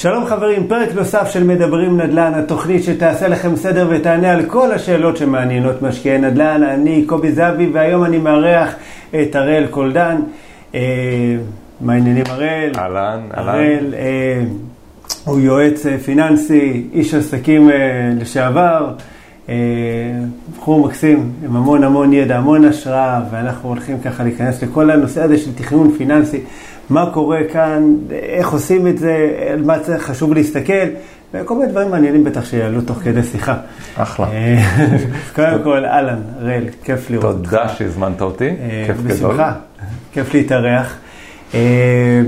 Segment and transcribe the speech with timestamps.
[0.00, 5.16] שלום חברים, פרק נוסף של מדברים נדל"ן, התוכנית שתעשה לכם סדר ותענה על כל השאלות
[5.16, 6.62] שמעניינות משקיעי נדל"ן.
[6.62, 8.74] אני קובי זהבי והיום אני מארח
[9.10, 10.16] את הראל קולדן.
[10.74, 10.80] אה,
[11.80, 12.72] מה העניינים הראל?
[12.78, 13.48] אהלן, אהלן.
[13.48, 14.42] הראל אה,
[15.24, 17.76] הוא יועץ אה, פיננסי, איש עסקים אה,
[18.20, 18.92] לשעבר.
[19.48, 19.54] אה,
[20.56, 25.38] בחור מקסים עם המון המון ידע, המון השראה, ואנחנו הולכים ככה להיכנס לכל הנושא הזה
[25.38, 26.40] של תכנון פיננסי.
[26.90, 30.86] מה קורה כאן, איך עושים את זה, על מה צריך, חשוב להסתכל,
[31.34, 33.56] וכל מיני דברים מעניינים בטח שיעלו תוך כדי שיחה.
[33.96, 34.26] אחלה.
[34.26, 34.66] אה,
[35.36, 37.50] קודם כל, אהלן, ראל, כיף לראות אותך.
[37.50, 39.30] תודה שהזמנת אותי, אה, כיף גדול.
[39.30, 39.52] בשמחה,
[40.12, 40.96] כיף להתארח.
[41.54, 42.20] אה,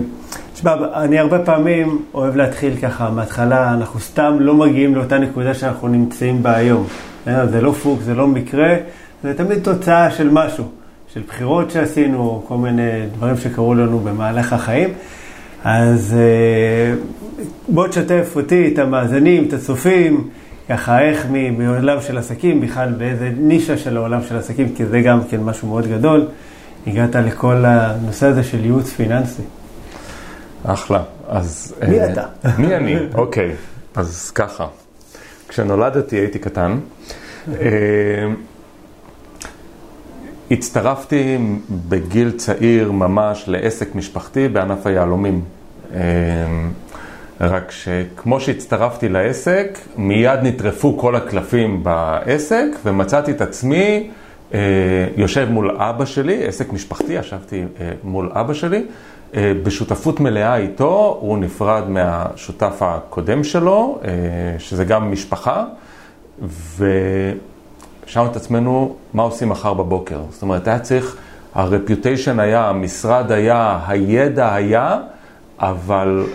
[0.55, 5.89] תשמע, אני הרבה פעמים אוהב להתחיל ככה מההתחלה, אנחנו סתם לא מגיעים לאותה נקודה שאנחנו
[5.89, 6.87] נמצאים בה היום.
[7.27, 8.77] אה, זה לא פוק, זה לא מקרה,
[9.23, 10.65] זה תמיד תוצאה של משהו,
[11.15, 14.89] של בחירות שעשינו, כל מיני דברים שקרו לנו במהלך החיים.
[15.65, 16.95] אז אה,
[17.69, 20.29] בוא תשתף אותי, את המאזינים, את הצופים,
[20.69, 21.27] ככה איך
[21.59, 25.69] מעולם של עסקים, בכלל באיזה נישה של העולם של עסקים, כי זה גם כן משהו
[25.69, 26.27] מאוד גדול.
[26.87, 29.43] הגעת לכל הנושא הזה של ייעוץ פיננסי.
[30.65, 31.03] אחלה.
[31.29, 31.75] אז...
[31.89, 32.25] מי אה, אתה?
[32.59, 32.97] מי אני?
[33.15, 33.53] אוקיי.
[33.95, 34.67] אז ככה.
[35.49, 36.79] כשנולדתי הייתי קטן.
[37.49, 38.29] אה,
[40.53, 41.39] הצטרפתי
[41.89, 45.41] בגיל צעיר ממש לעסק משפחתי בענף היהלומים.
[45.95, 46.01] אה,
[47.41, 54.11] רק שכמו שהצטרפתי לעסק, מיד נטרפו כל הקלפים בעסק, ומצאתי את עצמי
[54.55, 54.61] אה,
[55.17, 58.85] יושב מול אבא שלי, עסק משפחתי, ישבתי אה, מול אבא שלי,
[59.35, 64.01] אה, בשותפות מלאה איתו, הוא נפרד מהשותף הקודם שלו,
[64.59, 65.65] שזה גם משפחה,
[68.07, 70.21] ושאלנו את עצמנו, מה עושים מחר בבוקר?
[70.31, 71.17] זאת אומרת, היה צריך,
[71.55, 74.99] הרפיוטיישן היה, המשרד היה, הידע היה,
[75.59, 76.27] אבל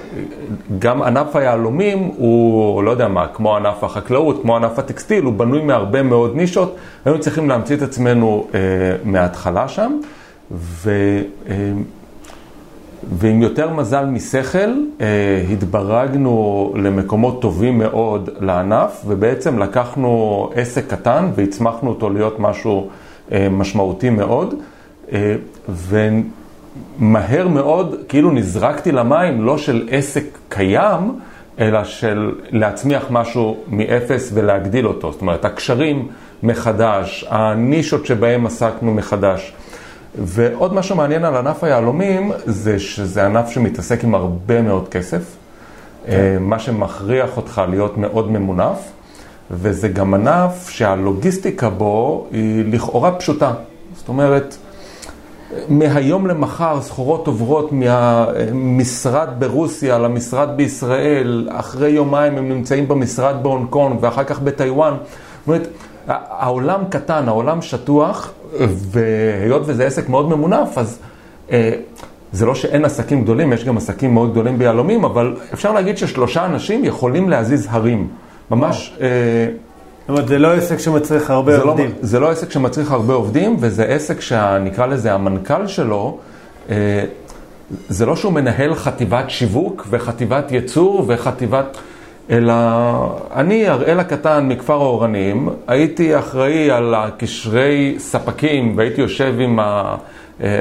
[0.80, 5.62] גם ענף היהלומים הוא, לא יודע מה, כמו ענף החקלאות, כמו ענף הטקסטיל, הוא בנוי
[5.62, 6.76] מהרבה מאוד נישות.
[7.06, 8.60] היינו צריכים להמציא את עצמנו אה,
[9.04, 10.00] מההתחלה שם,
[10.52, 10.92] ו,
[11.50, 11.54] אה,
[13.04, 14.70] ועם יותר מזל משכל,
[15.02, 22.90] אה, התברגנו למקומות טובים מאוד לענף, ובעצם לקחנו עסק קטן והצמחנו אותו להיות משהו
[23.32, 24.56] אה, משמעותי מאוד.
[25.12, 25.36] אה,
[25.70, 26.10] ו...
[27.00, 31.20] מהר מאוד, כאילו נזרקתי למים, לא של עסק קיים,
[31.60, 35.12] אלא של להצמיח משהו מאפס ולהגדיל אותו.
[35.12, 36.08] זאת אומרת, הקשרים
[36.44, 39.54] מחדש, הנישות שבהם עסקנו מחדש.
[40.16, 45.36] ועוד משהו מעניין על ענף היהלומים, זה שזה ענף שמתעסק עם הרבה מאוד כסף,
[46.06, 46.38] כן.
[46.40, 48.78] מה שמכריח אותך להיות מאוד ממונף,
[49.52, 53.54] וזה גם ענף שהלוגיסטיקה בו היא לכאורה פשוטה.
[53.96, 54.58] זאת אומרת,
[55.70, 63.98] מהיום למחר סחורות עוברות מהמשרד ברוסיה למשרד בישראל, אחרי יומיים הם נמצאים במשרד בהונג קונג
[64.02, 64.94] ואחר כך בטיוואן.
[64.94, 65.68] זאת אומרת,
[66.08, 71.00] העולם קטן, העולם שטוח, והיות וזה עסק מאוד ממונף, אז
[71.52, 71.72] אה,
[72.32, 76.46] זה לא שאין עסקים גדולים, יש גם עסקים מאוד גדולים ביהלומים, אבל אפשר להגיד ששלושה
[76.46, 78.08] אנשים יכולים להזיז הרים.
[78.52, 78.98] ממש...
[79.02, 79.08] אה,
[80.08, 81.86] זאת אומרת, זה לא עסק שמצריך הרבה זה עובדים.
[81.86, 86.18] לא, זה לא עסק שמצריך הרבה עובדים, וזה עסק שנקרא לזה המנכ"ל שלו,
[86.70, 87.04] אה,
[87.90, 91.78] זה לא שהוא מנהל חטיבת שיווק וחטיבת ייצור וחטיבת...
[92.30, 92.54] אלא
[93.36, 99.96] אני, הראל הקטן מכפר אורנים, הייתי אחראי על הקשרי ספקים והייתי יושב עם ה...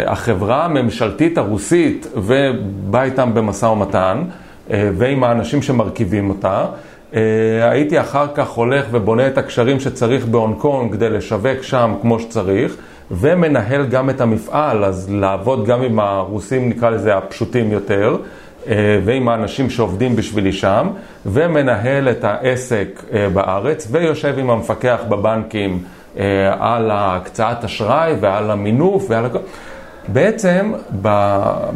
[0.06, 4.22] החברה הממשלתית הרוסית ובא איתם במשא ומתן
[4.70, 6.64] ועם האנשים שמרכיבים אותה.
[7.62, 12.76] הייתי אחר כך הולך ובונה את הקשרים שצריך בהונג קונג כדי לשווק שם כמו שצריך,
[13.10, 18.16] ומנהל גם את המפעל, אז לעבוד גם עם הרוסים, נקרא לזה הפשוטים יותר,
[19.04, 20.88] ועם האנשים שעובדים בשבילי שם,
[21.26, 25.82] ומנהל את העסק בארץ, ויושב עם המפקח בבנקים
[26.58, 29.38] על הקצאת אשראי ועל המינוף ועל הכל.
[30.08, 30.72] בעצם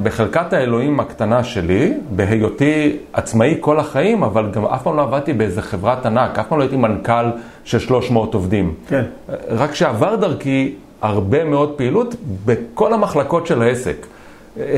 [0.03, 5.63] בחלקת האלוהים הקטנה שלי, בהיותי עצמאי כל החיים, אבל גם אף פעם לא עבדתי באיזה
[5.63, 7.25] חברת ענק, אף פעם לא הייתי מנכ"ל
[7.65, 8.75] של 300 עובדים.
[8.89, 9.03] כן.
[9.49, 14.07] רק שעבר דרכי הרבה מאוד פעילות בכל המחלקות של העסק.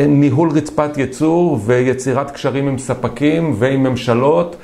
[0.08, 4.56] ניהול רצפת ייצור ויצירת קשרים עם ספקים ועם ממשלות.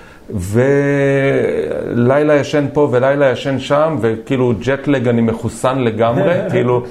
[1.94, 6.82] ולילה ישן פה ולילה ישן שם, וכאילו ג'טלג אני מחוסן לגמרי, כאילו...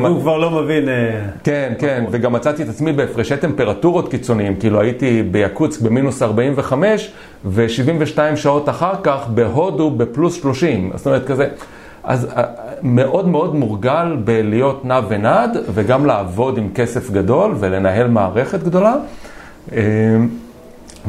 [0.00, 0.88] הוא כבר לא מבין...
[1.44, 7.12] כן, כן, וגם מצאתי את עצמי בהפרשי טמפרטורות קיצוניים, כאילו הייתי ביקוצק במינוס 45,
[7.44, 11.48] ו-72 שעות אחר כך בהודו בפלוס 30, זאת אומרת כזה...
[12.04, 12.28] אז
[12.82, 18.94] מאוד מאוד מורגל בלהיות נע ונד, וגם לעבוד עם כסף גדול ולנהל מערכת גדולה.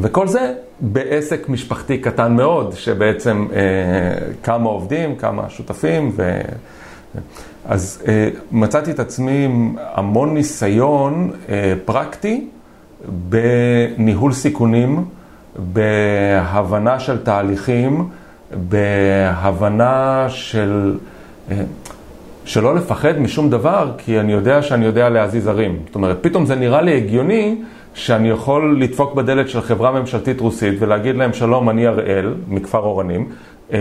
[0.01, 3.59] וכל זה בעסק משפחתי קטן מאוד, שבעצם אה,
[4.43, 6.41] כמה עובדים, כמה שותפים, ו...
[7.65, 12.47] אז אה, מצאתי את עצמי עם המון ניסיון אה, פרקטי
[13.29, 15.05] בניהול סיכונים,
[15.73, 18.09] בהבנה של תהליכים,
[18.69, 20.97] בהבנה של...
[21.51, 21.55] אה,
[22.45, 25.79] שלא לפחד משום דבר, כי אני יודע שאני יודע להזיז ערים.
[25.85, 27.55] זאת אומרת, פתאום זה נראה לי הגיוני
[27.93, 33.29] שאני יכול לדפוק בדלת של חברה ממשלתית רוסית ולהגיד להם, שלום, אני אראל, מכפר אורנים,
[33.73, 33.77] אה,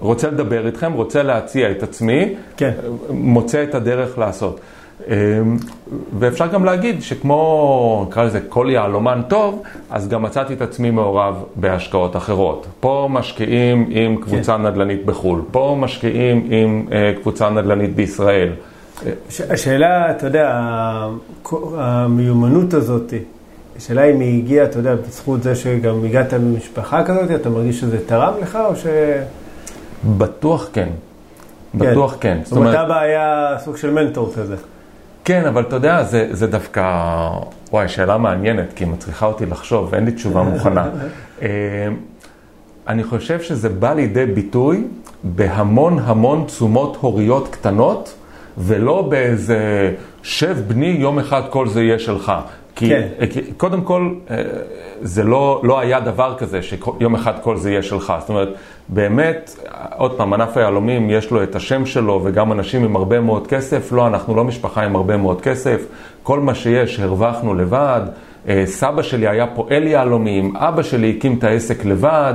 [0.00, 2.70] רוצה לדבר איתכם, רוצה להציע את עצמי, כן.
[3.10, 4.60] מוצא את הדרך לעשות.
[5.08, 5.16] אה,
[6.18, 11.44] ואפשר גם להגיד שכמו, נקרא לזה, כל יהלומן טוב, אז גם מצאתי את עצמי מעורב
[11.56, 12.66] בהשקעות אחרות.
[12.80, 14.66] פה משקיעים עם קבוצה כן.
[14.66, 18.48] נדל"נית בחו"ל, פה משקיעים עם uh, קבוצה נדל"נית בישראל.
[19.50, 20.60] השאלה, אתה יודע,
[21.76, 23.12] המיומנות הזאת,
[23.76, 28.06] השאלה אם היא הגיעה, אתה יודע, בזכות זה שגם הגעת ממשפחה כזאת, אתה מרגיש שזה
[28.06, 28.86] תרם לך או ש...
[30.16, 30.88] בטוח כן.
[31.74, 32.38] בטוח כן.
[32.44, 34.56] זאת אומרת, אתה היה סוג של מנטור כזה.
[35.24, 36.82] כן, אבל אתה יודע, זה, זה דווקא,
[37.72, 40.88] וואי, שאלה מעניינת, כי היא מצריכה אותי לחשוב, אין לי תשובה מוכנה.
[41.42, 41.48] אה,
[42.88, 44.84] אני חושב שזה בא לידי ביטוי
[45.24, 48.14] בהמון המון תשומות הוריות קטנות,
[48.58, 49.92] ולא באיזה
[50.22, 52.32] שב בני, יום אחד כל זה יהיה שלך.
[52.76, 53.08] כי כן.
[53.56, 54.36] קודם כל, אה,
[55.00, 58.12] זה לא, לא היה דבר כזה שיום אחד כל זה יהיה שלך.
[58.20, 58.48] זאת אומרת,
[58.88, 59.56] באמת,
[59.96, 63.92] עוד פעם, ענף היהלומים יש לו את השם שלו וגם אנשים עם הרבה מאוד כסף.
[63.92, 65.86] לא, אנחנו לא משפחה עם הרבה מאוד כסף.
[66.22, 68.00] כל מה שיש, הרווחנו לבד.
[68.48, 72.34] אה, סבא שלי היה פועל יהלומים, אבא שלי הקים את העסק לבד.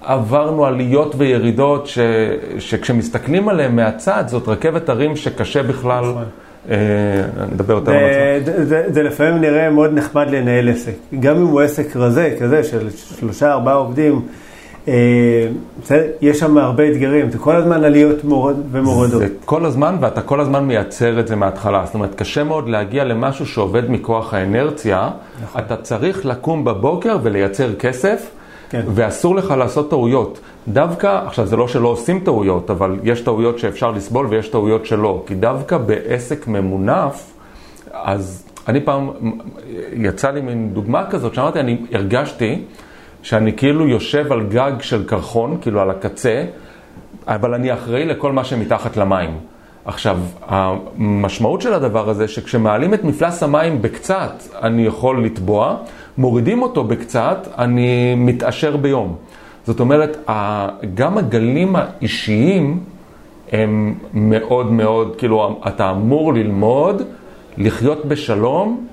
[0.00, 1.98] עברנו עליות וירידות ש,
[2.58, 6.04] שכשמסתכלים עליהם מהצד, זאת רכבת הרים שקשה בכלל...
[6.04, 6.24] נכון.
[6.70, 6.76] אה,
[7.52, 8.64] נדבר יותר על עצמם.
[8.92, 10.92] זה לפעמים נראה מאוד נחמד לנהל עסק.
[11.20, 14.22] גם אם הוא עסק רזה, כזה של שלושה, ארבעה עובדים,
[14.88, 15.46] אה,
[16.20, 18.16] יש שם הרבה אתגרים, זה כל הזמן עליות
[18.70, 19.20] ומורדות.
[19.20, 21.82] זה כל הזמן, ואתה כל הזמן מייצר את זה מההתחלה.
[21.84, 25.10] זאת אומרת, קשה מאוד להגיע למשהו שעובד מכוח האנרציה.
[25.42, 25.60] נכון.
[25.60, 28.30] אתה צריך לקום בבוקר ולייצר כסף.
[28.70, 28.82] כן.
[28.94, 30.40] ואסור לך לעשות טעויות.
[30.68, 35.22] דווקא, עכשיו זה לא שלא עושים טעויות, אבל יש טעויות שאפשר לסבול ויש טעויות שלא.
[35.26, 37.32] כי דווקא בעסק ממונף,
[37.92, 39.10] אז אני פעם,
[39.92, 42.64] יצא לי מין דוגמה כזאת, שאמרתי, אני הרגשתי
[43.22, 46.44] שאני כאילו יושב על גג של קרחון, כאילו על הקצה,
[47.26, 49.30] אבל אני אחראי לכל מה שמתחת למים.
[49.84, 55.76] עכשיו, המשמעות של הדבר הזה, שכשמעלים את מפלס המים בקצת, אני יכול לטבוע,
[56.18, 59.16] מורידים אותו בקצת, אני מתעשר ביום.
[59.66, 60.28] זאת אומרת,
[60.94, 62.80] גם הגלים האישיים
[63.52, 67.02] הם מאוד מאוד, כאילו, אתה אמור ללמוד
[67.58, 68.86] לחיות בשלום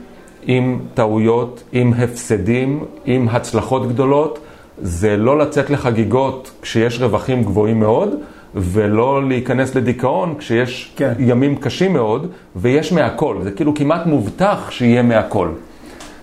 [0.45, 4.39] עם טעויות, עם הפסדים, עם הצלחות גדולות.
[4.81, 8.09] זה לא לצאת לחגיגות כשיש רווחים גבוהים מאוד,
[8.55, 11.13] ולא להיכנס לדיכאון כשיש כן.
[11.19, 13.37] ימים קשים מאוד, ויש מהכל.
[13.43, 15.49] זה כאילו כמעט מובטח שיהיה מהכל.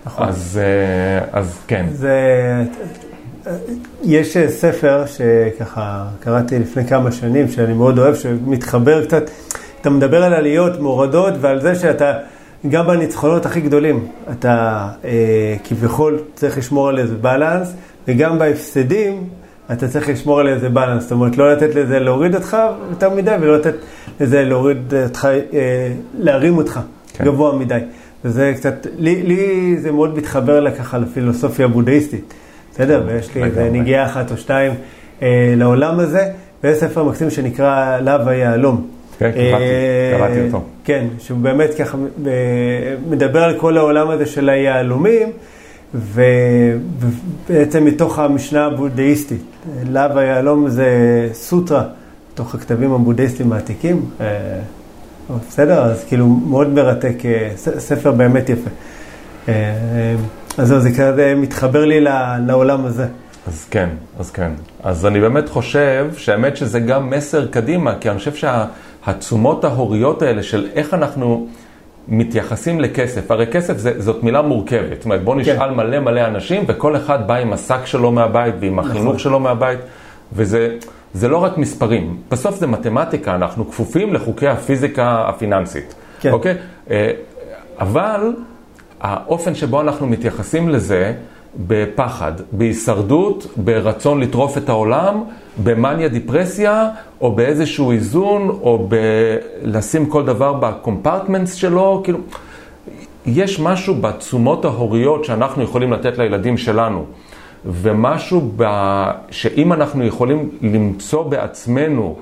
[0.05, 0.27] נכון.
[0.27, 1.85] אז, אה, אז כן.
[1.91, 2.19] זה,
[4.03, 9.23] יש ספר שככה קראתי לפני כמה שנים, שאני מאוד אוהב, שמתחבר קצת,
[9.81, 12.13] אתה מדבר על עליות, מורדות, ועל זה שאתה,
[12.69, 17.73] גם בניצחונות הכי גדולים, אתה אה, כביכול צריך לשמור על איזה בלנס,
[18.07, 19.23] וגם בהפסדים,
[19.71, 22.57] אתה צריך לשמור על איזה בלנס, זאת אומרת, לא לתת לזה להוריד אותך
[22.89, 23.75] יותר מדי, ולא לתת
[24.19, 26.79] לזה להוריד אותך, אה, להרים אותך
[27.13, 27.25] כן.
[27.25, 27.79] גבוה מדי.
[28.25, 32.33] וזה קצת, לי, לי זה מאוד מתחבר לה ככה לפילוסופיה הבודהיסטית,
[32.71, 33.03] בסדר?
[33.07, 34.73] ויש לי איזה נגיעה אחת או שתיים
[35.21, 36.29] אה, לעולם הזה,
[36.63, 38.87] ויש ספר מקסים שנקרא לאו היהלום.
[39.19, 40.63] כן, קראתי, אה, קראתי אותו.
[40.83, 42.31] כן, שהוא באמת ככה אה,
[43.09, 45.27] מדבר על כל העולם הזה של היהלומים,
[45.93, 49.41] ובעצם מתוך המשנה הבודהיסטית.
[49.89, 50.87] לאו היהלום זה
[51.33, 51.83] סוטרה,
[52.33, 54.05] מתוך הכתבים הבודהיסטיים העתיקים.
[55.29, 55.83] אה, בסדר?
[55.83, 58.69] אז כאילו מאוד מרתק, אה, ספר באמת יפה.
[59.47, 59.53] אה,
[60.57, 62.05] אז זה כזה מתחבר לי
[62.47, 63.07] לעולם הזה.
[63.47, 63.89] אז כן,
[64.19, 64.51] אז כן.
[64.83, 70.43] אז אני באמת חושב שהאמת שזה גם מסר קדימה, כי אני חושב שהתשומות ההוריות האלה
[70.43, 71.47] של איך אנחנו
[72.07, 75.39] מתייחסים לכסף, הרי כסף זה, זאת מילה מורכבת, זאת אומרת בוא כן.
[75.39, 75.73] נשאל כן.
[75.73, 79.19] מלא מלא אנשים וכל אחד בא עם השק שלו מהבית ועם החינוך נכון.
[79.19, 79.79] שלו מהבית,
[80.33, 80.77] וזה...
[81.13, 86.31] זה לא רק מספרים, בסוף זה מתמטיקה, אנחנו כפופים לחוקי הפיזיקה הפיננסית, כן.
[86.31, 86.55] אוקיי?
[86.91, 87.11] אה,
[87.79, 88.33] אבל
[89.01, 91.13] האופן שבו אנחנו מתייחסים לזה,
[91.67, 95.23] בפחד, בהישרדות, ברצון לטרוף את העולם,
[95.63, 96.89] במאניה דיפרסיה,
[97.21, 98.87] או באיזשהו איזון, או
[99.63, 102.19] בלשים כל דבר בקומפרטמנטס שלו, כאילו,
[103.25, 107.05] יש משהו בתשומות ההוריות שאנחנו יכולים לתת לילדים שלנו,
[107.65, 108.63] ומשהו ב...
[109.31, 112.15] שאם אנחנו יכולים למצוא בעצמנו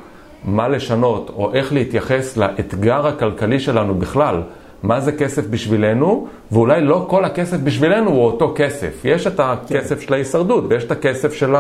[0.45, 4.41] מה לשנות, או איך להתייחס לאתגר הכלכלי שלנו בכלל,
[4.83, 9.01] מה זה כסף בשבילנו, ואולי לא כל הכסף בשבילנו הוא אותו כסף.
[9.03, 10.05] יש את הכסף כן.
[10.05, 11.55] של ההישרדות, ויש את הכסף של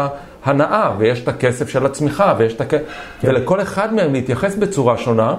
[0.45, 2.83] ההנאה, ויש את הכסף של הצמיחה, ויש את הכסף...
[3.21, 3.29] כן.
[3.29, 5.35] ולכל אחד מהם להתייחס בצורה שונה,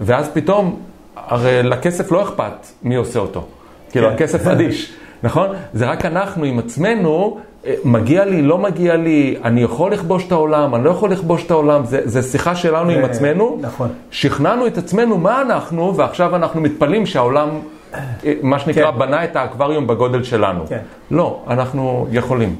[0.00, 0.80] ואז פתאום,
[1.16, 3.46] הרי לכסף לא אכפת מי עושה אותו.
[3.90, 4.14] כאילו, כן.
[4.14, 5.48] הכסף אדיש, נכון?
[5.74, 7.40] זה רק אנחנו עם עצמנו
[7.84, 11.50] מגיע לי, לא מגיע לי, אני יכול לכבוש את העולם, אני לא יכול לכבוש את
[11.50, 13.58] העולם, זה, זה שיחה שלנו עם עצמנו.
[13.60, 13.88] נכון.
[14.10, 17.48] שכנענו את עצמנו מה אנחנו, ועכשיו אנחנו מתפלאים שהעולם,
[17.94, 18.98] אה, מה שנקרא, כן.
[18.98, 20.66] בנה את האקווריום בגודל שלנו.
[20.68, 20.78] כן.
[21.10, 22.56] לא, אנחנו יכולים.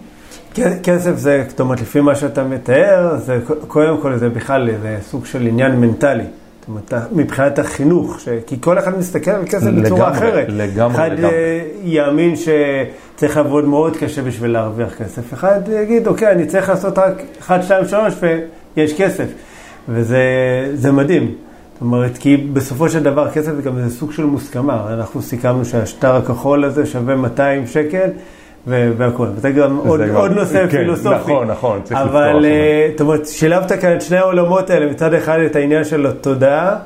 [0.82, 5.26] כסף זה, זאת אומרת, לפי מה שאתה מתאר, זה קודם כל זה בכלל זה סוג
[5.26, 6.24] של עניין מנטלי.
[6.68, 8.28] זאת אומרת, מבחינת החינוך, ש...
[8.46, 10.46] כי כל אחד מסתכל על כסף לגמרי, בצורה אחרת.
[10.48, 11.34] לגמרי, אחד לגמרי.
[11.34, 15.34] אה, יאמין שצריך לעבוד מאוד קשה בשביל להרוויח כסף.
[15.34, 18.14] אחד יגיד, אוקיי, אני צריך לעשות רק 1, 2, 3
[18.76, 19.26] ויש כסף.
[19.88, 21.34] וזה מדהים.
[21.72, 24.86] זאת אומרת, כי בסופו של דבר כסף זה גם איזה סוג של מוסכמה.
[24.94, 28.10] אנחנו סיכמנו שהשטר הכחול הזה שווה 200 שקל.
[28.66, 29.26] והכל.
[29.36, 31.14] וזה גם עוד, גם, עוד נושא כן, פילוסופי.
[31.14, 32.14] נכון, נכון, צריך לפתוח.
[32.14, 36.06] אבל, uh, זאת אומרת, שילבת כאן את שני העולמות האלה, מצד אחד את העניין של
[36.06, 36.76] התודעה.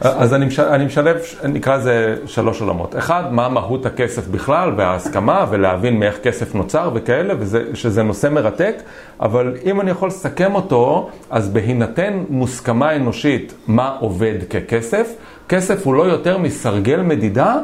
[0.00, 2.96] אז אני, מש, אני משלב, נקרא לזה שלוש עולמות.
[2.96, 8.74] אחד, מה מהות הכסף בכלל וההסכמה, ולהבין מאיך כסף נוצר וכאלה, וזה, שזה נושא מרתק,
[9.20, 15.14] אבל אם אני יכול לסכם אותו, אז בהינתן מוסכמה אנושית מה עובד ככסף,
[15.48, 17.56] כסף הוא לא יותר מסרגל מדידה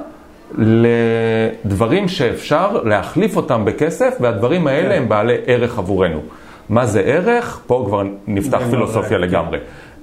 [0.59, 5.03] לדברים שאפשר להחליף אותם בכסף, והדברים האלה כן.
[5.03, 6.21] הם בעלי ערך עבורנו.
[6.69, 7.61] מה זה ערך?
[7.67, 9.21] פה כבר נפתח פילוסופיה כן.
[9.21, 9.59] לגמרי.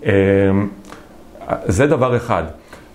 [0.06, 0.10] אמ,
[1.66, 2.44] זה דבר אחד.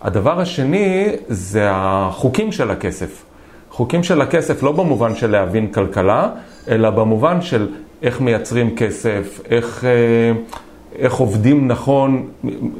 [0.03, 3.25] הדבר השני זה החוקים של הכסף.
[3.71, 6.29] חוקים של הכסף לא במובן של להבין כלכלה,
[6.69, 7.69] אלא במובן של
[8.03, 10.33] איך מייצרים כסף, איך, אה,
[10.99, 12.29] איך עובדים נכון.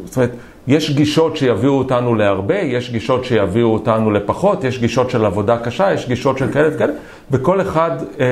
[0.05, 0.31] זאת אומרת,
[0.67, 5.93] יש גישות שיביאו אותנו להרבה, יש גישות שיביאו אותנו לפחות, יש גישות של עבודה קשה,
[5.93, 6.93] יש גישות של כאלה וכאלה,
[7.31, 8.27] וכל אחד אה,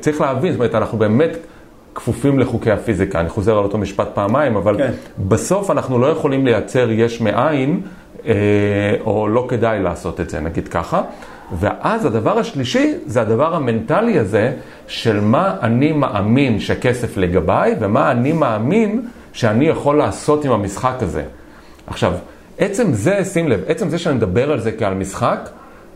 [0.00, 1.36] צריך להבין, זאת אומרת, אנחנו באמת
[1.94, 3.20] כפופים לחוקי הפיזיקה.
[3.20, 4.92] אני חוזר על אותו משפט פעמיים, אבל כן.
[5.18, 7.80] בסוף אנחנו לא יכולים לייצר יש מאין,
[8.26, 8.32] אה,
[9.04, 11.02] או לא כדאי לעשות את זה, נגיד ככה.
[11.58, 14.52] ואז הדבר השלישי זה הדבר המנטלי הזה
[14.86, 21.22] של מה אני מאמין שכסף לגביי, ומה אני מאמין שאני יכול לעשות עם המשחק הזה.
[21.90, 22.12] עכשיו,
[22.58, 25.48] עצם זה, שים לב, עצם זה שאני מדבר על זה כעל משחק,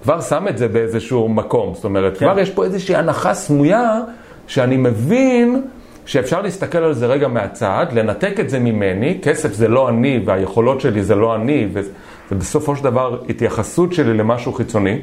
[0.02, 1.74] כבר שם את זה באיזשהו מקום.
[1.74, 2.26] זאת אומרת, כן.
[2.26, 4.00] כבר יש פה איזושהי הנחה סמויה,
[4.46, 5.62] שאני מבין
[6.06, 10.80] שאפשר להסתכל על זה רגע מהצד, לנתק את זה ממני, כסף זה לא אני והיכולות
[10.80, 11.68] שלי זה לא אני,
[12.30, 14.98] ובסופו של דבר התייחסות שלי למשהו חיצוני.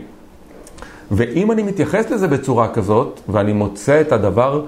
[1.12, 4.65] ואם אני מתייחס לזה בצורה כזאת, ואני מוצא את הדבר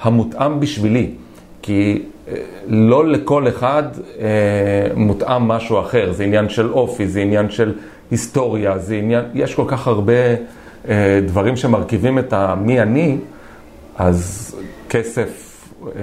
[0.00, 1.10] המותאם בשבילי,
[1.62, 2.02] כי
[2.68, 3.82] לא לכל אחד
[4.20, 4.26] אה,
[4.96, 7.72] מותאם משהו אחר, זה עניין של אופי, זה עניין של
[8.10, 10.12] היסטוריה, זה עניין, יש כל כך הרבה
[10.88, 13.18] אה, דברים שמרכיבים את המי אני,
[13.96, 14.54] אז
[14.88, 15.52] כסף,
[15.86, 16.02] אה,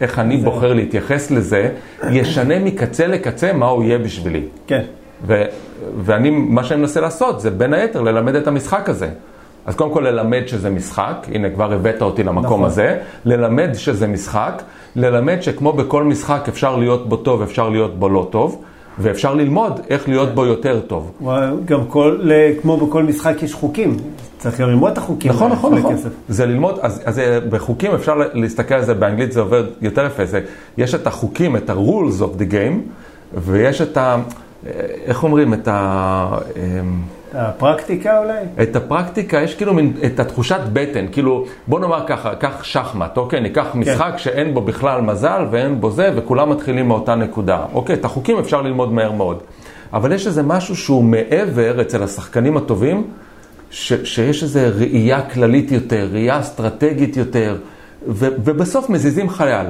[0.00, 1.70] איך אני בוחר להתייחס לזה,
[2.10, 4.42] ישנה מקצה לקצה מה הוא יהיה בשבילי.
[4.66, 4.82] כן.
[5.26, 5.44] ו,
[6.04, 9.08] ואני, מה שאני מנסה לעשות זה בין היתר ללמד את המשחק הזה.
[9.68, 12.64] אז קודם כל ללמד שזה משחק, הנה כבר הבאת אותי למקום נכון.
[12.64, 14.62] הזה, ללמד שזה משחק,
[14.96, 18.62] ללמד שכמו בכל משחק אפשר להיות בו טוב, אפשר להיות בו לא טוב,
[18.98, 21.12] ואפשר ללמוד איך להיות בו יותר טוב.
[21.64, 22.30] גם כל,
[22.62, 23.96] כמו בכל משחק יש חוקים,
[24.38, 25.32] צריך גם ללמוד את החוקים.
[25.32, 25.94] נכון, נכון, נכון.
[26.28, 27.20] זה ללמוד, אז, אז
[27.50, 30.40] בחוקים אפשר להסתכל על זה, באנגלית זה עובד יותר יפה, זה,
[30.78, 32.78] יש את החוקים, את ה-rules of the game,
[33.34, 34.16] ויש את ה...
[35.04, 35.54] איך אומרים?
[35.54, 36.38] את ה...
[37.38, 38.62] הפרקטיקה אולי?
[38.62, 43.40] את הפרקטיקה, יש כאילו מין, את התחושת בטן, כאילו, בוא נאמר ככה, קח שחמט, אוקיי?
[43.40, 43.78] ניקח כן.
[43.78, 44.12] משחק.
[44.16, 47.64] שאין בו בכלל מזל ואין בו זה, וכולם מתחילים מאותה נקודה.
[47.72, 49.42] אוקיי, את החוקים אפשר ללמוד מהר מאוד.
[49.92, 53.04] אבל יש איזה משהו שהוא מעבר אצל השחקנים הטובים,
[53.70, 57.56] ש, שיש איזו ראייה כללית יותר, ראייה אסטרטגית יותר,
[58.08, 59.66] ו, ובסוף מזיזים חייל.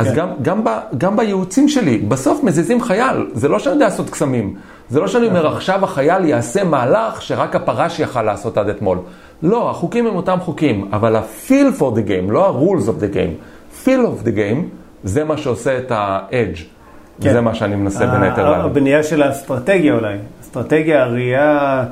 [0.00, 0.14] אז כן.
[0.14, 4.54] גם, גם, ב, גם בייעוצים שלי, בסוף מזיזים חייל, זה לא שאני יודע לעשות קסמים.
[4.90, 5.56] זה לא שאני אומר, נכון.
[5.56, 8.98] עכשיו החייל יעשה מהלך שרק הפרש יכל לעשות עד אתמול.
[9.42, 13.84] לא, החוקים הם אותם חוקים, אבל ה-feel for the game, לא ה-rules of the game,
[13.84, 14.60] feel of the game,
[15.04, 16.60] זה מה שעושה את ה-edge.
[17.20, 17.32] כן.
[17.32, 18.64] זה מה שאני מנסה בין היתר להגיד.
[18.64, 20.16] הבנייה של האסטרטגיה אולי.
[20.42, 21.84] אסטרטגיה, הראייה,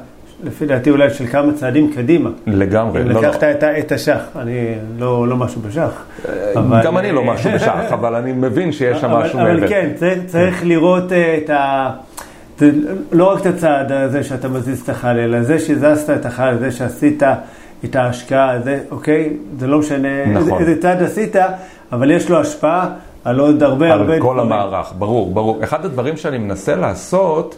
[0.44, 2.30] לפי דעתי אולי של כמה צעדים קדימה.
[2.46, 3.02] לגמרי.
[3.02, 3.50] אם לא, לקחת לא.
[3.50, 6.04] את, את השח, אני לא, לא משהו בשח.
[6.28, 6.82] אה, אבל...
[6.84, 9.58] גם אני לא משהו בשח, אבל אני מבין שיש שם משהו מעבר.
[9.58, 11.90] אבל כן, צריך, צריך לראות אה, את ה...
[13.12, 16.70] לא רק את הצעד הזה שאתה מזיז את החל, אלא זה שהזזת את החל, זה
[16.70, 17.22] שעשית
[17.84, 19.30] את ההשקעה, זה, אוקיי?
[19.58, 20.60] זה לא משנה נכון.
[20.60, 21.36] איזה, צעד עשית,
[21.92, 22.88] אבל יש לו השפעה
[23.24, 25.64] על עוד הרבה על הרבה כל המערך, ברור, ברור.
[25.64, 27.56] אחד הדברים שאני מנסה לעשות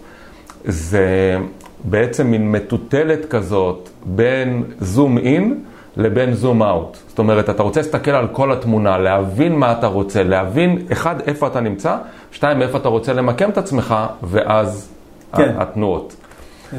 [0.65, 1.37] זה
[1.85, 5.59] בעצם מין מטוטלת כזאת בין זום אין
[5.97, 6.97] לבין זום אאוט.
[7.09, 11.47] זאת אומרת, אתה רוצה להסתכל על כל התמונה, להבין מה אתה רוצה, להבין, אחד, איפה
[11.47, 11.97] אתה נמצא,
[12.33, 14.89] שתיים, איפה אתה רוצה למקם את עצמך, ואז
[15.37, 15.53] כן.
[15.59, 16.17] התנועות.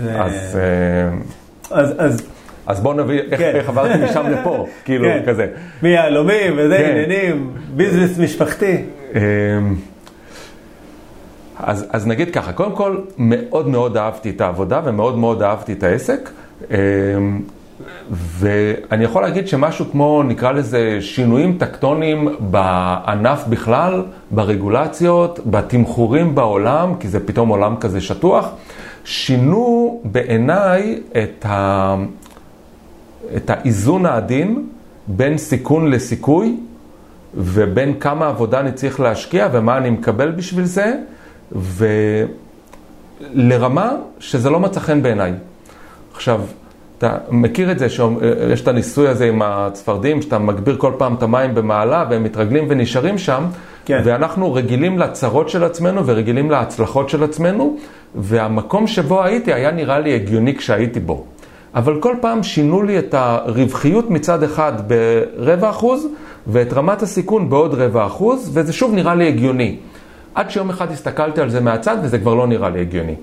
[0.04, 1.18] זה- אז, אה,
[1.80, 2.28] אז, אז
[2.68, 3.52] אז בואו נביא איך, כן.
[3.56, 5.22] איך עברתי משם לפה, כאילו, כן.
[5.28, 5.48] כזה.
[5.84, 6.90] מיהלומים וזה כן.
[6.92, 8.78] עניינים, ביזנס משפחתי.
[11.64, 15.84] אז, אז נגיד ככה, קודם כל, מאוד מאוד אהבתי את העבודה ומאוד מאוד אהבתי את
[15.84, 16.30] העסק.
[16.72, 17.42] אמ,
[18.12, 27.08] ואני יכול להגיד שמשהו כמו, נקרא לזה, שינויים טקטוניים בענף בכלל, ברגולציות, בתמחורים בעולם, כי
[27.08, 28.50] זה פתאום עולם כזה שטוח,
[29.04, 31.96] שינו בעיניי את, ה...
[33.36, 34.68] את האיזון העדין
[35.08, 36.58] בין סיכון לסיכוי,
[37.36, 40.96] ובין כמה עבודה אני צריך להשקיע ומה אני מקבל בשביל זה,
[43.36, 45.34] ולרמה שזה לא מצא חן בעיניי.
[46.14, 46.42] עכשיו,
[46.98, 51.24] אתה מכיר את זה שיש את הניסוי הזה עם הצפרדים, שאתה מגביר כל פעם את
[51.24, 53.44] המים במעלה והם מתרגלים ונשארים שם,
[53.86, 54.02] כן.
[54.06, 57.78] ואנחנו רגילים לצרות של עצמנו ורגילים להצלחות של עצמנו,
[58.16, 61.24] והמקום שבו הייתי היה נראה לי הגיוני כשהייתי בו.
[61.76, 66.08] אבל כל פעם שינו לי את הרווחיות מצד אחד ברבע אחוז,
[66.48, 69.78] ואת רמת הסיכון בעוד רבע אחוז, וזה שוב נראה לי הגיוני.
[70.36, 73.16] עד שיום אחד הסתכלתי על זה מהצד, וזה כבר לא נראה לי הגיוני.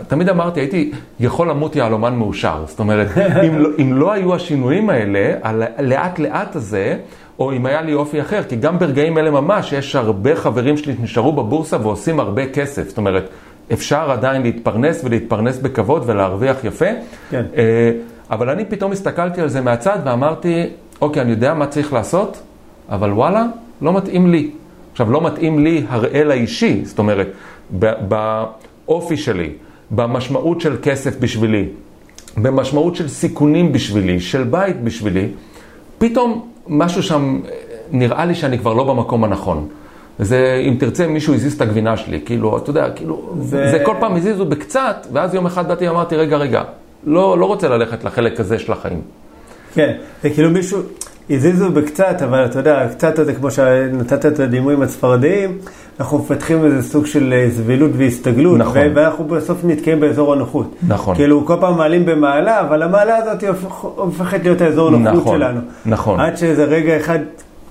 [0.00, 2.64] ותמיד אמרתי, הייתי יכול למות יהלומן מאושר.
[2.66, 3.08] זאת אומרת,
[3.48, 5.34] אם לא, אם לא היו השינויים האלה,
[5.76, 6.96] הלאט לאט הזה,
[7.38, 10.94] או אם היה לי אופי אחר, כי גם ברגעים אלה ממש יש הרבה חברים שלי
[10.96, 12.88] שנשארו בבורסה ועושים הרבה כסף.
[12.88, 13.28] זאת אומרת,
[13.72, 16.86] אפשר עדיין להתפרנס ולהתפרנס בכבוד ולהרוויח יפה.
[17.30, 17.44] כן.
[17.56, 17.90] אה,
[18.30, 20.66] אבל אני פתאום הסתכלתי על זה מהצד ואמרתי,
[21.00, 22.42] אוקיי, אני יודע מה צריך לעשות,
[22.88, 23.44] אבל וואלה,
[23.82, 24.50] לא מתאים לי.
[24.92, 27.28] עכשיו, לא מתאים לי הראל האישי, זאת אומרת,
[28.08, 29.50] באופי שלי,
[29.90, 31.64] במשמעות של כסף בשבילי,
[32.36, 35.28] במשמעות של סיכונים בשבילי, של בית בשבילי,
[35.98, 37.50] פתאום משהו שם אה,
[37.90, 39.68] נראה לי שאני כבר לא במקום הנכון.
[40.18, 43.94] זה, אם תרצה, מישהו הזיז את הגבינה שלי, כאילו, אתה יודע, כאילו, זה, זה כל
[44.00, 46.62] פעם הזיזו בקצת, ואז יום אחד באתי ואמרתי, רגע, רגע,
[47.04, 49.00] לא, לא רוצה ללכת לחלק הזה של החיים.
[49.74, 50.80] כן, זה כאילו מישהו,
[51.30, 55.58] הזיזו בקצת, אבל אתה יודע, קצת זה כמו שנתת את הדימוי עם הצפרדעים,
[56.00, 58.78] אנחנו מפתחים איזה סוג של אה, זבילות והסתגלות, נכון.
[58.94, 60.74] ואנחנו בסוף נתקעים באזור הנוחות.
[60.88, 61.14] נכון.
[61.14, 63.44] כאילו, כל פעם מעלים במעלה, אבל המעלה הזאת
[63.96, 65.60] הופכת להיות האזור הנוחות נכון, שלנו.
[65.86, 66.20] נכון.
[66.20, 67.18] עד שאיזה רגע אחד,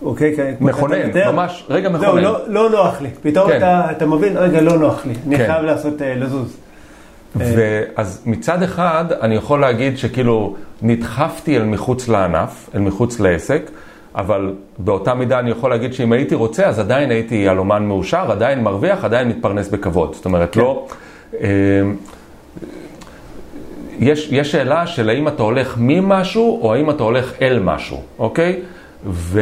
[0.01, 0.97] אוקיי, מכונן,
[1.33, 2.23] ממש, רגע זהו, מכונן.
[2.23, 3.09] לא, לא נוח לי.
[3.21, 3.57] פתאום כן.
[3.57, 5.13] אתה, אתה מבין, רגע, לא נוח לי.
[5.27, 5.47] אני כן.
[5.47, 6.57] חייב לעשות, אה, לזוז.
[7.35, 13.71] ואז מצד אחד, אני יכול להגיד שכאילו נדחפתי אל מחוץ לענף, אל מחוץ לעסק,
[14.15, 18.63] אבל באותה מידה אני יכול להגיד שאם הייתי רוצה, אז עדיין הייתי יהלומן מאושר, עדיין
[18.63, 20.13] מרוויח, עדיין מתפרנס בכבוד.
[20.13, 20.59] זאת אומרת, כן.
[20.59, 20.87] לא...
[21.41, 21.49] אה,
[23.99, 28.59] יש, יש שאלה של האם אתה הולך ממשהו או האם אתה הולך אל משהו, אוקיי?
[29.05, 29.41] ו...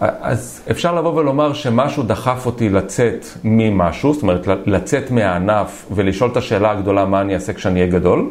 [0.00, 6.36] אז אפשר לבוא ולומר שמשהו דחף אותי לצאת ממשהו, זאת אומרת לצאת מהענף ולשאול את
[6.36, 8.30] השאלה הגדולה מה אני אעשה כשאני אהיה גדול,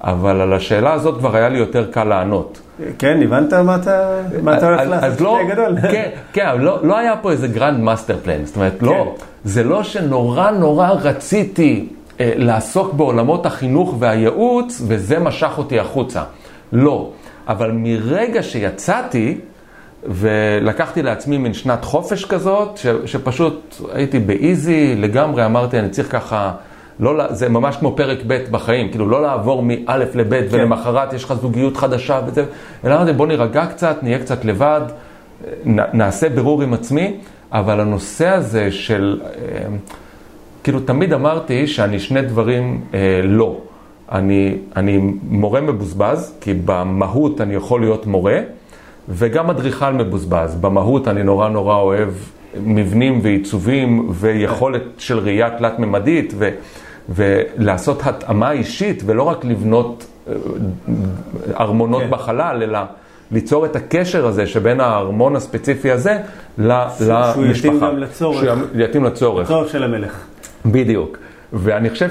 [0.00, 2.60] אבל על השאלה הזאת כבר היה לי יותר קל לענות.
[2.98, 5.80] כן, הבנת מה אתה, הולך לעשות לא, כשתהיה גדול?
[5.92, 9.24] כן, כן, אבל לא, לא היה פה איזה grand master plan, זאת אומרת, לא, כן.
[9.44, 11.88] זה לא שנורא נורא רציתי
[12.20, 16.22] אה, לעסוק בעולמות החינוך והייעוץ, וזה משך אותי החוצה.
[16.72, 17.10] לא,
[17.48, 19.38] אבל מרגע שיצאתי,
[20.06, 26.12] ולקחתי לעצמי מין שנת חופש כזאת, ש, שפשוט הייתי ב easy לגמרי, אמרתי, אני צריך
[26.12, 26.52] ככה,
[27.00, 31.34] לא, זה ממש כמו פרק ב' בחיים, כאילו לא לעבור מא' לב' ולמחרת יש לך
[31.34, 32.44] זוגיות חדשה וזה,
[32.84, 34.80] אלא אמרתי, בוא נירגע קצת, נהיה קצת לבד,
[35.66, 37.16] נ, נעשה בירור עם עצמי,
[37.52, 39.30] אבל הנושא הזה של, אה,
[40.64, 43.58] כאילו תמיד אמרתי שאני שני דברים אה, לא.
[44.12, 48.38] אני, אני מורה מבוזבז, כי במהות אני יכול להיות מורה,
[49.08, 50.54] וגם אדריכל מבוזבז.
[50.60, 52.08] במהות אני נורא נורא אוהב
[52.64, 56.50] מבנים ועיצובים ויכולת של ראייה תלת-ממדית ו,
[57.08, 60.34] ולעשות התאמה אישית ולא רק לבנות אה,
[61.60, 62.10] ארמונות כן.
[62.10, 62.78] בחלל, אלא
[63.32, 66.18] ליצור את הקשר הזה שבין הארמון הספציפי הזה
[66.58, 67.32] ל- למשפחה.
[67.32, 68.40] שהוא יתאים גם לצורך.
[68.44, 69.48] שהוא יתאים לצורך.
[69.48, 70.24] צורך של המלך.
[70.66, 71.18] בדיוק.
[71.52, 72.10] ואני חושב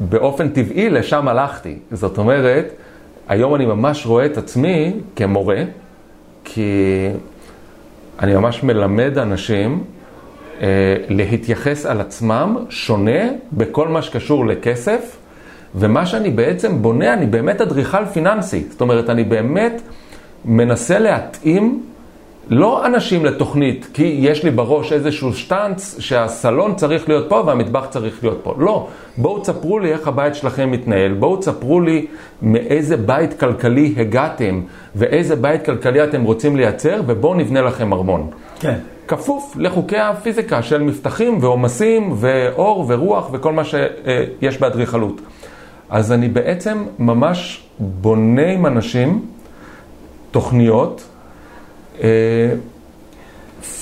[0.00, 1.78] שבאופן טבעי לשם הלכתי.
[1.92, 2.66] זאת אומרת,
[3.28, 5.62] היום אני ממש רואה את עצמי כמורה,
[6.44, 6.72] כי
[8.20, 9.84] אני ממש מלמד אנשים
[10.60, 10.66] אה,
[11.08, 13.20] להתייחס על עצמם שונה
[13.52, 15.16] בכל מה שקשור לכסף,
[15.74, 18.64] ומה שאני בעצם בונה, אני באמת אדריכל פיננסי.
[18.70, 19.82] זאת אומרת, אני באמת
[20.44, 21.82] מנסה להתאים
[22.50, 28.24] לא אנשים לתוכנית, כי יש לי בראש איזשהו שטאנץ שהסלון צריך להיות פה והמטבח צריך
[28.24, 28.54] להיות פה.
[28.58, 32.06] לא, בואו תספרו לי איך הבית שלכם מתנהל, בואו תספרו לי
[32.42, 34.60] מאיזה בית כלכלי הגעתם
[34.94, 38.30] ואיזה בית כלכלי אתם רוצים לייצר ובואו נבנה לכם ארמון.
[38.60, 38.78] כן.
[39.08, 45.20] כפוף לחוקי הפיזיקה של מפתחים ועומסים ואור ורוח וכל מה שיש באדריכלות.
[45.90, 49.26] אז אני בעצם ממש בונה עם אנשים
[50.30, 51.04] תוכניות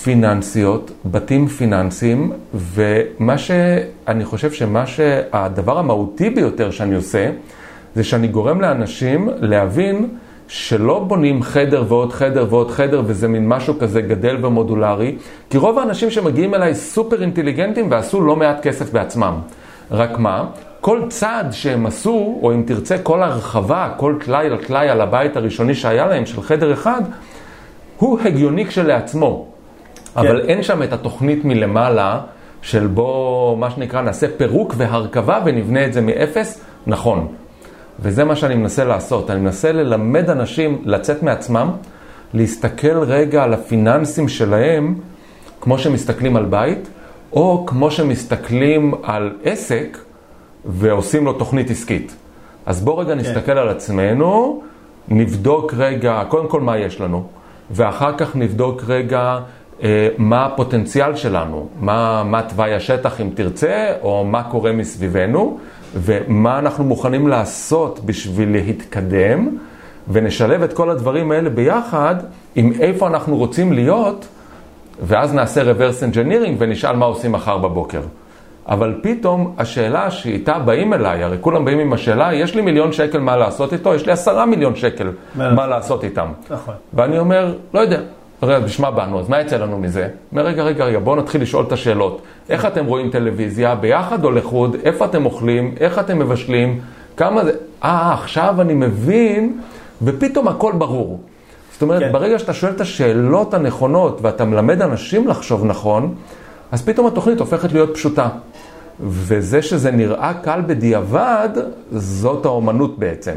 [0.02, 7.30] פיננסיות, בתים פיננסיים, ומה שאני חושב שמה שהדבר המהותי ביותר שאני עושה,
[7.94, 10.08] זה שאני גורם לאנשים להבין
[10.48, 15.16] שלא בונים חדר ועוד חדר ועוד חדר וזה מין משהו כזה גדל ומודולרי,
[15.50, 19.34] כי רוב האנשים שמגיעים אליי סופר אינטליגנטים ועשו לא מעט כסף בעצמם.
[19.90, 20.44] רק מה?
[20.80, 25.36] כל צעד שהם עשו, או אם תרצה כל הרחבה, כל טלאי על טלאי על הבית
[25.36, 27.02] הראשוני שהיה להם של חדר אחד,
[27.98, 29.46] הוא הגיוני כשלעצמו.
[30.14, 30.20] כן.
[30.20, 32.20] אבל אין שם את התוכנית מלמעלה
[32.62, 37.28] של בוא, מה שנקרא, נעשה פירוק והרכבה ונבנה את זה מאפס, נכון.
[38.00, 39.30] וזה מה שאני מנסה לעשות.
[39.30, 41.70] אני מנסה ללמד אנשים לצאת מעצמם,
[42.34, 44.94] להסתכל רגע על הפיננסים שלהם,
[45.60, 46.88] כמו שמסתכלים על בית,
[47.32, 49.98] או כמו שמסתכלים על עסק
[50.64, 52.16] ועושים לו תוכנית עסקית.
[52.66, 53.20] אז בואו רגע כן.
[53.20, 54.62] נסתכל על עצמנו,
[55.08, 57.26] נבדוק רגע, קודם כל מה יש לנו,
[57.70, 59.38] ואחר כך נבדוק רגע
[59.82, 65.58] אה, מה הפוטנציאל שלנו, מה, מה תוואי השטח אם תרצה, או מה קורה מסביבנו,
[65.94, 69.56] ומה אנחנו מוכנים לעשות בשביל להתקדם,
[70.08, 72.14] ונשלב את כל הדברים האלה ביחד
[72.54, 74.26] עם איפה אנחנו רוצים להיות,
[75.02, 78.00] ואז נעשה reverse engineering ונשאל מה עושים מחר בבוקר.
[78.68, 83.20] אבל פתאום השאלה שאיתה באים אליי, הרי כולם באים עם השאלה, יש לי מיליון שקל
[83.20, 86.28] מה לעשות איתו, יש לי עשרה מיליון שקל מה לעשות איתם.
[86.50, 86.74] נכון.
[86.94, 88.00] ואני אומר, לא יודע,
[88.42, 90.08] רגע, בשמה באנו, אז מה יצא לנו מזה?
[90.32, 92.22] אומר, רגע, רגע, רגע, בואו נתחיל לשאול את השאלות.
[92.48, 96.80] איך אתם רואים טלוויזיה, ביחד או לחוד, איפה אתם אוכלים, איך אתם מבשלים,
[97.16, 97.52] כמה זה...
[97.84, 99.60] אה, עכשיו אני מבין,
[100.02, 101.20] ופתאום הכל ברור.
[101.72, 102.12] זאת אומרת, כן.
[102.12, 106.14] ברגע שאתה שואל את השאלות הנכונות ואתה מלמד אנשים לחשוב נכון,
[106.72, 108.28] אז פתאום התוכנית הופכת להיות פשוטה.
[109.00, 111.48] וזה שזה נראה קל בדיעבד,
[111.92, 113.34] זאת האומנות בעצם.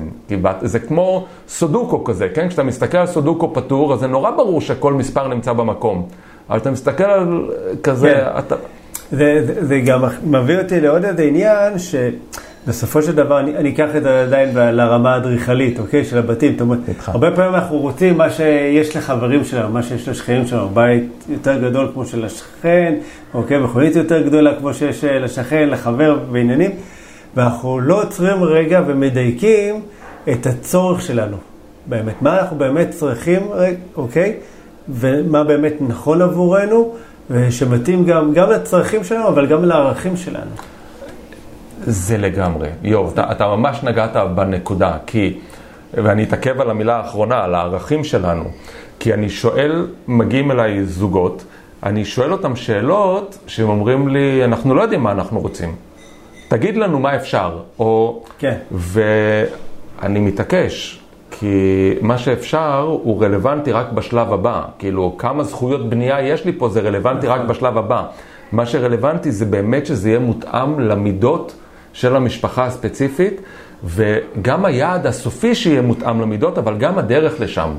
[0.61, 2.49] זה כמו סודוקו כזה, כן?
[2.49, 6.07] כשאתה מסתכל על סודוקו פתור, אז זה נורא ברור שכל מספר נמצא במקום.
[6.49, 7.51] אבל אתה מסתכל על
[7.83, 8.39] כזה, כן.
[8.39, 8.55] אתה...
[9.11, 11.95] זה, זה, זה גם מביא אותי לעוד איזה עניין, ש...
[12.67, 16.05] בסופו של דבר, אני, אני אקח את זה עדיין לרמה האדריכלית, אוקיי?
[16.05, 16.51] של הבתים.
[16.51, 21.03] זאת אומרת, הרבה פעמים אנחנו רוצים מה שיש לחברים שלנו, מה שיש לשכנים שלנו, בית
[21.29, 22.95] יותר גדול כמו של השכן,
[23.33, 23.57] אוקיי?
[23.57, 26.71] מכונית יותר גדולה כמו שיש אה, לשכן, לחבר בעניינים,
[27.35, 29.81] ואנחנו לא עוצרים רגע ומדייקים
[30.31, 31.37] את הצורך שלנו,
[31.85, 32.21] באמת.
[32.21, 33.41] מה אנחנו באמת צריכים,
[33.95, 34.33] אוקיי?
[34.89, 36.95] ומה באמת נכון עבורנו,
[37.29, 40.76] ושמתאים גם, גם לצרכים שלנו, אבל גם לערכים שלנו.
[41.89, 42.69] זה לגמרי.
[42.83, 45.39] יואב, אתה, אתה ממש נגעת בנקודה, כי,
[45.93, 48.43] ואני אתעכב על המילה האחרונה, על הערכים שלנו,
[48.99, 51.43] כי אני שואל, מגיעים אליי זוגות,
[51.83, 55.75] אני שואל אותם שאלות שהם אומרים לי, אנחנו לא יודעים מה אנחנו רוצים.
[56.47, 57.57] תגיד לנו מה אפשר.
[57.79, 58.23] או...
[58.39, 58.57] כן.
[58.71, 60.99] ואני מתעקש,
[61.31, 64.61] כי מה שאפשר הוא רלוונטי רק בשלב הבא.
[64.79, 67.47] כאילו, כמה זכויות בנייה יש לי פה, זה רלוונטי רק נכון.
[67.47, 68.03] בשלב הבא.
[68.51, 71.55] מה שרלוונטי זה באמת שזה יהיה מותאם למידות
[71.97, 73.41] של המשפחה הספציפית,
[73.83, 77.69] וגם היעד הסופי שיהיה מותאם למידות, אבל גם הדרך לשם.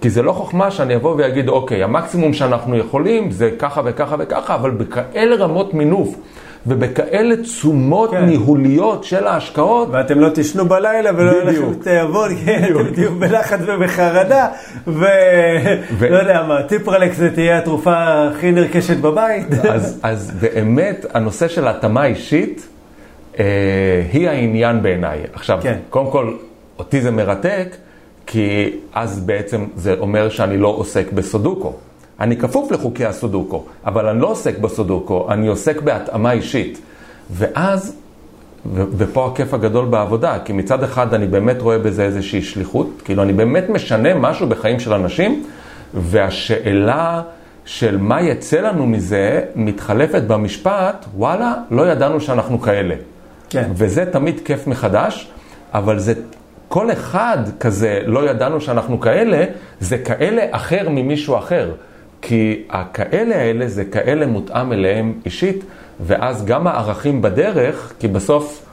[0.00, 4.54] כי זה לא חוכמה שאני אבוא ואגיד, אוקיי, המקסימום שאנחנו יכולים זה ככה וככה וככה,
[4.54, 6.16] אבל בכאלה רמות מינוף.
[6.66, 8.24] ובכאלה תשומות כן.
[8.24, 9.88] ניהוליות של ההשקעות.
[9.92, 14.48] ואתם לא תישנו בלילה ולא יהיה לכם תיאבון, כן, אתם תהיו בלחץ ובחרדה,
[14.86, 19.46] ולא יודע מה, טיפרלקס זה תהיה התרופה הכי נרכשת בבית.
[19.64, 22.66] אז, אז באמת, הנושא של התאמה אישית,
[24.12, 25.20] היא העניין בעיניי.
[25.32, 25.78] עכשיו, כן.
[25.90, 26.34] קודם כל,
[26.78, 27.76] אותי זה מרתק,
[28.26, 31.72] כי אז בעצם זה אומר שאני לא עוסק בסודוקו.
[32.20, 36.80] אני כפוף לחוקי הסודוקו, אבל אני לא עוסק בסודוקו, אני עוסק בהתאמה אישית.
[37.30, 37.96] ואז,
[38.66, 43.22] ו- ופה הכיף הגדול בעבודה, כי מצד אחד אני באמת רואה בזה איזושהי שליחות, כאילו
[43.22, 45.44] אני באמת משנה משהו בחיים של אנשים,
[45.94, 47.22] והשאלה
[47.64, 52.94] של מה יצא לנו מזה מתחלפת במשפט, וואלה, לא ידענו שאנחנו כאלה.
[53.50, 53.70] כן.
[53.74, 55.30] וזה תמיד כיף מחדש,
[55.74, 56.14] אבל זה,
[56.68, 59.44] כל אחד כזה, לא ידענו שאנחנו כאלה,
[59.80, 61.70] זה כאלה אחר ממישהו אחר.
[62.22, 65.64] כי הכאלה האלה זה כאלה מותאם אליהם אישית,
[66.00, 68.66] ואז גם הערכים בדרך, כי בסוף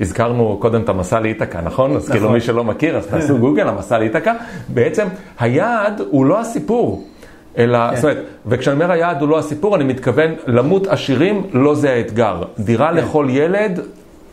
[0.00, 1.96] הזכרנו קודם את המסע לאיתקה, נכון?
[1.96, 2.34] אז כאילו נכון.
[2.34, 4.34] מי שלא מכיר, אז תעשו גוגל, המסע לאיתקה.
[4.68, 5.06] בעצם
[5.38, 7.04] היעד הוא לא הסיפור,
[7.58, 7.96] אלא, כן.
[7.96, 12.42] זאת אומרת, וכשאני אומר היעד הוא לא הסיפור, אני מתכוון למות עשירים, לא זה האתגר.
[12.58, 12.96] דירה כן.
[12.96, 13.80] לכל ילד,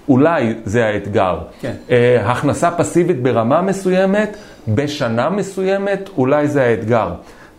[0.10, 1.38] אולי זה האתגר.
[1.62, 1.74] כן.
[1.90, 7.10] אה, הכנסה פסיבית ברמה מסוימת, בשנה מסוימת, אולי זה האתגר.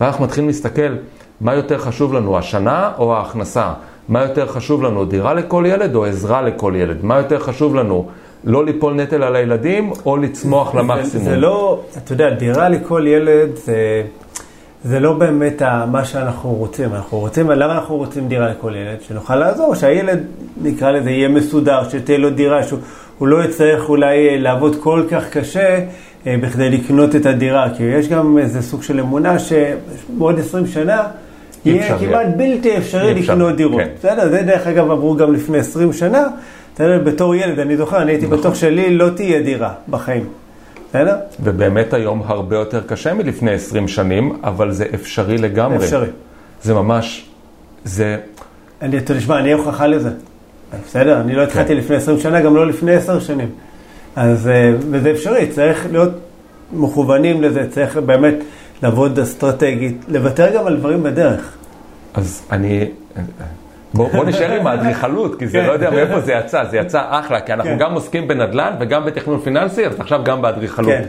[0.00, 0.94] ואנחנו מתחילים להסתכל,
[1.40, 3.72] מה יותר חשוב לנו, השנה או ההכנסה?
[4.08, 6.96] מה יותר חשוב לנו, דירה לכל ילד או עזרה לכל ילד?
[7.02, 8.08] מה יותר חשוב לנו,
[8.44, 11.24] לא ליפול נטל על הילדים או לצמוח למקסימום?
[11.24, 14.02] זה, זה לא, אתה יודע, דירה לכל ילד זה,
[14.84, 16.94] זה לא באמת מה שאנחנו רוצים.
[16.94, 18.98] אנחנו רוצים, למה אנחנו רוצים דירה לכל ילד?
[19.08, 20.18] שנוכל לעזור, שהילד,
[20.62, 22.78] נקרא לזה, יהיה מסודר, שתהיה לו דירה, שהוא
[23.20, 25.80] הוא לא יצטרך אולי אה, לעבוד כל כך קשה
[26.26, 27.68] אה, בכדי לקנות את הדירה.
[27.76, 31.02] כי יש גם איזה סוג של אמונה שבעוד 20 שנה
[31.64, 32.26] יהיה אפשר כמעט.
[32.36, 33.80] בלתי אפשרי אפשר, לקנות דירות.
[33.80, 33.88] כן.
[33.98, 36.26] בסדר, זה דרך אגב עברו גם לפני 20 שנה.
[36.74, 38.38] בסדר, בתור ילד, אני זוכר, אני הייתי נכון.
[38.38, 40.39] בטוח שלי לא תהיה דירה בחיים.
[40.90, 41.16] בסדר?
[41.42, 45.84] ובאמת היום הרבה יותר קשה מלפני 20 שנים, אבל זה אפשרי לגמרי.
[45.84, 46.08] אפשרי.
[46.62, 47.28] זה ממש,
[47.84, 48.16] זה,
[48.82, 50.10] אני, אתה תשמע, אני הוכחה לזה.
[50.86, 51.76] בסדר, אני לא התחלתי כן.
[51.76, 53.48] לפני 20 שנה, גם לא לפני 10 שנים.
[54.16, 56.12] אז, אה, וזה אפשרי, צריך להיות
[56.72, 58.34] מכוונים לזה, צריך באמת
[58.82, 61.56] לעבוד אסטרטגית, לוותר גם על דברים בדרך.
[62.14, 62.84] אז אני...
[63.94, 65.66] בוא, בוא נשאר עם האדריכלות, כי זה כן.
[65.66, 67.78] לא יודע מאיפה זה יצא, זה יצא אחלה, כי אנחנו כן.
[67.78, 70.92] גם עוסקים בנדל"ן וגם בתכנון פיננסי, אז עכשיו גם באדריכלות.
[70.92, 71.04] כן.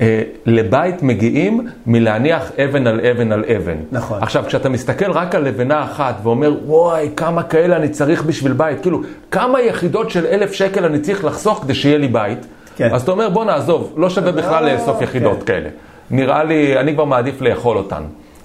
[0.00, 3.76] אה, לבית מגיעים מלהניח אבן על אבן על אבן.
[3.92, 4.22] נכון.
[4.22, 8.80] עכשיו, כשאתה מסתכל רק על לבנה אחת ואומר, וואי, כמה כאלה אני צריך בשביל בית,
[8.82, 12.38] כאילו, כמה יחידות של אלף שקל אני צריך לחסוך כדי שיהיה לי בית,
[12.76, 12.94] כן.
[12.94, 15.44] אז אתה אומר, בוא נעזוב, לא שווה בכלל אה, לאסוף יחידות כן.
[15.46, 15.68] כאלה.
[16.10, 18.02] נראה לי, אני כבר מעדיף לאכול אותן.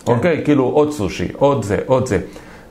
[0.08, 0.42] אוקיי?
[0.44, 2.18] כאילו, עוד סושי, עוד זה, עוד זה.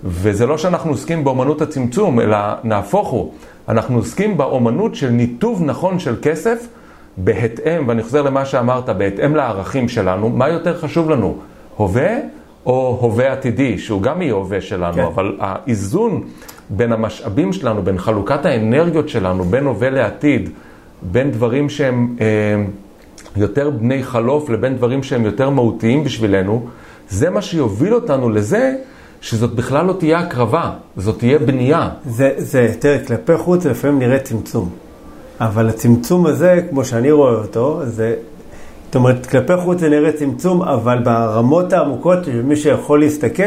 [0.04, 3.32] וזה לא שאנחנו עוסקים באומנות הצמצום, אלא נהפוך הוא.
[3.68, 6.66] אנחנו עוסקים באומנות של ניתוב נכון של כסף,
[7.16, 11.36] בהתאם, ואני חוזר למה שאמרת, בהתאם לערכים שלנו, מה יותר חשוב לנו,
[11.76, 12.16] הווה
[12.66, 15.02] או הווה עתידי, שהוא גם יהיה הווה שלנו, כן.
[15.02, 16.24] אבל האיזון
[16.70, 20.50] בין המשאבים שלנו, בין חלוקת האנרגיות שלנו, בין הווה לעתיד,
[21.02, 22.26] בין דברים שהם אה,
[23.36, 26.66] יותר בני חלוף לבין דברים שהם יותר מהותיים בשבילנו,
[27.08, 28.74] זה מה שיוביל אותנו לזה
[29.20, 31.88] שזאת בכלל לא תהיה הקרבה, זאת תהיה בנייה.
[32.04, 34.70] זה, זה, תראה, כלפי חוץ זה לפעמים נראה צמצום.
[35.40, 38.14] אבל הצמצום הזה, כמו שאני רואה אותו, זה,
[38.86, 43.42] זאת אומרת, כלפי חוץ זה נראה צמצום, אבל ברמות העמוקות, מי שיכול להסתכל,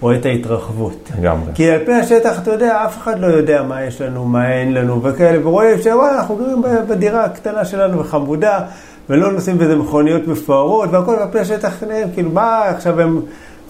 [0.00, 1.10] רואה את ההתרחבות.
[1.20, 1.52] לגמרי.
[1.54, 4.74] כי על פני השטח, אתה יודע, אף אחד לא יודע מה יש לנו, מה אין
[4.74, 8.60] לנו וכאלה, ורואה שוואלה, אנחנו גרים בדירה הקטנה שלנו וחמודה,
[9.10, 11.82] ולא נוסעים באיזה מכוניות מפוארות, והכל על פני השטח
[12.14, 13.20] כאילו, מה עכשיו הם,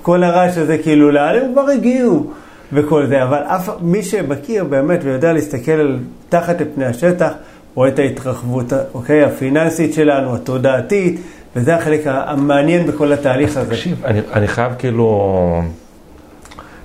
[0.03, 2.31] כל הרעש הזה, כאילו, לאן הם כבר הגיעו,
[2.73, 7.33] וכל זה, אבל אף, מי שמכיר באמת ויודע להסתכל על, תחת לפני השטח,
[7.75, 11.21] רואה את ההתרחבות, אוקיי, הפיננסית שלנו, התודעתית,
[11.57, 13.71] וזה החלק המעניין בכל התהליך הזה.
[13.71, 15.63] תקשיב, אני, אני חייב כאילו...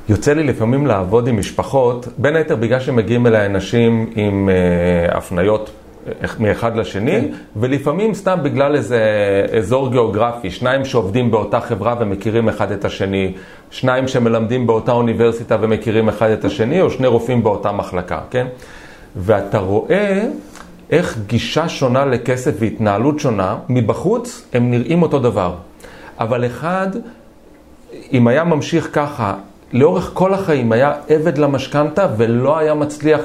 [0.10, 5.72] יוצא לי לפעמים לעבוד עם משפחות, בין היתר בגלל שמגיעים אליי אנשים עם אה, הפניות
[6.40, 7.28] מאחד לשני, כן.
[7.56, 9.02] ולפעמים סתם בגלל איזה
[9.58, 13.34] אזור גיאוגרפי, שניים שעובדים באותה חברה ומכירים אחד את השני,
[13.72, 18.48] שניים שמלמדים באותה אוניברסיטה ומכירים אחד את השני, או שני רופאים באותה מחלקה, כן?
[19.16, 20.24] ואתה רואה
[20.90, 25.54] איך גישה שונה לכסף והתנהלות שונה, מבחוץ הם נראים אותו דבר.
[26.20, 26.88] אבל אחד,
[28.14, 29.34] אם היה ממשיך ככה,
[29.74, 33.22] לאורך כל החיים היה עבד למשכנתה ולא היה מצליח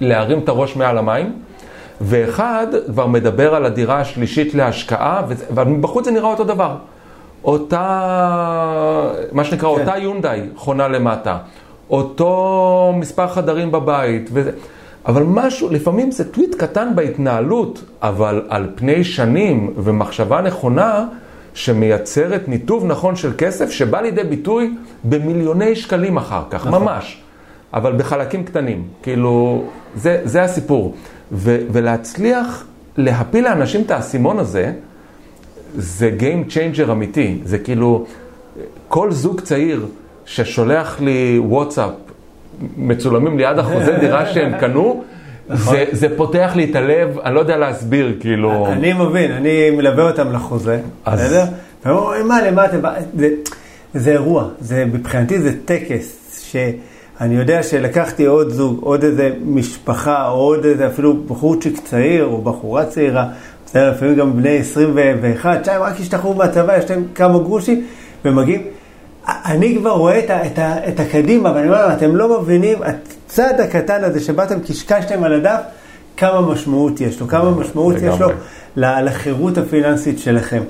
[0.00, 1.32] להרים את הראש מעל המים,
[2.00, 6.76] ואחד כבר מדבר על הדירה השלישית להשקעה, אבל מבחוץ זה נראה אותו דבר.
[7.44, 9.80] אותה, מה שנקרא, כן.
[9.80, 11.38] אותה יונדאי חונה למטה,
[11.90, 14.50] אותו מספר חדרים בבית, וזה,
[15.06, 21.06] אבל משהו, לפעמים זה טוויט קטן בהתנהלות, אבל על פני שנים ומחשבה נכונה,
[21.54, 26.82] שמייצרת ניתוב נכון של כסף, שבא לידי ביטוי במיליוני שקלים אחר כך, נכון.
[26.82, 27.22] ממש.
[27.74, 30.94] אבל בחלקים קטנים, כאילו, זה, זה הסיפור.
[31.32, 32.64] ו, ולהצליח
[32.96, 34.72] להפיל לאנשים את האסימון הזה,
[35.76, 37.38] זה Game Changer אמיתי.
[37.44, 38.04] זה כאילו,
[38.88, 39.86] כל זוג צעיר
[40.26, 41.90] ששולח לי וואטסאפ,
[42.76, 45.04] מצולמים ליד החוזה דירה שהם קנו,
[45.48, 45.74] נכון.
[45.74, 48.66] זה, זה פותח לי את הלב, אני לא יודע להסביר, כאילו...
[48.72, 51.44] אני מבין, אני מלווה אותם לחוזה, אז- בסדר?
[51.84, 52.82] והם אומרים, מה, למה אתם...
[52.82, 53.28] בא-" זה-
[53.94, 56.18] זה אירוע, זה מבחינתי זה טקס,
[57.18, 62.42] שאני יודע שלקחתי עוד זוג, עוד איזה משפחה, או עוד איזה אפילו בחורצ'יק צעיר, או
[62.42, 63.26] בחורה צעירה,
[63.66, 67.86] בסדר, לפעמים גם בני 21, שהם רק השתחררו מהצבא, יש להם כמה גרושים,
[68.24, 68.62] ומגיעים.
[69.26, 73.60] אני כבר רואה את, ה, את, ה, את הקדימה, ואני אומר, אתם לא מבינים, הצעד
[73.60, 75.60] הקטן הזה שבאתם, קשקשתם על הדף,
[76.16, 78.28] כמה משמעות יש לו, כמה משמעות יש לו
[78.76, 80.62] לחירות הפיננסית שלכם.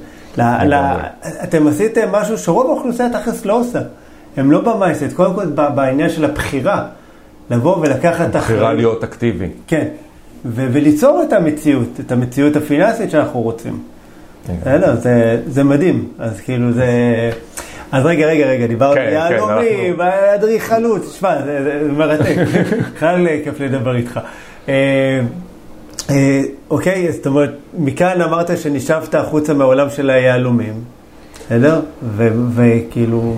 [1.43, 3.81] אתם עשיתם משהו שרוב האוכלוסייה תכלס לא עושה.
[4.39, 6.87] הם לא במייסט, קודם כל בעניין של הבחירה,
[7.51, 8.35] לבוא ולקחת...
[8.35, 9.47] הבחירה להיות אקטיבי.
[9.67, 9.87] כן,
[10.45, 13.83] ו- וליצור את המציאות, את המציאות הפיננסית שאנחנו רוצים.
[14.61, 16.87] בסדר, זה, זה מדהים, אז כאילו זה...
[17.93, 20.03] אז רגע, רגע, רגע, דיברנו על כן, יהלומים, כן,
[20.35, 22.37] אדריכלות, תשמע, זה, זה מרתק,
[22.95, 24.21] בכלל כיף לדבר איתך.
[24.69, 25.21] אה,
[26.11, 30.75] אה, אוקיי, זאת אומרת, מכאן אמרת שנשאבת החוצה מהעולם של היהלומים,
[31.47, 31.81] בסדר?
[32.55, 33.37] וכאילו,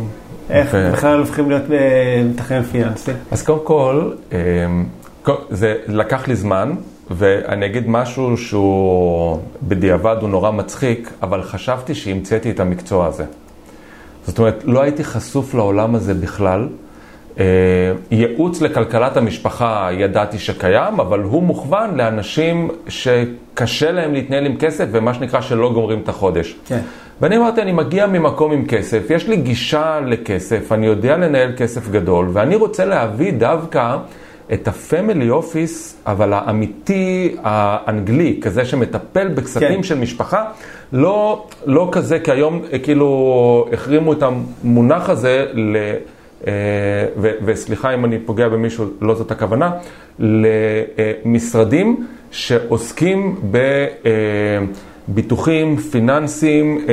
[0.51, 3.13] איך בכלל הופכים להיות אה, מתכנן פיננסי?
[3.31, 4.11] אז קודם כל,
[5.51, 6.73] זה לקח לי זמן,
[7.11, 13.25] ואני אגיד משהו שהוא בדיעבד הוא נורא מצחיק, אבל חשבתי שהמצאתי את המקצוע הזה.
[14.27, 16.69] זאת אומרת, לא הייתי חשוף לעולם הזה בכלל.
[17.39, 17.45] אה,
[18.11, 25.15] ייעוץ לכלכלת המשפחה ידעתי שקיים, אבל הוא מוכוון לאנשים שקשה להם להתנהל עם כסף ומה
[25.15, 26.57] שנקרא שלא גומרים את החודש.
[26.67, 26.81] כן.
[27.21, 31.89] ואני אמרתי, אני מגיע ממקום עם כסף, יש לי גישה לכסף, אני יודע לנהל כסף
[31.89, 33.97] גדול, ואני רוצה להביא דווקא
[34.53, 39.83] את הפמילי אופיס, אבל האמיתי האנגלי, כזה שמטפל בכספים כן.
[39.83, 40.45] של משפחה,
[40.93, 45.77] לא, לא כזה, כי היום אה, כאילו החרימו את המונח הזה, ל,
[46.47, 46.53] אה,
[47.17, 49.71] ו, וסליחה אם אני פוגע במישהו, לא זאת הכוונה,
[50.19, 53.59] למשרדים שעוסקים ב...
[55.15, 56.87] ביטוחים, פיננסים,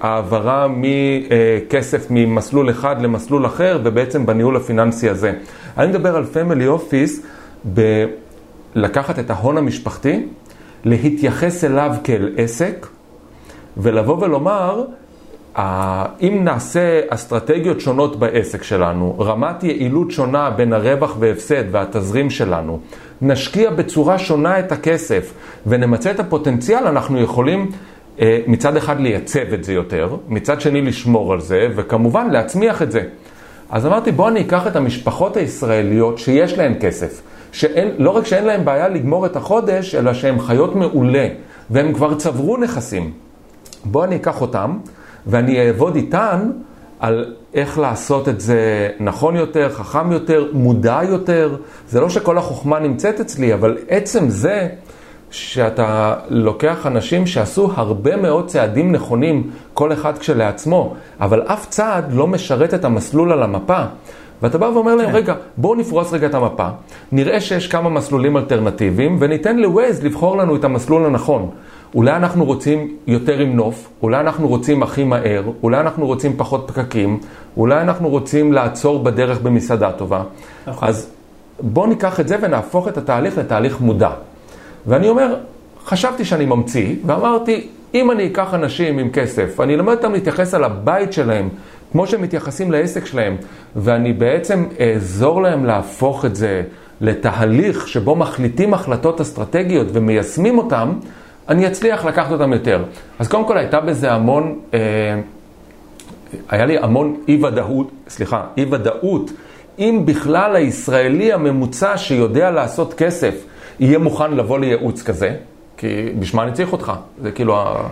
[0.00, 5.32] העברה מכסף ממסלול אחד למסלול אחר ובעצם בניהול הפיננסי הזה.
[5.78, 7.26] אני מדבר על פמילי אופיס
[8.74, 10.26] בלקחת את ההון המשפחתי,
[10.84, 12.86] להתייחס אליו כאל עסק
[13.76, 14.84] ולבוא ולומר,
[15.56, 22.80] אם נעשה אסטרטגיות שונות בעסק שלנו, רמת יעילות שונה בין הרווח והפסד והתזרים שלנו,
[23.22, 25.32] נשקיע בצורה שונה את הכסף
[25.66, 27.70] ונמצא את הפוטנציאל, אנחנו יכולים
[28.20, 32.92] אה, מצד אחד לייצב את זה יותר, מצד שני לשמור על זה, וכמובן להצמיח את
[32.92, 33.02] זה.
[33.70, 38.64] אז אמרתי, בוא אני אקח את המשפחות הישראליות שיש להן כסף, שלא רק שאין להן
[38.64, 41.28] בעיה לגמור את החודש, אלא שהן חיות מעולה,
[41.70, 43.12] והן כבר צברו נכסים.
[43.84, 44.78] בוא אני אקח אותם,
[45.26, 46.50] ואני אעבוד איתן
[47.00, 51.56] על איך לעשות את זה נכון יותר, חכם יותר, מודע יותר.
[51.88, 54.68] זה לא שכל החוכמה נמצאת אצלי, אבל עצם זה
[55.30, 62.26] שאתה לוקח אנשים שעשו הרבה מאוד צעדים נכונים, כל אחד כשלעצמו, אבל אף צעד לא
[62.26, 63.82] משרת את המסלול על המפה.
[64.42, 65.14] ואתה בא ואומר להם, כן.
[65.14, 66.68] רגע, בואו נפרוס רגע את המפה,
[67.12, 71.50] נראה שיש כמה מסלולים אלטרנטיביים, וניתן לווייז לבחור לנו את המסלול הנכון.
[71.94, 76.64] אולי אנחנו רוצים יותר עם נוף, אולי אנחנו רוצים הכי מהר, אולי אנחנו רוצים פחות
[76.68, 77.18] פקקים,
[77.56, 80.22] אולי אנחנו רוצים לעצור בדרך במסעדה טובה.
[80.66, 80.88] נכון.
[80.88, 81.10] אז
[81.60, 84.10] בואו ניקח את זה ונהפוך את התהליך לתהליך מודע.
[84.86, 85.36] ואני אומר,
[85.84, 90.64] חשבתי שאני ממציא, ואמרתי, אם אני אקח אנשים עם כסף, אני אלמד אותם להתייחס על
[90.64, 91.48] הבית שלהם,
[91.92, 93.36] כמו שהם מתייחסים לעסק שלהם,
[93.76, 96.62] ואני בעצם אעזור להם להפוך את זה
[97.00, 100.92] לתהליך שבו מחליטים החלטות אסטרטגיות ומיישמים אותם,
[101.50, 102.84] אני אצליח לקחת אותם יותר.
[103.18, 104.78] אז קודם כל הייתה בזה המון, אה,
[106.48, 109.30] היה לי המון אי ודאות, סליחה, אי ודאות,
[109.78, 113.34] אם בכלל הישראלי הממוצע שיודע לעשות כסף
[113.80, 115.34] יהיה מוכן לבוא לייעוץ כזה,
[115.76, 116.92] כי בשביל מה אני צריך אותך?
[117.22, 117.88] זה כאילו ה...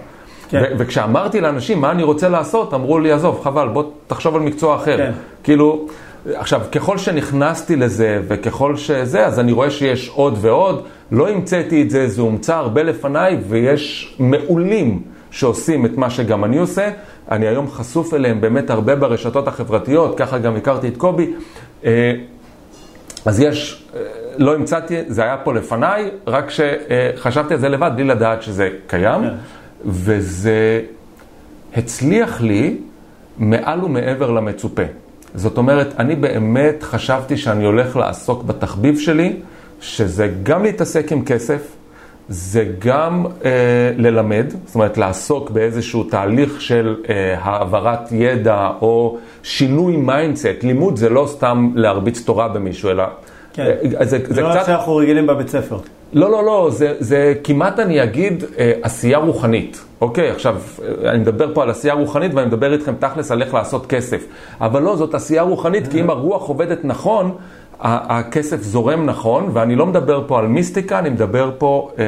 [0.51, 0.63] כן.
[0.79, 4.97] וכשאמרתי לאנשים מה אני רוצה לעשות, אמרו לי, עזוב, חבל, בוא תחשוב על מקצוע אחר.
[4.97, 5.13] כן.
[5.43, 5.89] כאילו,
[6.35, 10.85] עכשיו, ככל שנכנסתי לזה וככל שזה, אז אני רואה שיש עוד ועוד.
[11.13, 16.59] לא המצאתי את זה, זה הומצא הרבה לפניי, ויש מעולים שעושים את מה שגם אני
[16.59, 16.91] עושה.
[17.31, 21.33] אני היום חשוף אליהם באמת הרבה ברשתות החברתיות, ככה גם הכרתי את קובי.
[21.85, 22.13] אה,
[23.25, 24.01] אז יש, אה,
[24.37, 29.23] לא המצאתי, זה היה פה לפניי, רק שחשבתי על זה לבד, בלי לדעת שזה קיים,
[29.23, 29.35] כן.
[29.85, 30.81] וזה
[31.77, 32.77] הצליח לי
[33.39, 34.83] מעל ומעבר למצופה.
[35.35, 39.37] זאת אומרת, אני באמת חשבתי שאני הולך לעסוק בתחביב שלי,
[39.81, 41.63] שזה גם להתעסק עם כסף,
[42.29, 43.51] זה גם אה,
[43.97, 50.63] ללמד, זאת אומרת לעסוק באיזשהו תהליך של אה, העברת ידע או שינוי mindset.
[50.63, 53.05] לימוד זה לא סתם להרביץ תורה במישהו, אלא...
[53.53, 53.63] כן,
[54.01, 54.67] אה, זה, זה, זה לא קצת...
[54.67, 55.79] שאנחנו רגילים בבית ספר.
[56.13, 59.85] לא, לא, לא, זה, זה כמעט אני אגיד אה, עשייה רוחנית.
[60.01, 63.55] אוקיי, עכשיו, אה, אני מדבר פה על עשייה רוחנית ואני מדבר איתכם תכלס על איך
[63.55, 64.25] לעשות כסף.
[64.61, 67.35] אבל לא, זאת עשייה רוחנית, כי אם הרוח עובדת נכון,
[67.81, 72.05] הכסף זורם נכון, ואני לא מדבר פה על מיסטיקה, אני מדבר פה אה,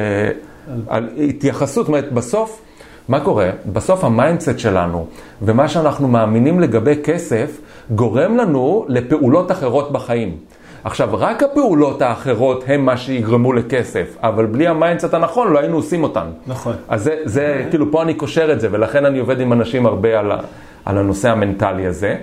[0.87, 2.61] על התייחסות, זאת אומרת, בסוף,
[3.07, 3.49] מה קורה?
[3.65, 5.05] בסוף ה mindset שלנו
[5.41, 10.37] ומה שאנחנו מאמינים לגבי כסף גורם לנו לפעולות אחרות בחיים.
[10.83, 15.75] עכשיו, רק הפעולות האחרות הן מה שיגרמו לכסף, אבל בלי ה mindset הנכון לא היינו
[15.75, 16.25] עושים אותן.
[16.47, 16.75] נכון.
[16.89, 20.19] אז זה, זה כאילו, פה אני קושר את זה, ולכן אני עובד עם אנשים הרבה
[20.19, 20.37] על, ה,
[20.85, 22.15] על הנושא המנטלי הזה.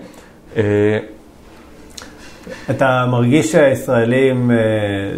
[0.57, 0.99] אה,
[2.71, 4.57] אתה מרגיש שהישראלים אה,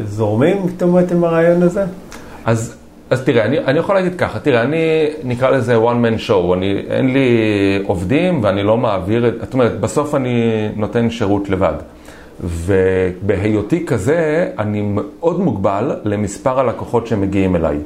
[0.05, 1.85] זורמים, זאת אומרת, עם הרעיון הזה?
[2.45, 2.77] אז,
[3.11, 6.83] אז תראה, אני, אני יכול להגיד ככה, תראה, אני נקרא לזה one man show, אני,
[6.91, 7.29] אין לי
[7.87, 11.75] עובדים ואני לא מעביר את, זאת אומרת, בסוף אני נותן שירות לבד.
[12.45, 17.79] ובהיותי כזה, אני מאוד מוגבל למספר הלקוחות שמגיעים אליי.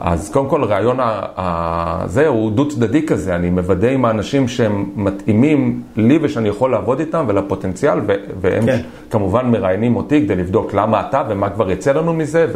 [0.00, 0.96] אז קודם כל, רעיון
[1.36, 7.24] הזה הוא דו-צדדי כזה, אני מוודא עם האנשים שהם מתאימים לי ושאני יכול לעבוד איתם
[7.28, 7.98] ולפוטנציאל,
[8.40, 8.80] והם כן.
[9.10, 12.46] כמובן מראיינים אותי כדי לבדוק למה אתה ומה כבר יצא לנו מזה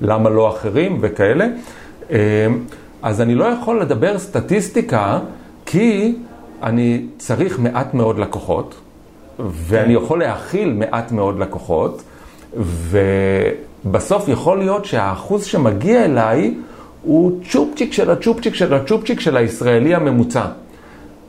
[0.00, 1.46] ולמה לא אחרים וכאלה.
[2.10, 2.16] אמ,
[3.02, 5.18] אז אני לא יכול לדבר סטטיסטיקה
[5.66, 6.16] כי
[6.62, 8.74] אני צריך מעט מאוד לקוחות,
[9.38, 12.02] ואני יכול להכיל מעט מאוד לקוחות,
[12.56, 16.54] ובסוף יכול להיות שהאחוז שמגיע אליי
[17.02, 20.44] הוא צ'ופצ'יק של הצ'ופצ'יק של הצ'ופצ'יק של הישראלי הממוצע.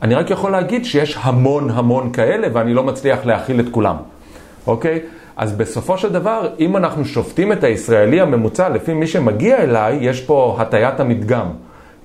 [0.02, 3.96] אני רק יכול להגיד שיש המון המון כאלה ואני לא מצליח להכיל את כולם,
[4.66, 5.00] אוקיי?
[5.36, 10.20] אז בסופו של דבר, אם אנחנו שופטים את הישראלי הממוצע לפי מי שמגיע אליי, יש
[10.20, 11.46] פה הטיית המדגם.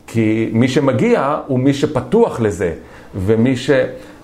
[0.08, 2.74] כי מי שמגיע הוא מי שפתוח לזה,
[3.16, 3.70] ומי ש...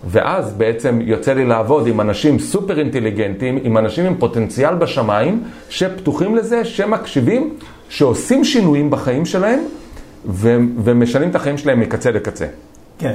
[0.06, 6.36] ואז בעצם יוצא לי לעבוד עם אנשים סופר אינטליגנטים, עם אנשים עם פוטנציאל בשמיים, שפתוחים
[6.36, 7.54] לזה, שמקשיבים,
[7.89, 9.60] שעושים שינויים בחיים שלהם,
[10.26, 12.45] ו- ומשנים את החיים שלהם מקצה לקצה.
[12.99, 13.14] כן.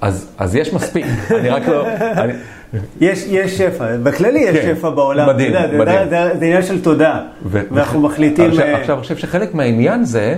[0.00, 1.06] אז, אז יש מספיק,
[1.40, 1.86] אני רק לא...
[2.00, 2.32] אני...
[3.00, 6.08] יש, יש שפע, בכללי יש כן, שפע בעולם, מדהים, יודע, מדהים.
[6.08, 8.50] זה, זה, זה עניין של תודה, ו- ואנחנו מחליטים...
[8.50, 10.36] עכשיו, אה, עכשיו, אני חושב שחלק מהעניין זה,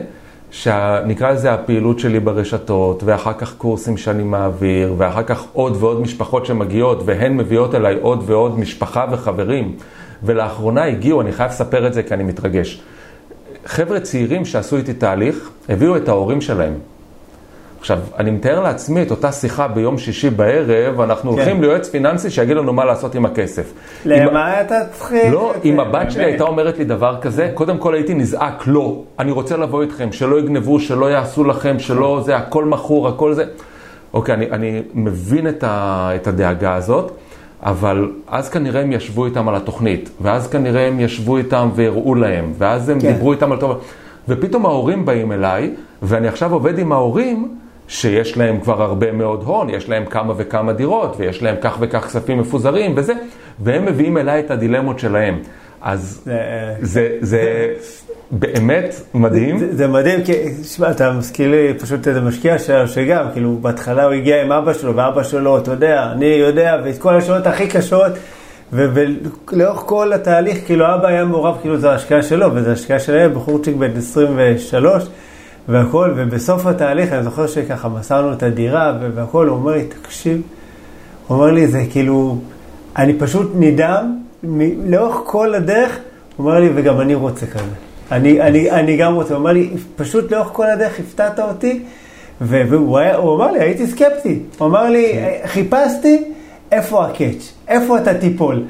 [0.51, 6.47] שנקרא לזה הפעילות שלי ברשתות, ואחר כך קורסים שאני מעביר, ואחר כך עוד ועוד משפחות
[6.47, 9.77] שמגיעות, והן מביאות אליי עוד ועוד משפחה וחברים.
[10.23, 12.83] ולאחרונה הגיעו, אני חייב לספר את זה כי אני מתרגש.
[13.67, 16.75] חבר'ה צעירים שעשו איתי תהליך, הביאו את ההורים שלהם.
[17.81, 21.39] עכשיו, אני מתאר לעצמי את אותה שיחה ביום שישי בערב, אנחנו כן.
[21.39, 23.73] הולכים ליועץ פיננסי שיגיד לנו מה לעשות עם הכסף.
[24.05, 24.67] למה אם...
[24.67, 25.33] אתה צריך?
[25.33, 29.33] לא, אם הבת שלי הייתה אומרת לי דבר כזה, קודם כל הייתי נזעק, לא, אני
[29.33, 33.45] רוצה לבוא איתכם, שלא יגנבו, שלא יעשו לכם, שלא זה, הכל מכור, הכל זה.
[34.13, 37.13] אוקיי, אני, אני מבין את, ה, את הדאגה הזאת.
[37.63, 42.53] אבל אז כנראה הם ישבו איתם על התוכנית, ואז כנראה הם ישבו איתם והראו להם,
[42.59, 43.13] ואז הם כן.
[43.13, 43.81] דיברו איתם על טוב,
[44.29, 47.59] ופתאום ההורים באים אליי, ואני עכשיו עובד עם ההורים
[47.89, 52.05] שיש להם כבר הרבה מאוד הון, יש להם כמה וכמה דירות, ויש להם כך וכך
[52.05, 53.13] כספים מפוזרים וזה,
[53.61, 55.39] והם מביאים אליי את הדילמות שלהם.
[55.83, 56.39] אז זה,
[56.81, 57.67] זה, זה
[58.31, 59.59] באמת מדהים.
[59.59, 60.33] זה, זה מדהים, כי,
[60.63, 64.73] תשמע, אתה מזכיר לי פשוט איזה משקיע שלנו, שגם, כאילו, בהתחלה הוא הגיע עם אבא
[64.73, 68.13] שלו, ואבא שלו, אתה יודע, אני יודע, ואת כל השאלות הכי קשות,
[68.73, 73.77] ולאורך כל התהליך, כאילו, אבא היה מעורב, כאילו, זו ההשקעה שלו, וזו השקעה שלהם, בחורצ'יק
[73.77, 75.07] בן 23.
[75.69, 80.43] והכל, ובסוף התהליך, אני זוכר שככה מסרנו את הדירה והכל, הוא אומר לי, תקשיב,
[81.27, 82.39] הוא אומר לי, זה כאילו,
[82.97, 84.19] אני פשוט נדהם,
[84.87, 85.99] לאורך כל הדרך,
[86.37, 87.65] הוא אומר לי, וגם אני רוצה כזה.
[88.13, 91.83] אני, אני, אני גם רוצה, הוא אמר לי, פשוט לאורך כל הדרך הפתעת אותי,
[92.41, 94.43] והוא היה, אמר לי, הייתי סקפטי.
[94.59, 95.49] הוא אמר לי, כן.
[95.49, 96.25] חיפשתי
[96.73, 98.63] איפה הקאץ', איפה אתה תיפול.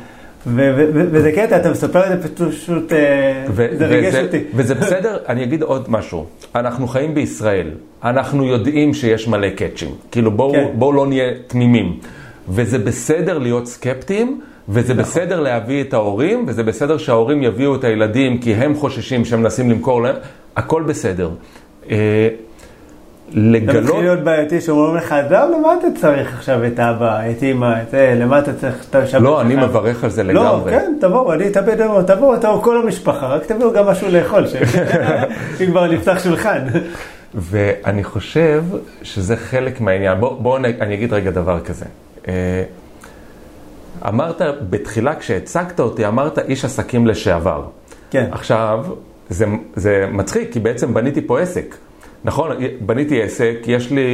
[0.54, 4.44] וזה קטע, אתה מספר את זה פשוט, אה, זה ריגש אותי.
[4.54, 6.26] וזה בסדר, אני אגיד עוד משהו.
[6.54, 7.70] אנחנו חיים בישראל,
[8.04, 9.88] אנחנו יודעים שיש מלא קאצ'ים.
[10.10, 10.66] כאילו בואו כן.
[10.74, 11.98] בוא לא נהיה תמימים.
[12.48, 15.04] וזה בסדר להיות סקפטיים, וזה נכון.
[15.04, 19.70] בסדר להביא את ההורים, וזה בסדר שההורים יביאו את הילדים כי הם חוששים שהם מנסים
[19.70, 20.16] למכור להם,
[20.56, 21.30] הכל בסדר.
[23.32, 23.74] לגלות...
[23.74, 27.82] זה מתחיל להיות בעייתי שאומרים לך, עזוב, למה אתה צריך עכשיו את אבא, את אמא,
[27.82, 30.72] את זה, למה אתה צריך את השבת לא, אני מברך על זה לגמרי.
[30.72, 34.44] לא, כן, תבואו, אני אתאבד, תבואו, תבואו כל המשפחה, רק תביאו גם משהו לאכול,
[35.60, 36.58] אם כבר נפתח שולחן.
[37.34, 38.64] ואני חושב
[39.02, 40.20] שזה חלק מהעניין.
[40.20, 41.84] בואו בוא, אני אגיד רגע דבר כזה.
[42.28, 42.62] אה,
[44.08, 47.64] אמרת בתחילה, כשהצגת אותי, אמרת איש עסקים לשעבר.
[48.10, 48.28] כן.
[48.30, 48.84] עכשיו,
[49.28, 51.74] זה, זה מצחיק, כי בעצם בניתי פה עסק.
[52.24, 52.50] נכון,
[52.80, 54.06] בניתי עסק, יש לי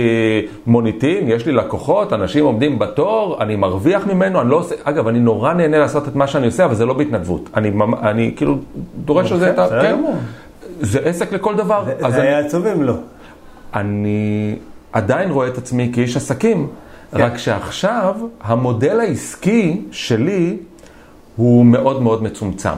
[0.67, 5.21] מוניטין, יש לי לקוחות, אנשים עומדים בתור, אני מרוויח ממנו, אני לא עושה, אגב, אני
[5.21, 7.51] נורא נהנה לעשות את מה שאני עושה, אבל זה לא בהתנדבות.
[7.57, 7.71] אני,
[8.03, 8.57] אני כאילו
[9.05, 9.69] דורש על זה את ה...
[9.69, 9.97] כן,
[10.81, 11.85] זה עסק לכל דבר.
[11.85, 12.95] זה, זה היה עצוב אם לא.
[13.75, 14.55] אני
[14.93, 16.67] עדיין רואה את עצמי כאיש עסקים,
[17.11, 17.21] כן.
[17.21, 20.57] רק שעכשיו המודל העסקי שלי
[21.37, 22.75] הוא מאוד מאוד מצומצם.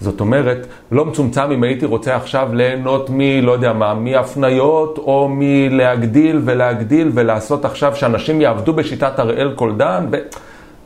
[0.00, 5.28] זאת אומרת, לא מצומצם אם הייתי רוצה עכשיו ליהנות מ, לא יודע מה, מהפניות או
[5.30, 10.06] מלהגדיל ולהגדיל ולעשות עכשיו שאנשים יעבדו בשיטת הראל קולדן.
[10.12, 10.16] ו...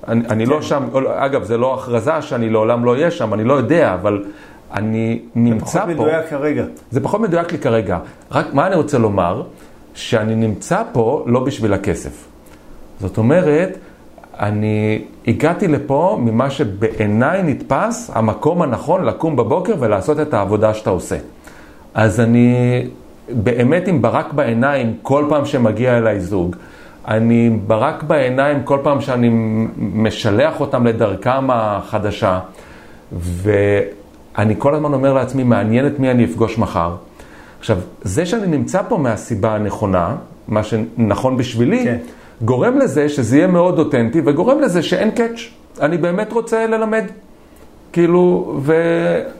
[0.08, 0.62] אני, אני לא כן.
[0.62, 0.84] שם,
[1.16, 4.24] אגב, זה לא הכרזה שאני לעולם לא אהיה שם, אני לא יודע, אבל
[4.74, 5.86] אני נמצא פה...
[5.86, 6.64] זה פחות מדויק כרגע.
[6.90, 7.98] זה פחות מדויק לי כרגע.
[8.32, 9.42] רק מה אני רוצה לומר?
[9.94, 12.28] שאני נמצא פה לא בשביל הכסף.
[13.00, 13.78] זאת אומרת,
[14.43, 21.16] אני הגעתי לפה ממה שבעיניי נתפס המקום הנכון לקום בבוקר ולעשות את העבודה שאתה עושה.
[21.95, 22.82] אז אני
[23.28, 26.57] באמת עם ברק בעיניים כל פעם שמגיע אליי זוג.
[27.09, 29.30] אני ברק בעיניים כל פעם שאני
[29.78, 32.38] משלח אותם לדרכם החדשה,
[33.12, 36.95] ואני כל הזמן אומר לעצמי, מעניין את מי אני אפגוש מחר.
[37.59, 40.14] עכשיו, זה שאני נמצא פה מהסיבה הנכונה,
[40.49, 41.97] מה שנכון בשבילי, כן.
[42.45, 45.40] גורם לזה שזה יהיה מאוד אותנטי, וגורם לזה שאין קאץ'.
[45.80, 47.05] אני באמת רוצה ללמד.
[47.93, 48.74] כאילו, ו...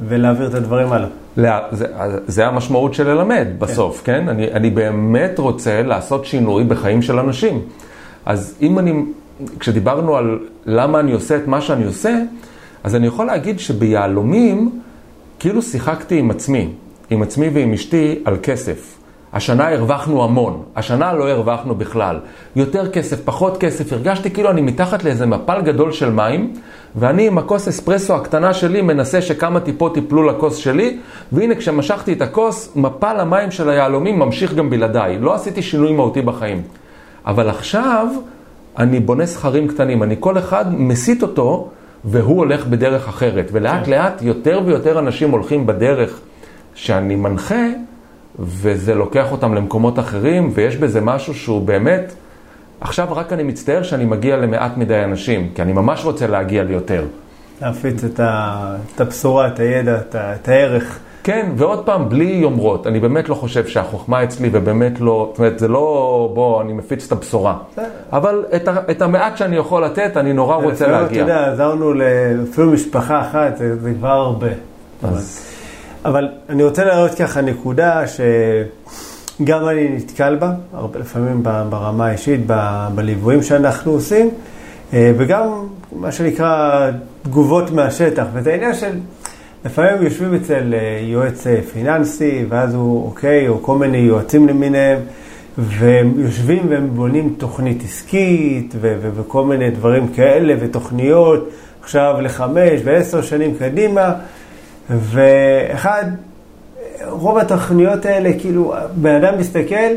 [0.00, 1.09] ולהעביר את הדברים הלאה.
[1.36, 1.61] לה...
[1.70, 1.86] זה,
[2.26, 4.12] זה המשמעות של ללמד בסוף, כן?
[4.12, 4.28] כן?
[4.28, 7.61] אני, אני באמת רוצה לעשות שינוי בחיים של אנשים.
[8.26, 9.05] אז אם אני,
[9.59, 12.18] כשדיברנו על למה אני עושה את מה שאני עושה,
[12.84, 14.80] אז אני יכול להגיד שביהלומים,
[15.38, 16.68] כאילו שיחקתי עם עצמי,
[17.11, 19.01] עם עצמי ועם אשתי על כסף.
[19.33, 22.18] השנה הרווחנו המון, השנה לא הרווחנו בכלל.
[22.57, 26.53] יותר כסף, פחות כסף, הרגשתי כאילו אני מתחת לאיזה מפל גדול של מים,
[26.97, 30.99] ואני עם הכוס אספרסו הקטנה שלי מנסה שכמה טיפות ייפלו לכוס שלי,
[31.33, 35.18] והנה כשמשכתי את הכוס, מפל המים של היהלומים ממשיך גם בלעדיי.
[35.18, 36.62] לא עשיתי שינוי מהותי בחיים.
[37.26, 38.07] אבל עכשיו
[38.78, 41.68] אני בונה סכרים קטנים, אני כל אחד מסיט אותו,
[42.05, 43.49] והוא הולך בדרך אחרת.
[43.53, 43.91] ולאט כן.
[43.91, 46.20] לאט יותר ויותר אנשים הולכים בדרך
[46.74, 47.64] שאני מנחה,
[48.39, 52.14] וזה לוקח אותם למקומות אחרים, ויש בזה משהו שהוא באמת,
[52.80, 57.05] עכשיו רק אני מצטער שאני מגיע למעט מדי אנשים, כי אני ממש רוצה להגיע ליותר.
[57.62, 60.99] להפיץ את, ה, את הבשורה, את הידע, את, ה, את הערך.
[61.24, 62.87] כן, ועוד פעם, בלי יומרות.
[62.87, 67.07] אני באמת לא חושב שהחוכמה אצלי, ובאמת לא, זאת אומרת, זה לא, בוא, אני מפיץ
[67.07, 67.57] את הבשורה.
[68.12, 71.22] אבל את, ה, את המעט שאני יכול לתת, אני נורא רוצה להגיע.
[71.22, 71.93] אתה יודע, עזרנו
[72.53, 74.49] אפילו משפחה אחת, זה, זה כבר הרבה.
[75.03, 75.51] אז...
[76.05, 82.40] אבל אני רוצה להראות ככה נקודה שגם אני נתקל בה, הרבה, לפעמים ברמה האישית,
[82.94, 84.30] בליוויים שאנחנו עושים,
[84.92, 85.48] אה, וגם
[85.92, 86.90] מה שנקרא
[87.22, 88.98] תגובות מהשטח, וזה עניין של,
[89.64, 94.98] לפעמים יושבים אצל אה, יועץ אה, פיננסי, ואז הוא אוקיי, או כל מיני יועצים למיניהם,
[95.59, 101.48] והם יושבים והם בונים תוכנית עסקית, ו- ו- וכל מיני דברים כאלה, ותוכניות
[101.82, 104.12] עכשיו לחמש ועשר שנים קדימה.
[104.99, 106.05] ואחד,
[107.09, 109.95] רוב התוכניות האלה, כאילו, בן אדם מסתכל,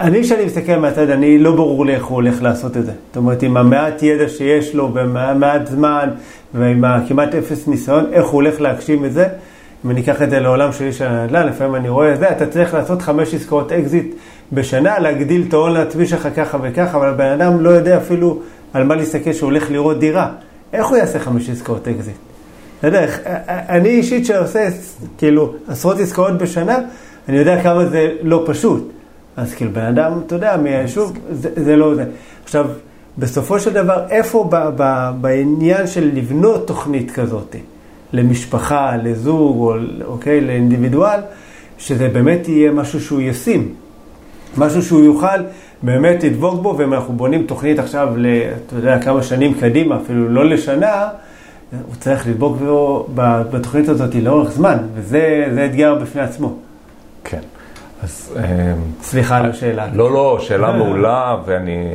[0.00, 2.92] אני, כשאני מסתכל מהצד, אני לא ברור לי איך הוא הולך לעשות את זה.
[3.06, 6.10] זאת אומרת, עם המעט ידע שיש לו, במעט זמן,
[6.54, 9.28] ועם הכמעט אפס ניסיון, איך הוא הולך להגשים את זה.
[9.84, 12.46] אם אני אקח את זה לעולם שלי של הנדל"ן, לפעמים אני רואה את זה, אתה
[12.46, 14.14] צריך לעשות חמש עסקאות אקזיט
[14.52, 18.38] בשנה, להגדיל את ההון העצמי שלך ככה וככה, אבל הבן אדם לא יודע אפילו
[18.72, 20.28] על מה להסתכל שהוא הולך לראות דירה.
[20.72, 22.25] איך הוא יעשה חמש עסקאות אקזיט?
[22.78, 23.06] אתה יודע,
[23.48, 24.68] אני אישית שעושה
[25.18, 26.78] כאילו עשרות עסקאות בשנה,
[27.28, 28.92] אני יודע כמה זה לא פשוט.
[29.36, 30.56] אז כאילו בן אדם, אתה יודע,
[30.86, 32.04] שוב, זה, זה לא זה.
[32.44, 32.66] עכשיו,
[33.18, 37.56] בסופו של דבר, איפה ב, ב, בעניין של לבנות תוכנית כזאת,
[38.12, 39.74] למשפחה, לזוג, או,
[40.04, 41.20] אוקיי, לאינדיבידואל,
[41.78, 43.74] שזה באמת יהיה משהו שהוא ישים.
[44.56, 45.42] משהו שהוא יוכל
[45.82, 48.08] באמת לדבוק בו, ואם אנחנו בונים תוכנית עכשיו,
[48.66, 51.08] אתה יודע, כמה שנים קדימה, אפילו לא לשנה,
[51.72, 56.54] הוא צריך לדבוק בו בתוכנית הזאת לאורך זמן, וזה אתגר בפני עצמו.
[57.24, 57.40] כן.
[58.02, 58.38] אז...
[58.38, 58.42] אמ,
[59.02, 59.86] סליחה על השאלה.
[59.92, 61.94] לא, לא, שאלה מעולה, ואני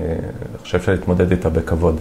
[0.62, 2.00] חושב שאני אתמודד איתה בכבוד.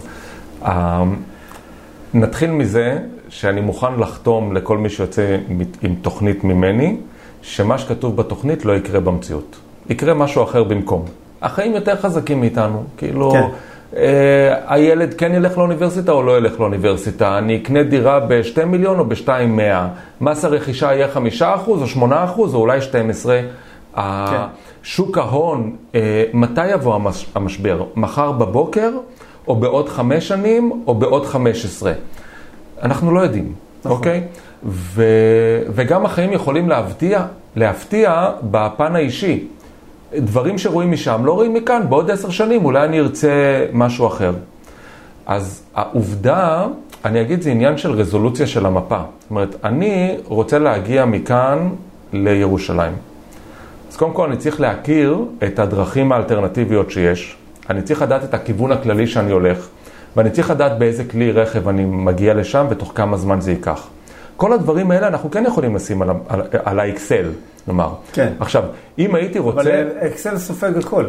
[2.13, 2.97] נתחיל מזה
[3.29, 5.37] שאני מוכן לחתום לכל מי שיוצא
[5.81, 6.97] עם תוכנית ממני,
[7.41, 9.55] שמה שכתוב בתוכנית לא יקרה במציאות.
[9.89, 11.05] יקרה משהו אחר במקום.
[11.41, 13.31] החיים יותר חזקים מאיתנו, כאילו...
[13.31, 13.47] כן.
[13.97, 19.05] אה, הילד כן ילך לאוניברסיטה או לא ילך לאוניברסיטה, אני אקנה דירה ב-2 מיליון או
[19.05, 19.87] ב-2.100,
[20.21, 21.07] מס הרכישה יהיה
[21.39, 22.03] 5% או 8%
[22.37, 23.41] או אולי 12.
[23.95, 24.01] כן.
[24.83, 26.99] שוק ההון, אה, מתי יבוא
[27.35, 27.83] המשבר?
[27.95, 28.89] מחר בבוקר
[29.47, 31.93] או בעוד חמש שנים או בעוד 15?
[32.83, 33.91] אנחנו לא יודעים, נכון.
[33.97, 34.23] אוקיי?
[34.65, 35.03] ו,
[35.69, 37.25] וגם החיים יכולים להפתיע,
[37.55, 39.47] להפתיע בפן האישי.
[40.17, 44.33] דברים שרואים משם לא רואים מכאן, בעוד עשר שנים אולי אני ארצה משהו אחר.
[45.25, 46.65] אז העובדה,
[47.05, 48.97] אני אגיד, זה עניין של רזולוציה של המפה.
[48.97, 51.69] זאת אומרת, אני רוצה להגיע מכאן
[52.13, 52.93] לירושלים.
[53.91, 57.37] אז קודם כל אני צריך להכיר את הדרכים האלטרנטיביות שיש.
[57.69, 59.67] אני צריך לדעת את הכיוון הכללי שאני הולך,
[60.15, 63.87] ואני צריך לדעת באיזה כלי רכב אני מגיע לשם ותוך כמה זמן זה ייקח.
[64.37, 67.25] כל הדברים האלה אנחנו כן יכולים לשים על, על, על האקסל,
[67.67, 67.89] נאמר.
[68.13, 68.33] כן.
[68.39, 68.63] עכשיו,
[68.99, 69.61] אם הייתי רוצה...
[69.61, 71.05] אבל אקסל סופג הכל.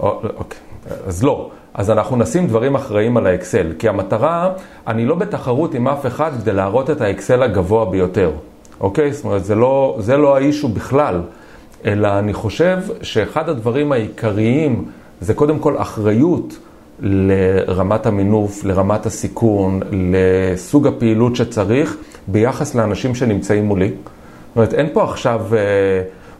[0.00, 0.58] או- אוקיי,
[1.06, 1.50] אז לא.
[1.74, 4.52] אז אנחנו נשים דברים אחראיים על האקסל, כי המטרה,
[4.86, 8.30] אני לא בתחרות עם אף אחד כדי להראות את האקסל הגבוה ביותר,
[8.80, 9.12] אוקיי?
[9.12, 11.20] זאת אומרת, זה לא, זה לא האישו בכלל,
[11.84, 14.84] אלא אני חושב שאחד הדברים העיקריים
[15.20, 16.58] זה קודם כל אחריות
[17.00, 23.90] לרמת המינוף, לרמת הסיכון, לסוג הפעילות שצריך ביחס לאנשים שנמצאים מולי.
[24.48, 25.58] זאת אומרת, אין פה עכשיו, אה,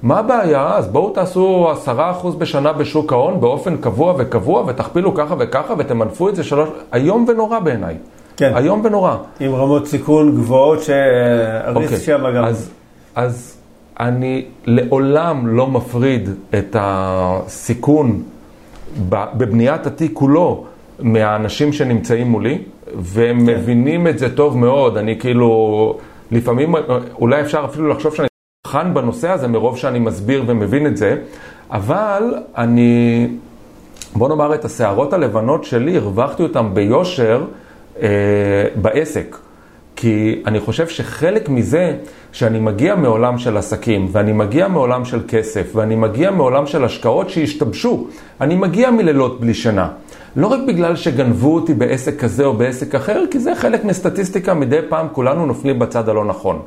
[0.02, 0.76] מה הבעיה?
[0.76, 6.28] אז בואו תעשו עשרה אחוז בשנה בשוק ההון באופן קבוע וקבוע ותכפילו ככה וככה ותמנפו
[6.28, 6.68] את זה שלוש...
[6.94, 7.96] איום ונורא בעיניי.
[8.36, 8.56] כן.
[8.56, 9.16] איום ונורא.
[9.40, 12.44] עם רמות סיכון גבוהות שהריסק אוקיי, שם גם.
[12.44, 12.70] אז,
[13.14, 13.56] אז
[14.00, 16.28] אני לעולם לא מפריד
[16.58, 18.22] את הסיכון
[19.08, 20.64] בבניית התיק כולו
[20.98, 22.58] מהאנשים שנמצאים מולי,
[22.94, 23.46] והם כן.
[23.46, 24.96] מבינים את זה טוב מאוד.
[24.96, 25.98] אני כאילו,
[26.30, 26.74] לפעמים,
[27.14, 28.28] אולי אפשר אפילו לחשוב שאני
[28.66, 31.16] חכם בנושא הזה מרוב שאני מסביר ומבין את זה,
[31.70, 33.26] אבל אני,
[34.14, 37.44] בוא נאמר את השערות הלבנות שלי, הרווחתי אותן ביושר
[38.02, 38.08] אה,
[38.74, 39.36] בעסק.
[40.00, 41.96] כי אני חושב שחלק מזה
[42.32, 47.30] שאני מגיע מעולם של עסקים, ואני מגיע מעולם של כסף, ואני מגיע מעולם של השקעות
[47.30, 48.06] שהשתבשו.
[48.40, 49.88] אני מגיע מלילות בלי שינה.
[50.36, 54.80] לא רק בגלל שגנבו אותי בעסק כזה או בעסק אחר, כי זה חלק מסטטיסטיקה, מדי
[54.88, 56.62] פעם כולנו נופלים בצד הלא נכון.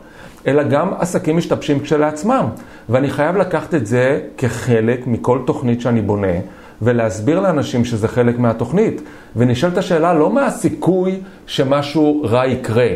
[0.47, 2.45] אלא גם עסקים משתבשים כשלעצמם.
[2.89, 6.37] ואני חייב לקחת את זה כחלק מכל תוכנית שאני בונה,
[6.81, 9.01] ולהסביר לאנשים שזה חלק מהתוכנית.
[9.35, 12.87] ונשאלת השאלה לא מה הסיכוי שמשהו רע יקרה,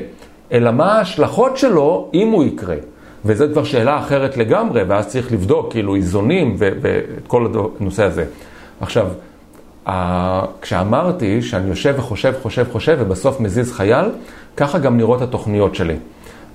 [0.52, 2.76] אלא מה ההשלכות שלו אם הוא יקרה.
[3.26, 7.48] וזו כבר שאלה אחרת לגמרי, ואז צריך לבדוק כאילו איזונים ואת כל
[7.80, 8.26] הנושא הזה.
[8.82, 9.08] עכשיו,
[10.62, 14.06] כשאמרתי שאני יושב וחושב, חושב, חושב, ובסוף מזיז חייל,
[14.58, 15.96] ככה גם נראות התוכניות שלי.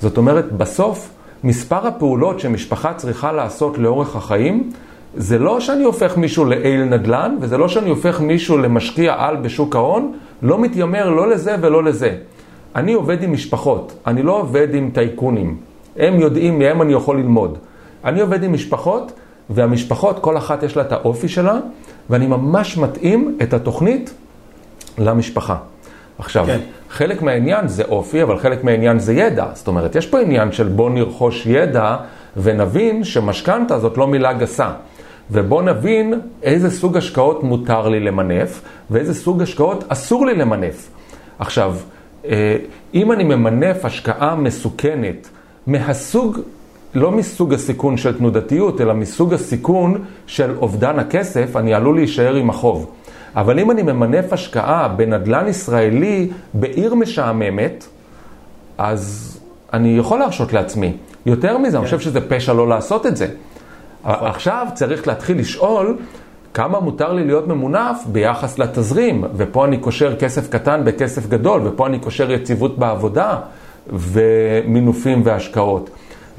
[0.00, 1.10] זאת אומרת, בסוף,
[1.44, 4.70] מספר הפעולות שמשפחה צריכה לעשות לאורך החיים,
[5.16, 9.76] זה לא שאני הופך מישהו לאיל נדל"ן, וזה לא שאני הופך מישהו למשקיע על בשוק
[9.76, 10.12] ההון,
[10.42, 12.16] לא מתיימר לא לזה ולא לזה.
[12.76, 15.56] אני עובד עם משפחות, אני לא עובד עם טייקונים.
[15.96, 17.58] הם יודעים, מהם אני יכול ללמוד.
[18.04, 19.12] אני עובד עם משפחות,
[19.50, 21.58] והמשפחות, כל אחת יש לה את האופי שלה,
[22.10, 24.14] ואני ממש מתאים את התוכנית
[24.98, 25.56] למשפחה.
[26.18, 26.58] עכשיו, כן.
[26.90, 29.46] חלק מהעניין זה אופי, אבל חלק מהעניין זה ידע.
[29.54, 31.96] זאת אומרת, יש פה עניין של בוא נרכוש ידע
[32.36, 34.70] ונבין שמשכנתה זאת לא מילה גסה.
[35.30, 40.88] ובוא נבין איזה סוג השקעות מותר לי למנף, ואיזה סוג השקעות אסור לי למנף.
[41.38, 41.76] עכשיו,
[42.24, 42.56] אה,
[42.94, 45.28] אם אני ממנף השקעה מסוכנת
[45.66, 46.38] מהסוג,
[46.94, 52.50] לא מסוג הסיכון של תנודתיות, אלא מסוג הסיכון של אובדן הכסף, אני עלול להישאר עם
[52.50, 52.90] החוב.
[53.36, 57.86] אבל אם אני ממנף השקעה בנדל"ן ישראלי בעיר משעממת,
[58.78, 59.38] אז
[59.72, 60.92] אני יכול להרשות לעצמי.
[61.26, 63.26] יותר מזה, אני חושב שזה פשע לא לעשות את זה.
[64.04, 65.96] עכשיו צריך להתחיל לשאול
[66.54, 71.86] כמה מותר לי להיות ממונף ביחס לתזרים, ופה אני קושר כסף קטן בכסף גדול, ופה
[71.86, 73.36] אני קושר יציבות בעבודה
[73.86, 75.90] ומינופים והשקעות.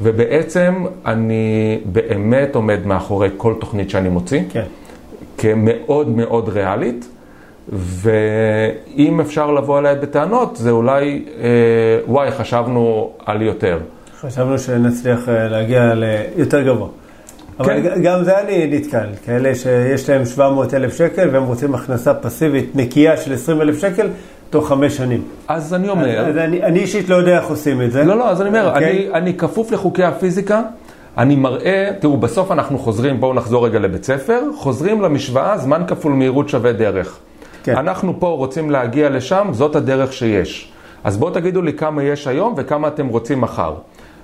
[0.02, 4.42] ובעצם אני באמת עומד מאחורי כל תוכנית שאני מוציא.
[4.50, 4.64] כן.
[5.38, 7.08] כמאוד מאוד ריאלית,
[7.70, 11.50] ואם אפשר לבוא אליי בטענות, זה אולי, אה,
[12.08, 13.80] וואי, חשבנו על יותר.
[14.22, 16.88] חשבנו שנצליח אה, להגיע ליותר גבוה.
[17.60, 18.02] אבל כן.
[18.02, 23.18] גם זה אני נתקל, כאלה שיש להם 700 אלף שקל והם רוצים הכנסה פסיבית נקייה
[23.18, 24.08] של 20 אלף שקל
[24.52, 25.24] תוך חמש שנים.
[25.48, 28.04] אז אני אומר, אז אני אני אישית לא יודע איך עושים את זה.
[28.04, 29.08] לא, לא, אז אני אומר, אוקיי?
[29.08, 30.62] אני, אני כפוף לחוקי הפיזיקה,
[31.18, 36.14] אני מראה, תראו, בסוף אנחנו חוזרים, בואו נחזור רגע לבית ספר, חוזרים למשוואה, זמן כפול
[36.14, 37.18] מהירות שווה דרך.
[37.64, 37.78] כן.
[37.78, 40.72] אנחנו פה רוצים להגיע לשם, זאת הדרך שיש.
[41.04, 43.74] אז בואו תגידו לי כמה יש היום וכמה אתם רוצים מחר.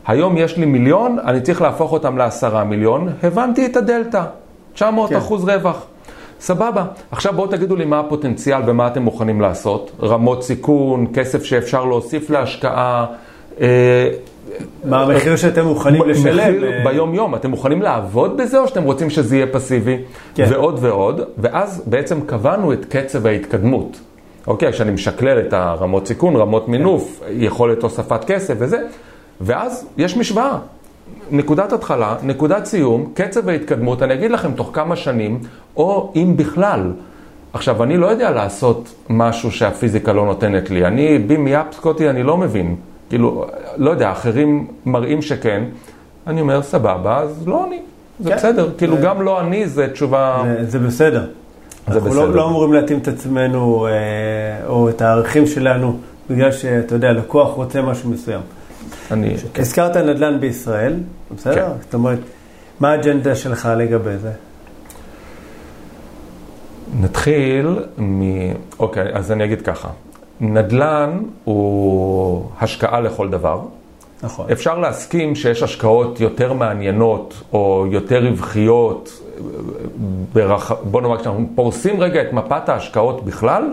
[0.07, 4.23] היום יש לי מיליון, אני צריך להפוך אותם לעשרה מיליון, הבנתי את הדלתא,
[4.73, 5.15] 900 כן.
[5.15, 5.86] אחוז רווח.
[6.39, 6.85] סבבה.
[7.11, 9.91] עכשיו בואו תגידו לי מה הפוטנציאל ומה אתם מוכנים לעשות.
[10.03, 13.05] רמות סיכון, כסף שאפשר להוסיף להשקעה.
[13.61, 14.09] אה,
[14.83, 16.38] מה המחיר שאתם מוכנים לשלם?
[16.38, 17.35] מחיר אה, ביום יום.
[17.35, 19.97] אתם מוכנים לעבוד בזה או שאתם רוצים שזה יהיה פסיבי?
[20.35, 20.45] כן.
[20.49, 23.99] ועוד ועוד, ואז בעצם קבענו את קצב ההתקדמות.
[24.47, 28.77] אוקיי, כשאני משקלל את הרמות סיכון, רמות מינוף, יכולת הוספת כסף וזה,
[29.41, 30.57] ואז יש משוואה.
[31.32, 35.39] נקודת התחלה, נקודת סיום, קצב ההתקדמות, אני אגיד לכם תוך כמה שנים,
[35.78, 36.91] או אם בכלל.
[37.53, 40.86] עכשיו, אני לא יודע לעשות משהו שהפיזיקה לא נותנת לי.
[40.86, 42.76] אני, בים יאפ סקוטי, אני לא מבין.
[43.10, 43.45] כאילו,
[43.78, 45.64] לא יודע, אחרים מראים שכן.
[46.28, 47.80] אני אומר, סבבה, אז לא אני.
[48.20, 48.36] זה כן.
[48.36, 48.70] בסדר.
[48.78, 50.43] כאילו, זה- גם לא אני, זה תשובה...
[50.45, 51.20] זה- זה בסדר.
[51.22, 52.26] זה אנחנו בסדר.
[52.26, 53.91] לא, לא אמורים להתאים את עצמנו אה,
[54.68, 55.97] או את הערכים שלנו
[56.30, 58.41] בגלל שאתה יודע, לקוח רוצה משהו מסוים.
[59.12, 59.36] אני...
[59.55, 60.93] הזכרת נדל"ן בישראל,
[61.36, 61.55] בסדר?
[61.55, 61.82] כן.
[61.82, 62.20] זאת אומרת,
[62.80, 64.32] מה האג'נדה שלך לגבי זה?
[67.01, 68.22] נתחיל מ...
[68.80, 69.89] אוקיי, אז אני אגיד ככה.
[70.41, 73.62] נדל"ן הוא השקעה לכל דבר.
[74.24, 74.45] נכון.
[74.51, 79.22] אפשר להסכים שיש השקעות יותר מעניינות או יותר רווחיות,
[80.34, 80.72] ברח...
[80.72, 83.64] בוא נאמר, כשאנחנו פורסים רגע את מפת ההשקעות בכלל,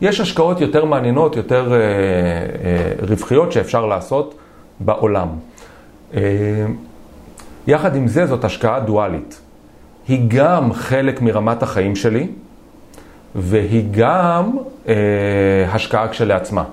[0.00, 4.34] יש השקעות יותר מעניינות, יותר אה, אה, רווחיות שאפשר לעשות
[4.80, 5.28] בעולם.
[6.14, 6.20] אה,
[7.66, 9.40] יחד עם זה, זאת השקעה דואלית.
[10.08, 12.26] היא גם חלק מרמת החיים שלי,
[13.34, 14.56] והיא גם
[14.88, 14.94] אה,
[15.72, 16.64] השקעה כשלעצמה.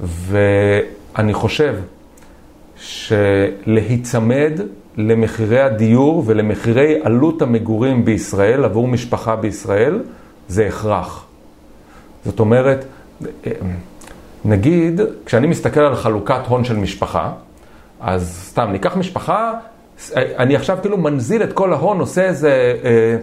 [0.00, 1.76] ואני חושב
[2.76, 4.52] שלהיצמד
[4.96, 10.02] למחירי הדיור ולמחירי עלות המגורים בישראל עבור משפחה בישראל
[10.48, 11.26] זה הכרח.
[12.24, 12.84] זאת אומרת,
[14.44, 17.32] נגיד, כשאני מסתכל על חלוקת הון של משפחה,
[18.00, 19.52] אז סתם, ניקח משפחה,
[20.16, 23.16] אני עכשיו כאילו מנזיל את כל ההון, עושה איזה אה,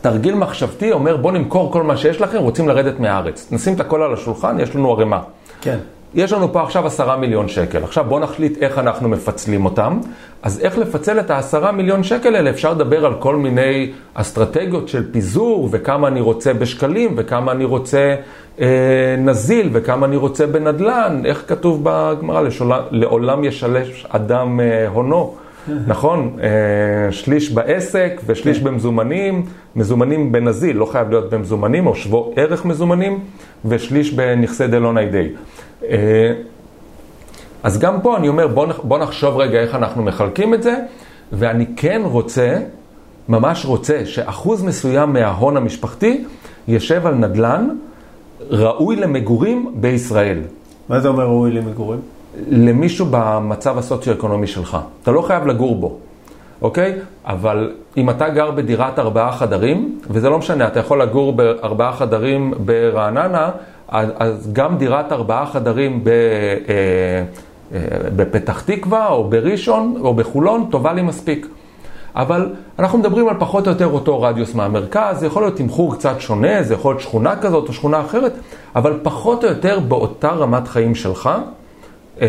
[0.00, 3.48] תרגיל מחשבתי, אומר בוא נמכור כל מה שיש לכם, רוצים לרדת מהארץ.
[3.52, 5.20] נשים את הכל על השולחן, יש לנו ערימה.
[5.60, 5.78] כן.
[6.14, 7.84] יש לנו פה עכשיו עשרה מיליון שקל.
[7.84, 10.00] עכשיו בואו נחליט איך אנחנו מפצלים אותם.
[10.42, 12.50] אז איך לפצל את העשרה מיליון שקל האלה?
[12.50, 18.14] אפשר לדבר על כל מיני אסטרטגיות של פיזור, וכמה אני רוצה בשקלים, וכמה אני רוצה
[18.60, 18.66] אה,
[19.18, 21.22] נזיל, וכמה אני רוצה בנדלן.
[21.24, 22.42] איך כתוב בגמרא?
[22.90, 25.34] לעולם ישלש אדם אה, הונו.
[25.86, 28.64] נכון, אה, שליש בעסק ושליש כן.
[28.64, 29.46] במזומנים,
[29.76, 33.20] מזומנים בנזיל, לא חייב להיות במזומנים, או שבו ערך מזומנים,
[33.64, 35.28] ושליש בנכסי דלון איידי.
[35.88, 36.32] אה,
[37.62, 40.76] אז גם פה אני אומר, בוא, בוא נחשוב רגע איך אנחנו מחלקים את זה,
[41.32, 42.58] ואני כן רוצה,
[43.28, 46.24] ממש רוצה, שאחוז מסוים מההון המשפחתי
[46.68, 47.68] יושב על נדל"ן
[48.50, 50.38] ראוי למגורים בישראל.
[50.88, 52.00] מה זה אומר ראוי למגורים?
[52.48, 54.78] למישהו במצב הסוציו-אקונומי שלך.
[55.02, 55.98] אתה לא חייב לגור בו,
[56.62, 56.94] אוקיי?
[57.26, 62.54] אבל אם אתה גר בדירת ארבעה חדרים, וזה לא משנה, אתה יכול לגור בארבעה חדרים
[62.58, 63.50] ברעננה,
[63.92, 66.12] אז גם דירת ארבעה חדרים ב, אה,
[67.74, 67.80] אה,
[68.16, 71.46] בפתח תקווה, או בראשון, או בחולון, טובה לי מספיק.
[72.14, 76.20] אבל אנחנו מדברים על פחות או יותר אותו רדיוס מהמרכז, זה יכול להיות תמחור קצת
[76.20, 78.32] שונה, זה יכול להיות שכונה כזאת או שכונה אחרת,
[78.76, 81.30] אבל פחות או יותר באותה רמת חיים שלך,
[82.20, 82.28] אה,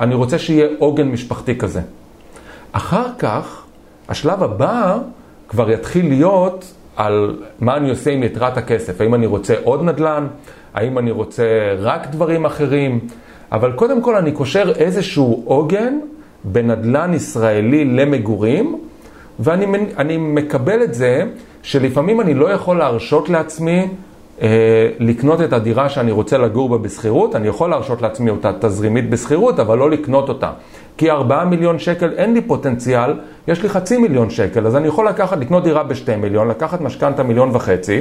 [0.00, 1.80] אני רוצה שיהיה עוגן משפחתי כזה.
[2.72, 3.62] אחר כך,
[4.08, 4.98] השלב הבא
[5.48, 9.00] כבר יתחיל להיות על מה אני עושה עם יתרת הכסף.
[9.00, 10.26] האם אני רוצה עוד נדל"ן?
[10.74, 11.44] האם אני רוצה
[11.78, 13.00] רק דברים אחרים?
[13.52, 15.98] אבל קודם כל אני קושר איזשהו עוגן
[16.44, 18.78] בנדל"ן ישראלי למגורים,
[19.40, 21.24] ואני מקבל את זה
[21.62, 23.88] שלפעמים אני לא יכול להרשות לעצמי
[24.42, 29.10] אה, לקנות את הדירה שאני רוצה לגור בה בשכירות, אני יכול להרשות לעצמי אותה תזרימית
[29.10, 30.50] בשכירות, אבל לא לקנות אותה.
[30.96, 33.12] כי 4 מיליון שקל אין לי פוטנציאל,
[33.48, 37.22] יש לי חצי מיליון שקל, אז אני יכול לקחת, לקנות דירה בשתי מיליון, לקחת משכנתה
[37.22, 38.00] מיליון וחצי,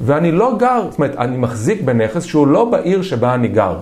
[0.00, 3.76] ואני לא גר, זאת אומרת, אני מחזיק בנכס שהוא לא בעיר שבה אני גר.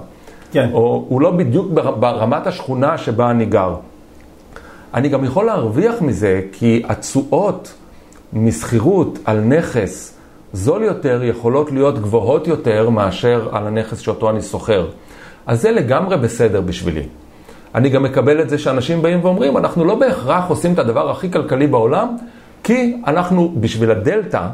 [0.53, 0.71] כן.
[0.73, 3.75] או הוא לא בדיוק ברמת השכונה שבה אני גר.
[4.95, 7.75] אני גם יכול להרוויח מזה, כי התשואות
[8.33, 10.15] משכירות על נכס
[10.53, 14.87] זול יותר יכולות להיות גבוהות יותר מאשר על הנכס שאותו אני שוכר.
[15.47, 17.03] אז זה לגמרי בסדר בשבילי.
[17.75, 21.31] אני גם מקבל את זה שאנשים באים ואומרים, אנחנו לא בהכרח עושים את הדבר הכי
[21.31, 22.17] כלכלי בעולם,
[22.63, 24.49] כי אנחנו, בשביל הדלתא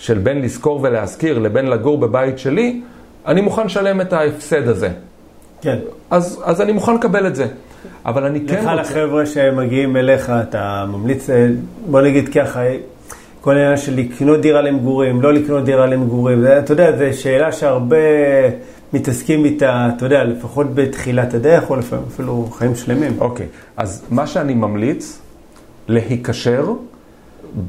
[0.00, 2.80] של בין לשכור ולהשכיר לבין לגור בבית שלי,
[3.26, 4.88] אני מוכן לשלם את ההפסד הזה.
[5.60, 5.78] כן.
[6.10, 7.46] אז, אז אני מוכן לקבל את זה.
[8.06, 8.74] אבל אני כן רוצה...
[8.74, 11.48] לך לחבר'ה שמגיעים אליך, אתה ממליץ, אה,
[11.90, 12.60] בוא נגיד ככה,
[13.40, 17.96] כל העניין של לקנות דירה למגורים, לא לקנות דירה למגורים, אתה יודע, זו שאלה שהרבה
[18.92, 23.12] מתעסקים איתה, אתה יודע, לפחות בתחילת הדרך, או לפעמים אפילו חיים שלמים.
[23.18, 23.72] אוקיי, okay.
[23.76, 25.20] אז מה שאני ממליץ,
[25.88, 26.72] להיקשר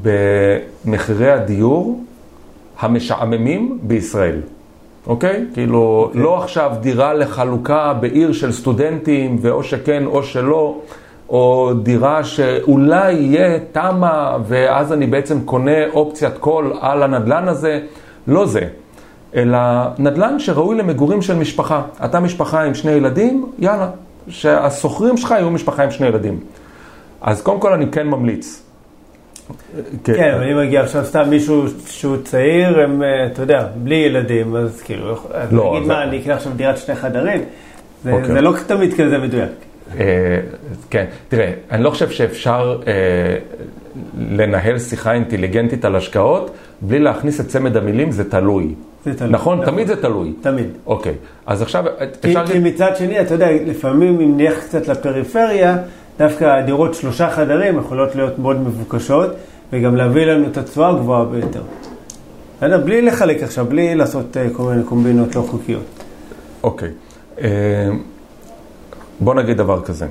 [0.02, 2.04] במחירי הדיור
[2.82, 4.42] המשעממים בישראל.
[5.08, 5.46] אוקיי?
[5.52, 5.54] Okay?
[5.54, 6.08] כאילו, okay.
[6.08, 6.22] אוקיי.
[6.22, 10.82] לא עכשיו דירה לחלוקה בעיר של סטודנטים, ואו שכן או שלא.
[11.32, 17.80] או דירה שאולי יהיה תמה, ואז אני בעצם קונה אופציית קול על הנדלן הזה,
[18.28, 18.62] לא זה.
[19.36, 19.60] אלא
[19.98, 21.82] נדל"ן שראוי למגורים של משפחה.
[22.06, 23.90] אתה משפחה עם שני ילדים, יאללה,
[24.28, 26.40] שהשוכרים שלך יהיו משפחה עם שני ילדים.
[27.22, 28.61] אז קודם כל אני כן ממליץ.
[30.04, 33.96] כן, כן אבל אם מגיע עכשיו סתם מישהו שהוא צעיר, הם, אה, אתה יודע, בלי
[33.96, 35.16] ילדים, אז כאילו,
[35.52, 37.42] לא, נגיד מה, אני אקנה עכשיו דירת שני חדרים,
[38.04, 38.42] זה אוקיי.
[38.42, 39.50] לא תמיד כזה מדויק.
[40.00, 40.40] אה,
[40.90, 42.94] כן, תראה, אני לא חושב שאפשר אה,
[44.30, 48.76] לנהל שיחה אינטליגנטית על השקעות בלי להכניס את צמד המילים, זה תלוי.
[49.06, 49.32] זה תלוי.
[49.32, 49.66] נכון?
[49.66, 50.34] תמיד זה תלוי.
[50.42, 50.68] תמיד.
[50.86, 51.14] אוקיי,
[51.46, 51.84] אז עכשיו
[52.22, 52.48] כי, אפשר...
[52.48, 55.78] כי מצד שני, אתה יודע, לפעמים אם נלך קצת לפריפריה,
[56.18, 59.30] דווקא הדירות שלושה חדרים יכולות להיות מאוד מבוקשות,
[59.74, 61.62] וגם להביא לנו את התשואה הגבוהה ביותר.
[62.58, 62.78] בסדר?
[62.86, 65.84] בלי לחלק עכשיו, בלי לעשות אה, כל מיני קומבינות לא חוקיות.
[66.64, 66.90] אוקיי.
[67.42, 67.90] אה,
[69.20, 70.08] בוא נגיד דבר כזה.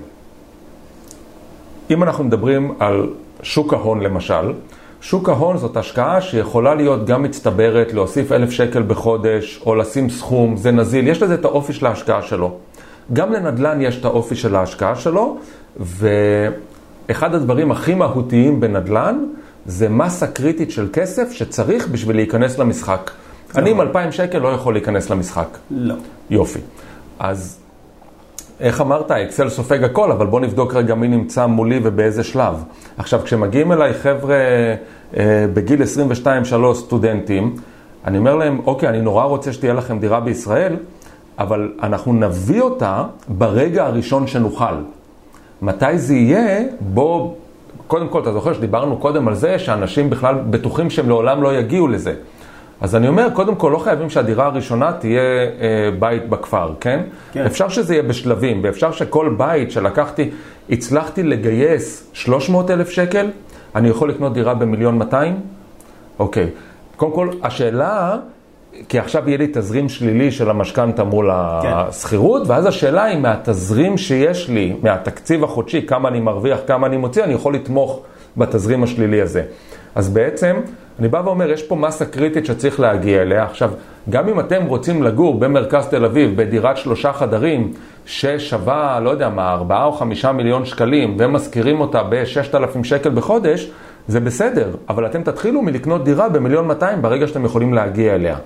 [1.90, 3.11] אם אנחנו מדברים על
[3.42, 4.53] שוק ההון למשל,
[5.01, 10.57] שוק ההון זאת השקעה שיכולה להיות גם מצטברת, להוסיף אלף שקל בחודש, או לשים סכום,
[10.57, 12.57] זה נזיל, יש לזה את האופי של ההשקעה שלו.
[13.12, 15.36] גם לנדל"ן יש את האופי של ההשקעה שלו,
[15.76, 19.24] ואחד הדברים הכי מהותיים בנדל"ן
[19.66, 23.10] זה מסה קריטית של כסף שצריך בשביל להיכנס למשחק.
[23.56, 25.58] אני עם 2,000 שקל לא יכול להיכנס למשחק.
[25.70, 25.94] לא.
[26.30, 26.58] יופי.
[27.18, 27.60] אז
[28.60, 32.64] איך אמרת, אקסל סופג הכל, אבל בוא נבדוק רגע מי נמצא מולי ובאיזה שלב.
[32.98, 34.36] עכשיו, כשמגיעים אליי חבר'ה
[35.16, 37.56] אה, בגיל 22-3 סטודנטים,
[38.04, 40.76] אני אומר להם, אוקיי, אני נורא רוצה שתהיה לכם דירה בישראל,
[41.38, 44.74] אבל אנחנו נביא אותה ברגע הראשון שנוכל.
[45.62, 46.62] מתי זה יהיה?
[46.80, 47.34] בוא,
[47.86, 51.88] קודם כל, אתה זוכר שדיברנו קודם על זה שאנשים בכלל בטוחים שהם לעולם לא יגיעו
[51.88, 52.14] לזה.
[52.80, 57.00] אז אני אומר, קודם כל, לא חייבים שהדירה הראשונה תהיה אה, בית בכפר, כן?
[57.32, 57.46] כן.
[57.46, 60.30] אפשר שזה יהיה בשלבים, ואפשר שכל בית שלקחתי,
[60.70, 63.30] הצלחתי לגייס 300 אלף שקל,
[63.74, 65.40] אני יכול לקנות דירה במיליון 200?
[66.18, 66.46] אוקיי.
[66.96, 68.16] קודם כל, השאלה,
[68.88, 74.48] כי עכשיו יהיה לי תזרים שלילי של המשכנתה מול השכירות, ואז השאלה היא, מהתזרים שיש
[74.48, 78.00] לי, מהתקציב החודשי, כמה אני מרוויח, כמה אני מוציא, אני יכול לתמוך
[78.36, 79.42] בתזרים השלילי הזה.
[79.94, 80.56] אז בעצם,
[80.98, 83.44] אני בא ואומר, יש פה מסה קריטית שצריך להגיע אליה.
[83.44, 83.70] עכשיו,
[84.10, 87.72] גם אם אתם רוצים לגור במרכז תל אביב, בדירת שלושה חדרים,
[88.06, 93.70] ששווה, לא יודע מה, ארבעה או חמישה מיליון שקלים, ומשכירים אותה ב-6,000 שקל בחודש,
[94.08, 98.36] זה בסדר, אבל אתם תתחילו מלקנות דירה במיליון 200 ברגע שאתם יכולים להגיע אליה.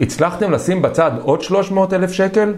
[0.00, 2.54] הצלחתם לשים בצד עוד 300 אלף שקל?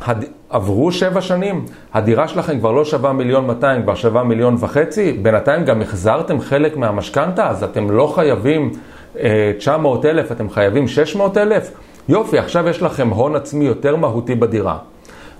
[0.00, 0.24] הד...
[0.50, 5.64] עברו שבע שנים, הדירה שלכם כבר לא שווה מיליון 200, כבר שווה מיליון וחצי, בינתיים
[5.64, 8.70] גם החזרתם חלק מהמשכנתה, אז אתם לא חייבים
[9.18, 11.70] אה, 900 אלף, אתם חייבים 600 אלף?
[12.08, 14.78] יופי, עכשיו יש לכם הון עצמי יותר מהותי בדירה.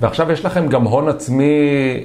[0.00, 1.54] ועכשיו יש לכם גם הון עצמי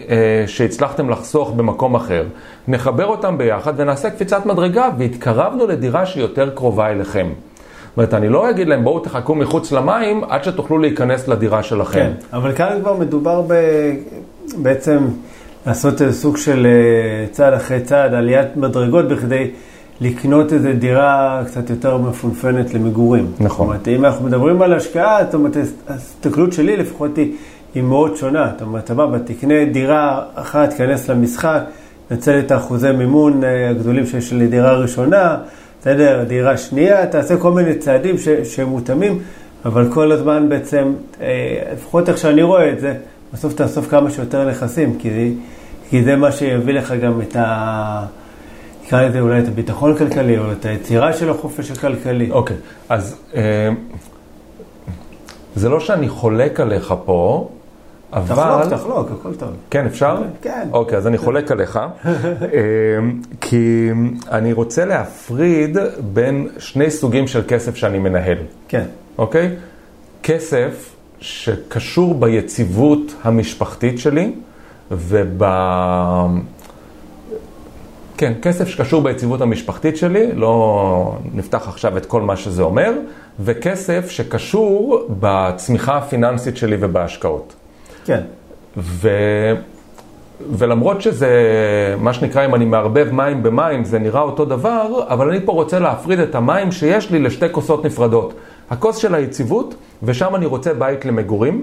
[0.09, 2.23] אה, שהצלחתם לחסוך במקום אחר.
[2.67, 7.27] נחבר אותם ביחד ונעשה קפיצת מדרגה והתקרבנו לדירה שהיא יותר קרובה אליכם.
[7.97, 11.99] אומרת, אני לא אגיד להם, בואו תחכו מחוץ למים עד שתוכלו להיכנס לדירה שלכם.
[11.99, 13.53] כן, אבל כאן כבר מדובר ב...
[14.57, 15.07] בעצם
[15.67, 19.51] לעשות איזה סוג של אה, צעד אחרי צעד, עליית מדרגות בכדי
[20.01, 23.31] לקנות איזו דירה קצת יותר מפונפנת למגורים.
[23.39, 23.67] נכון.
[23.67, 27.31] זאת אומרת, אם אנחנו מדברים על השקעה, זאת אומרת, ההסתכלות שלי לפחות היא,
[27.75, 28.49] היא מאוד שונה.
[28.53, 31.61] זאת אומרת, בא, תקנה דירה אחת, תיכנס למשחק,
[32.11, 35.37] נצל את האחוזי מימון אה, הגדולים שיש לדירה ראשונה,
[35.85, 39.19] בסדר, דירה שנייה, תעשה כל מיני צעדים שמותאמים,
[39.65, 42.93] אבל כל הזמן בעצם, אה, לפחות איך שאני רואה את זה,
[43.33, 45.33] בסוף תאסוף כמה שיותר נכסים, כי
[45.89, 48.05] כי זה מה שיביא לך גם את ה...
[48.85, 52.31] נקרא לזה אולי את הביטחון הכלכלי, או את היצירה של החופש הכלכלי.
[52.31, 52.57] אוקיי,
[52.89, 53.69] אז אה,
[55.55, 57.49] זה לא שאני חולק עליך פה,
[58.15, 58.35] אבל...
[58.35, 59.49] תחלוק, תחלוק, הכל טוב.
[59.69, 60.17] כן, אפשר?
[60.41, 60.67] כן.
[60.71, 62.09] אוקיי, אז אני חולק עליך, אה,
[63.41, 63.89] כי
[64.31, 65.77] אני רוצה להפריד
[66.13, 68.37] בין שני סוגים של כסף שאני מנהל,
[68.67, 68.85] כן,
[69.17, 69.55] אוקיי?
[70.23, 74.31] כסף שקשור ביציבות המשפחתית שלי
[74.91, 75.43] וב...
[78.17, 82.91] כן, כסף שקשור ביציבות המשפחתית שלי, לא נפתח עכשיו את כל מה שזה אומר,
[83.39, 87.55] וכסף שקשור בצמיחה הפיננסית שלי ובהשקעות.
[88.05, 88.21] כן.
[88.77, 89.09] ו...
[90.51, 91.29] ולמרות שזה,
[91.99, 95.79] מה שנקרא, אם אני מערבב מים במים, זה נראה אותו דבר, אבל אני פה רוצה
[95.79, 98.33] להפריד את המים שיש לי לשתי כוסות נפרדות.
[98.69, 101.61] הכוס של היציבות, ושם אני רוצה בית למגורים,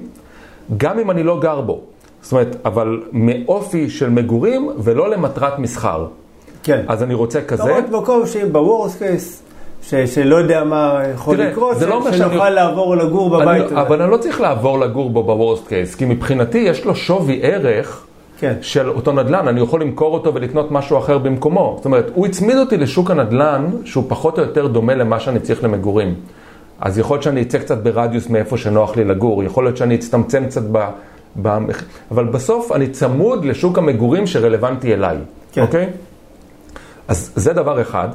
[0.76, 1.80] גם אם אני לא גר בו.
[2.22, 6.06] זאת אומרת, אבל מאופי של מגורים ולא למטרת מסחר.
[6.62, 6.84] כן.
[6.88, 7.62] אז אני רוצה כזה.
[7.62, 9.42] זאת אומרת, מקום שבוורסט קייס,
[9.82, 13.48] ש- שלא יודע מה יכול תראה, לקרות, זה לא ש- שאני- שנוכל לעבור לגור בבית
[13.48, 13.80] אני, הזה.
[13.80, 18.04] אבל אני לא צריך לעבור לגור בו בוורסט קייס, כי מבחינתי יש לו שווי ערך
[18.38, 18.54] כן.
[18.60, 21.74] של אותו נדל"ן, אני יכול למכור אותו ולקנות משהו אחר במקומו.
[21.76, 25.64] זאת אומרת, הוא הצמיד אותי לשוק הנדל"ן שהוא פחות או יותר דומה למה שאני צריך
[25.64, 26.14] למגורים.
[26.80, 30.46] אז יכול להיות שאני אצא קצת ברדיוס מאיפה שנוח לי לגור, יכול להיות שאני אצטמצם
[30.46, 30.88] קצת ב...
[31.42, 31.58] ב...
[32.10, 35.16] אבל בסוף אני צמוד לשוק המגורים שרלוונטי אליי,
[35.52, 35.62] כן.
[35.62, 35.86] אוקיי?
[37.08, 38.08] אז זה דבר אחד.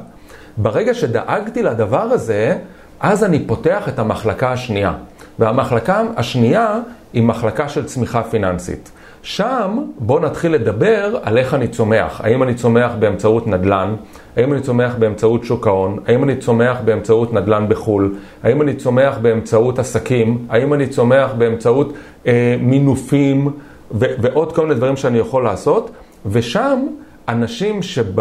[0.58, 2.58] ברגע שדאגתי לדבר הזה,
[3.00, 4.92] אז אני פותח את המחלקה השנייה.
[5.38, 6.80] והמחלקה השנייה
[7.12, 8.90] היא מחלקה של צמיחה פיננסית.
[9.22, 12.20] שם בואו נתחיל לדבר על איך אני צומח.
[12.24, 13.94] האם אני צומח באמצעות נדל"ן?
[14.36, 15.98] האם אני צומח באמצעות שוק ההון?
[16.06, 18.14] האם אני צומח באמצעות נדל"ן בחו"ל?
[18.42, 20.46] האם אני צומח באמצעות עסקים?
[20.50, 21.92] האם אני צומח באמצעות
[22.26, 23.46] אה, מינופים
[23.90, 25.90] ו- ועוד כל מיני דברים שאני יכול לעשות?
[26.26, 26.86] ושם
[27.28, 28.20] אנשים שב...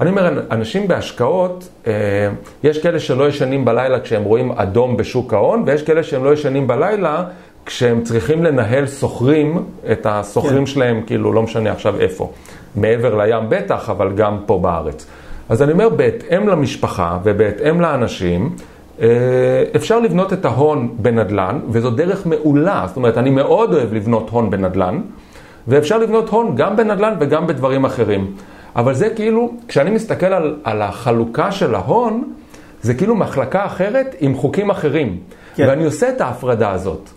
[0.00, 1.92] אני אומר, אנשים בהשקעות, אה,
[2.64, 6.66] יש כאלה שלא ישנים בלילה כשהם רואים אדום בשוק ההון, ויש כאלה שהם לא ישנים
[6.66, 7.24] בלילה
[7.66, 10.66] כשהם צריכים לנהל סוחרים, את הסוחרים כן.
[10.66, 12.32] שלהם, כאילו, לא משנה עכשיו איפה.
[12.76, 15.06] מעבר לים בטח, אבל גם פה בארץ.
[15.48, 18.56] אז אני אומר, בהתאם למשפחה ובהתאם לאנשים,
[19.00, 19.06] אה,
[19.76, 22.84] אפשר לבנות את ההון בנדל"ן, וזו דרך מעולה.
[22.86, 25.00] זאת אומרת, אני מאוד אוהב לבנות הון בנדל"ן,
[25.68, 28.32] ואפשר לבנות הון גם בנדל"ן וגם בדברים אחרים.
[28.76, 32.32] אבל זה כאילו, כשאני מסתכל על, על החלוקה של ההון,
[32.82, 35.18] זה כאילו מחלקה אחרת עם חוקים אחרים.
[35.54, 35.66] כן.
[35.68, 37.10] ואני עושה את ההפרדה הזאת.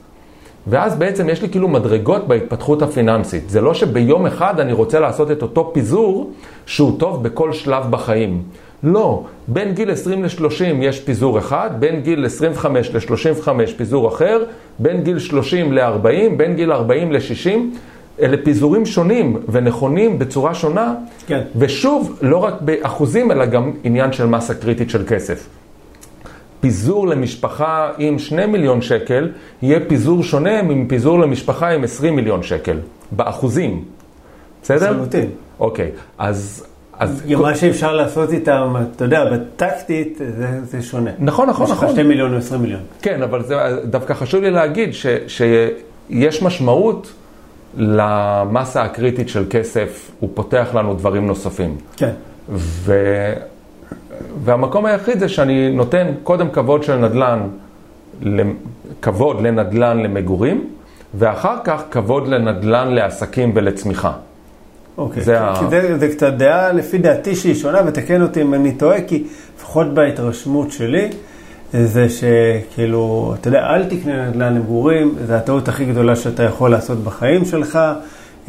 [0.68, 3.50] ואז בעצם יש לי כאילו מדרגות בהתפתחות הפיננסית.
[3.50, 6.32] זה לא שביום אחד אני רוצה לעשות את אותו פיזור
[6.66, 8.44] שהוא טוב בכל שלב בחיים.
[8.84, 14.44] לא, בין גיל 20 ל-30 יש פיזור אחד, בין גיל 25 ל-35 פיזור אחר,
[14.80, 17.58] בין גיל 30 ל-40, בין גיל 40 ל-60.
[18.22, 20.96] אלה פיזורים שונים ונכונים בצורה שונה,
[21.28, 21.42] כן.
[21.56, 25.48] ושוב, לא רק באחוזים, אלא גם עניין של מסה קריטית של כסף.
[26.60, 29.30] פיזור למשפחה עם 2 מיליון שקל,
[29.62, 32.78] יהיה פיזור שונה מפיזור למשפחה עם 20 מיליון שקל,
[33.12, 33.84] באחוזים.
[34.62, 34.92] בסדר?
[34.92, 35.30] לחלוטין.
[35.60, 36.66] אוקיי, אז...
[37.00, 37.42] אז כל...
[37.42, 41.12] מה שאפשר לעשות איתם, אתה יודע, בטקטית זה, זה שונה.
[41.20, 41.88] נכון, נכון, נכון.
[41.88, 42.82] יש לך 2 מיליון או 20 מיליון.
[43.02, 47.14] כן, אבל זה, דווקא חשוב לי להגיד ש, שיש משמעות
[47.78, 51.78] למסה הקריטית של כסף, הוא פותח לנו דברים נוספים.
[51.98, 52.12] כן.
[52.50, 52.94] ו...
[54.44, 57.40] והמקום היחיד זה שאני נותן קודם כבוד של נדל"ן,
[59.02, 60.68] כבוד לנדל"ן למגורים,
[61.14, 64.12] ואחר כך כבוד לנדל"ן לעסקים ולצמיחה.
[64.98, 65.54] אוקיי, זה, ה...
[65.70, 69.24] זה, זה קצת דעה לפי דעתי שהיא שונה, ותקן אותי אם אני טועה, כי
[69.58, 71.10] לפחות בהתרשמות שלי,
[71.74, 77.04] זה שכאילו, אתה יודע, אל תקנה נדל"ן למגורים, זה הטעות הכי גדולה שאתה יכול לעשות
[77.04, 77.80] בחיים שלך,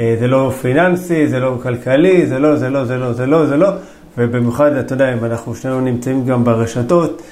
[0.00, 3.46] אה, זה לא פיננסי, זה לא כלכלי, זה לא, זה לא, זה לא, זה לא,
[3.46, 3.68] זה לא,
[4.18, 7.22] ובמיוחד, אתה יודע, אם אנחנו שנינו נמצאים גם ברשתות,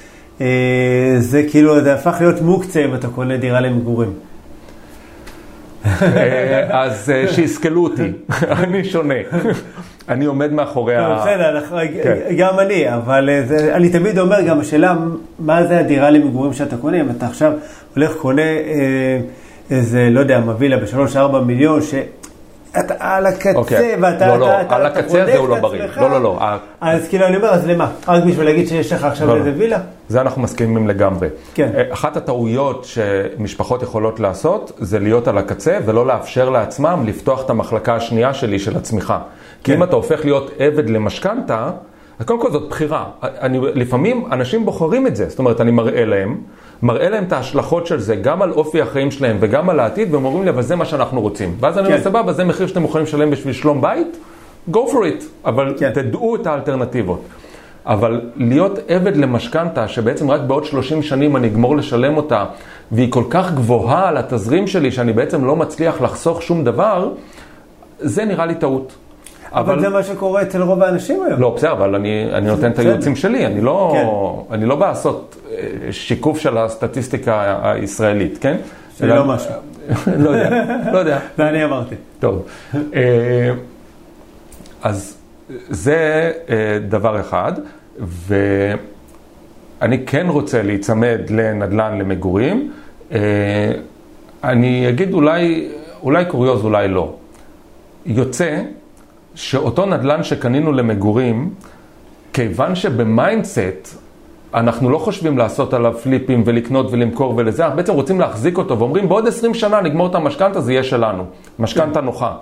[0.41, 4.13] אה, זה כאילו, זה הפך להיות מוקצה אם אתה קונה דירה למגורים.
[5.85, 8.11] אה, אז שיסכלו אותי,
[8.63, 9.15] אני שונה.
[10.09, 11.15] אני עומד מאחורי ה...
[11.15, 11.61] בסדר,
[12.03, 12.35] כן.
[12.37, 14.95] גם אני, אבל אה, אני תמיד אומר גם, השאלה,
[15.39, 17.01] מה זה הדירה למגורים שאתה קונה?
[17.01, 17.53] אם אתה עכשיו
[17.95, 19.19] הולך, קונה אה,
[19.71, 21.79] איזה, לא יודע, מבילה בשלוש-ארבע מיליון,
[22.79, 23.95] אתה על הקצה, אוקיי.
[24.01, 25.83] ואתה לא, לא, על הקצה הזה הוא לא בריא.
[25.97, 26.39] לא, לא, לא.
[26.81, 27.91] אז כאילו, אני אומר, אז למה?
[28.07, 29.79] רק בשביל להגיד שיש לך עכשיו לא, איזה וילה?
[30.07, 31.27] זה אנחנו מסכימים לגמרי.
[31.53, 31.69] כן.
[31.75, 37.49] אה, אחת הטעויות שמשפחות יכולות לעשות, זה להיות על הקצה ולא לאפשר לעצמם לפתוח את
[37.49, 39.19] המחלקה השנייה שלי של הצמיחה.
[39.63, 39.77] כי כן.
[39.77, 41.71] אם אתה הופך להיות עבד למשכנתה,
[42.25, 43.05] קודם כל זאת בחירה.
[43.23, 46.37] אני, לפעמים אנשים בוחרים את זה, זאת אומרת, אני מראה להם,
[46.83, 50.25] מראה להם את ההשלכות של זה, גם על אופי החיים שלהם וגם על העתיד, והם
[50.25, 51.55] אומרים לי, אבל זה מה שאנחנו רוצים.
[51.59, 52.03] ואז אני אומר, כן.
[52.03, 54.17] סבבה, זה מחיר שאתם מוכנים לשלם בשביל שלום בית?
[54.71, 55.91] go for it, אבל כן.
[55.93, 57.21] תדעו את האלטרנטיבות.
[57.85, 62.45] אבל להיות עבד למשכנתה, שבעצם רק בעוד 30 שנים אני אגמור לשלם אותה,
[62.91, 67.09] והיא כל כך גבוהה על התזרים שלי, שאני בעצם לא מצליח לחסוך שום דבר,
[67.99, 68.95] זה נראה לי טעות.
[69.53, 71.41] אבל זה מה שקורה אצל רוב האנשים היום.
[71.41, 74.55] לא, בסדר, אבל אני, אני נותן את הייעוצים שלי, אני לא, כן.
[74.55, 78.57] אני לא בא לעשות אה, שיקוף של הסטטיסטיקה הישראלית, כן?
[78.97, 79.51] זה לא משהו.
[80.17, 81.19] לא יודע, לא יודע.
[81.37, 81.95] זה אני אמרתי.
[82.19, 82.45] טוב.
[82.75, 83.51] אה,
[84.81, 85.17] אז
[85.69, 87.53] זה אה, דבר אחד,
[87.99, 88.75] ואני
[90.05, 92.71] כן רוצה להיצמד לנדל"ן למגורים.
[94.43, 95.69] אני אגיד אולי,
[96.03, 97.13] אולי קוריוז, אולי לא.
[98.05, 98.61] יוצא
[99.35, 101.53] שאותו נדל"ן שקנינו למגורים,
[102.33, 103.97] כיוון שב mindset
[104.53, 109.09] אנחנו לא חושבים לעשות עליו פליפים ולקנות ולמכור ולזה, אנחנו בעצם רוצים להחזיק אותו ואומרים
[109.09, 111.25] בעוד 20 שנה נגמור את המשכנתה, זה יהיה שלנו.
[111.59, 112.01] משכנתה.
[112.01, 112.35] נוחה.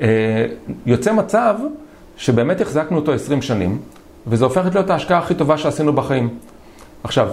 [0.00, 0.46] אה,
[0.86, 1.54] יוצא מצב
[2.16, 3.78] שבאמת החזקנו אותו 20 שנים,
[4.26, 6.28] וזה הופכת להיות ההשקעה הכי טובה שעשינו בחיים.
[7.04, 7.28] עכשיו,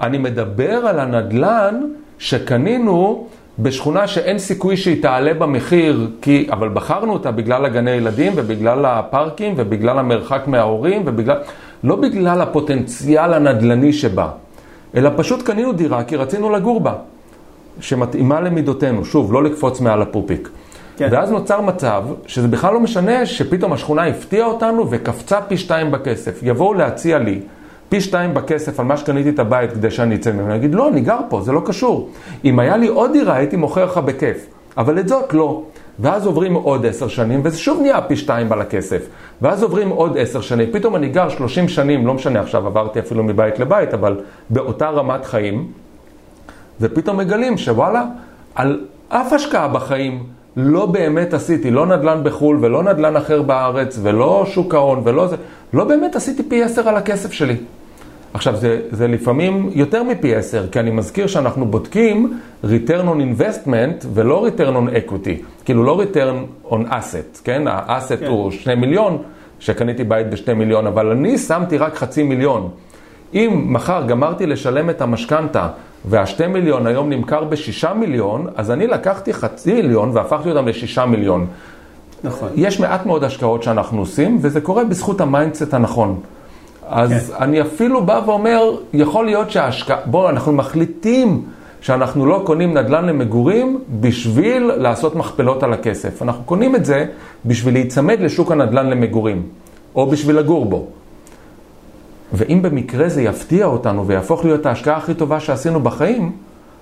[0.00, 1.80] אני מדבר על הנדל"ן
[2.18, 3.26] שקנינו
[3.58, 9.54] בשכונה שאין סיכוי שהיא תעלה במחיר, כי, אבל בחרנו אותה בגלל הגני ילדים ובגלל הפארקים
[9.56, 11.36] ובגלל המרחק מההורים ובגלל,
[11.84, 14.28] לא בגלל הפוטנציאל הנדל"ני שבה,
[14.94, 16.94] אלא פשוט קנינו דירה כי רצינו לגור בה,
[17.80, 20.48] שמתאימה למידותינו, שוב, לא לקפוץ מעל הפופיק.
[20.96, 21.08] כן.
[21.12, 26.40] ואז נוצר מצב שזה בכלל לא משנה שפתאום השכונה הפתיעה אותנו וקפצה פי שתיים בכסף.
[26.42, 27.40] יבואו להציע לי
[27.88, 30.46] פי שתיים בכסף על מה שקניתי את הבית כדי שאני אצא ממנו.
[30.46, 32.08] אני אגיד, לא, אני גר פה, זה לא קשור.
[32.44, 34.46] אם היה לי עוד דירה, הייתי מוכר לך בכיף.
[34.76, 35.62] אבל את זאת לא.
[35.98, 39.06] ואז עוברים עוד עשר שנים, וזה שוב נהיה פי שתיים על הכסף.
[39.42, 43.24] ואז עוברים עוד עשר שנים, פתאום אני גר שלושים שנים, לא משנה עכשיו, עברתי אפילו
[43.24, 44.20] מבית לבית, אבל
[44.50, 45.72] באותה רמת חיים,
[46.80, 48.04] ופתאום מגלים שוואלה,
[48.54, 50.24] על אף השקעה בחיים
[50.56, 55.36] לא באמת עשיתי, לא נדל"ן בחו"ל ולא נדל"ן אחר בארץ ולא שוק ההון ולא זה,
[55.72, 57.56] לא באמת עשיתי פי עשר על הכסף שלי.
[58.36, 64.06] עכשיו, זה, זה לפעמים יותר מפי עשר, כי אני מזכיר שאנחנו בודקים return on investment
[64.14, 67.62] ולא return on equity, כאילו לא return on asset, כן?
[67.66, 68.26] האסט כן.
[68.26, 69.22] הוא שני מיליון,
[69.58, 72.68] שקניתי בית בשני מיליון, אבל אני שמתי רק חצי מיליון.
[73.34, 75.68] אם מחר גמרתי לשלם את המשכנתה
[76.04, 81.46] והשתי מיליון היום נמכר בשישה מיליון, אז אני לקחתי חצי מיליון והפכתי אותם לשישה מיליון.
[82.24, 82.48] נכון.
[82.54, 86.20] יש מעט מאוד השקעות שאנחנו עושים, וזה קורה בזכות ה mindset הנכון.
[86.88, 87.42] אז כן.
[87.44, 91.42] אני אפילו בא ואומר, יכול להיות שההשקעה, בואו, אנחנו מחליטים
[91.80, 96.22] שאנחנו לא קונים נדל"ן למגורים בשביל לעשות מכפלות על הכסף.
[96.22, 97.06] אנחנו קונים את זה
[97.44, 99.42] בשביל להיצמד לשוק הנדל"ן למגורים,
[99.94, 100.86] או בשביל לגור בו.
[102.32, 106.32] ואם במקרה זה יפתיע אותנו ויהפוך להיות ההשקעה הכי טובה שעשינו בחיים,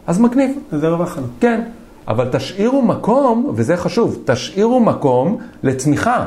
[0.06, 0.58] אז מגניב.
[0.72, 1.26] זה הרווחנו.
[1.40, 1.60] כן,
[2.08, 6.26] אבל תשאירו מקום, וזה חשוב, תשאירו מקום לצמיחה.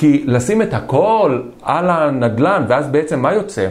[0.00, 3.68] כי לשים את הכל על הנדלן, ואז בעצם מה יוצא?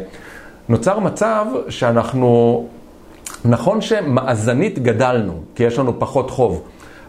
[0.70, 2.68] נוצר מצב שאנחנו,
[3.46, 6.64] נכון שמאזנית גדלנו, כי יש לנו פחות חוב,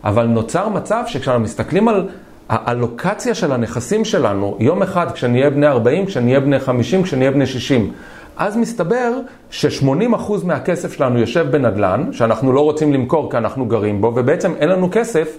[0.04, 2.08] אבל נוצר מצב שכשאנחנו מסתכלים על
[2.48, 7.92] האלוקציה של הנכסים שלנו, יום אחד כשנהיה בני 40, כשנהיה בני 50, כשנהיה בני 60,
[8.36, 9.12] אז מסתבר
[9.50, 14.68] ש-80% מהכסף שלנו יושב בנדל"ן, שאנחנו לא רוצים למכור כי אנחנו גרים בו, ובעצם אין
[14.68, 15.38] לנו כסף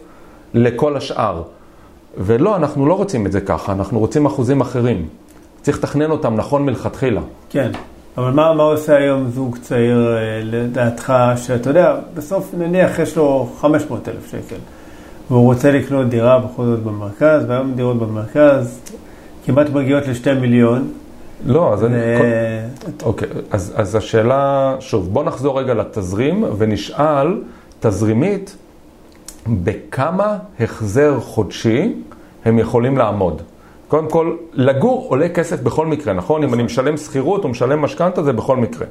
[0.53, 1.43] לכל השאר.
[2.17, 5.07] ולא, אנחנו לא רוצים את זה ככה, אנחנו רוצים אחוזים אחרים.
[5.61, 7.21] צריך לתכנן אותם נכון מלכתחילה.
[7.49, 7.71] כן,
[8.17, 13.49] אבל מה, מה עושה היום זוג צעיר אה, לדעתך, שאתה יודע, בסוף נניח יש לו
[13.61, 14.55] 500 אלף שקל,
[15.29, 18.79] והוא רוצה לקנות דירה בכל זאת במרכז, והיום דירות במרכז
[19.45, 20.91] כמעט מגיעות לשתי מיליון.
[21.45, 21.85] לא, אז ו...
[21.85, 21.97] אני...
[23.03, 27.41] אוקיי, אז, אז השאלה, שוב, בוא נחזור רגע לתזרים ונשאל
[27.79, 28.55] תזרימית,
[29.47, 31.93] בכמה החזר חודשי
[32.45, 33.41] הם יכולים לעמוד.
[33.87, 36.43] קודם כל, לגור עולה כסף בכל מקרה, נכון?
[36.43, 38.87] אם אני משלם שכירות או משלם משכנתה, זה בכל מקרה.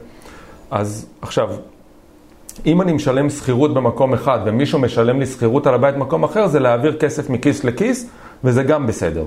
[0.71, 1.51] אז עכשיו,
[2.67, 6.61] אם אני משלם שכירות במקום אחד ומישהו משלם לי שכירות על הבית במקום אחר, זה
[6.61, 8.11] להעביר כסף מכיס לכיס,
[8.45, 9.25] וזה גם בסדר.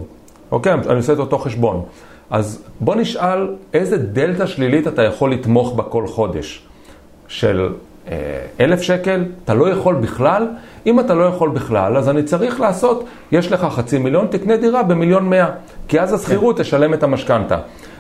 [0.52, 0.74] אוקיי?
[0.74, 1.82] אני עושה את אותו חשבון.
[2.30, 6.68] אז בוא נשאל איזה דלתא שלילית אתה יכול לתמוך בה כל חודש.
[7.28, 7.74] של
[8.60, 10.48] אלף שקל, אתה לא יכול בכלל?
[10.86, 14.84] אם אתה לא יכול בכלל, אז אני צריך לעשות, יש לך חצי מיליון, תקנה דירה
[14.84, 15.50] במיליון מאה,
[15.88, 16.64] כי אז השכירות כן.
[16.64, 17.58] תשלם את המשכנתה.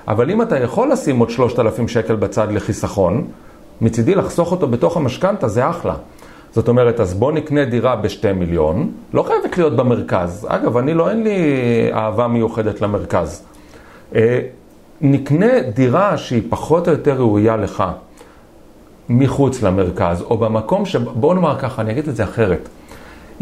[0.08, 3.28] אבל אם אתה יכול לשים עוד שלושת אלפים שקל בצד לחיסכון,
[3.82, 5.94] מצידי לחסוך אותו בתוך המשכנתה, זה אחלה.
[6.52, 10.48] זאת אומרת, אז בוא נקנה דירה בשתי מיליון, לא חייבת להיות במרכז.
[10.50, 11.40] אגב, אני לא, אין לי
[11.94, 13.44] אהבה מיוחדת למרכז.
[14.16, 14.40] אה,
[15.02, 17.84] נקנה דירה שהיא פחות או יותר ראויה לך.
[19.10, 20.96] מחוץ למרכז, או במקום ש...
[20.96, 22.70] בואו נאמר ככה, אני אגיד את זה אחרת.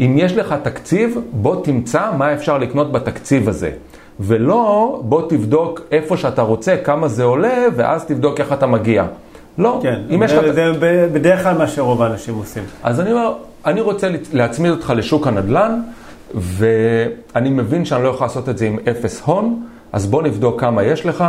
[0.00, 3.70] אם יש לך תקציב, בוא תמצא מה אפשר לקנות בתקציב הזה.
[4.20, 9.04] ולא, בוא תבדוק איפה שאתה רוצה, כמה זה עולה, ואז תבדוק איך אתה מגיע.
[9.58, 10.52] לא, כן, אם יש לך...
[10.52, 10.72] זה
[11.12, 12.62] בדרך כלל מה שרוב האנשים עושים.
[12.82, 13.34] אז אני אומר,
[13.66, 15.80] אני רוצה להצמיד אותך לשוק הנדל"ן,
[16.34, 20.82] ואני מבין שאני לא יכול לעשות את זה עם אפס הון, אז בוא נבדוק כמה
[20.82, 21.24] יש לך.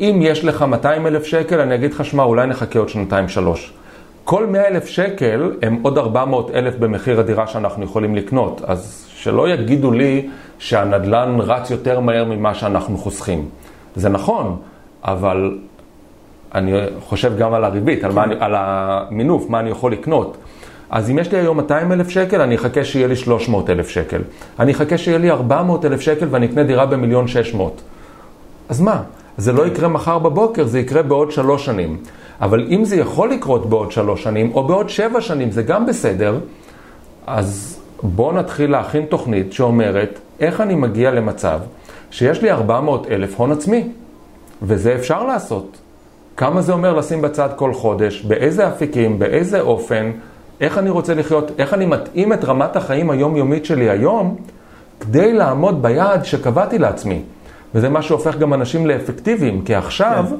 [0.00, 3.72] אם יש לך 200 אלף שקל, אני אגיד לך, שמע, אולי נחכה עוד שנתיים שלוש.
[4.24, 8.62] כל 100 אלף שקל הם עוד 400 אלף במחיר הדירה שאנחנו יכולים לקנות.
[8.66, 10.28] אז שלא יגידו לי
[10.58, 13.48] שהנדלן רץ יותר מהר ממה שאנחנו חוסכים.
[13.96, 14.56] זה נכון,
[15.04, 15.58] אבל
[16.54, 20.36] אני חושב גם על הריבית, על, אני, על המינוף, מה אני יכול לקנות.
[20.90, 24.20] אז אם יש לי היום 200 אלף שקל, אני אחכה שיהיה לי 300 אלף שקל.
[24.58, 27.82] אני אחכה שיהיה לי 400 אלף שקל ואני אקנה דירה במיליון 600.
[28.68, 29.02] אז מה?
[29.36, 31.96] זה לא יקרה מחר בבוקר, זה יקרה בעוד שלוש שנים.
[32.40, 36.38] אבל אם זה יכול לקרות בעוד שלוש שנים, או בעוד שבע שנים, זה גם בסדר,
[37.26, 41.58] אז בואו נתחיל להכין תוכנית שאומרת איך אני מגיע למצב
[42.10, 43.88] שיש לי 400 אלף הון עצמי,
[44.62, 45.78] וזה אפשר לעשות.
[46.36, 50.10] כמה זה אומר לשים בצד כל חודש, באיזה אפיקים, באיזה אופן,
[50.60, 54.36] איך אני רוצה לחיות, איך אני מתאים את רמת החיים היומיומית שלי היום,
[55.00, 57.22] כדי לעמוד ביעד שקבעתי לעצמי.
[57.74, 60.36] וזה מה שהופך גם אנשים לאפקטיביים, כי עכשיו, כן.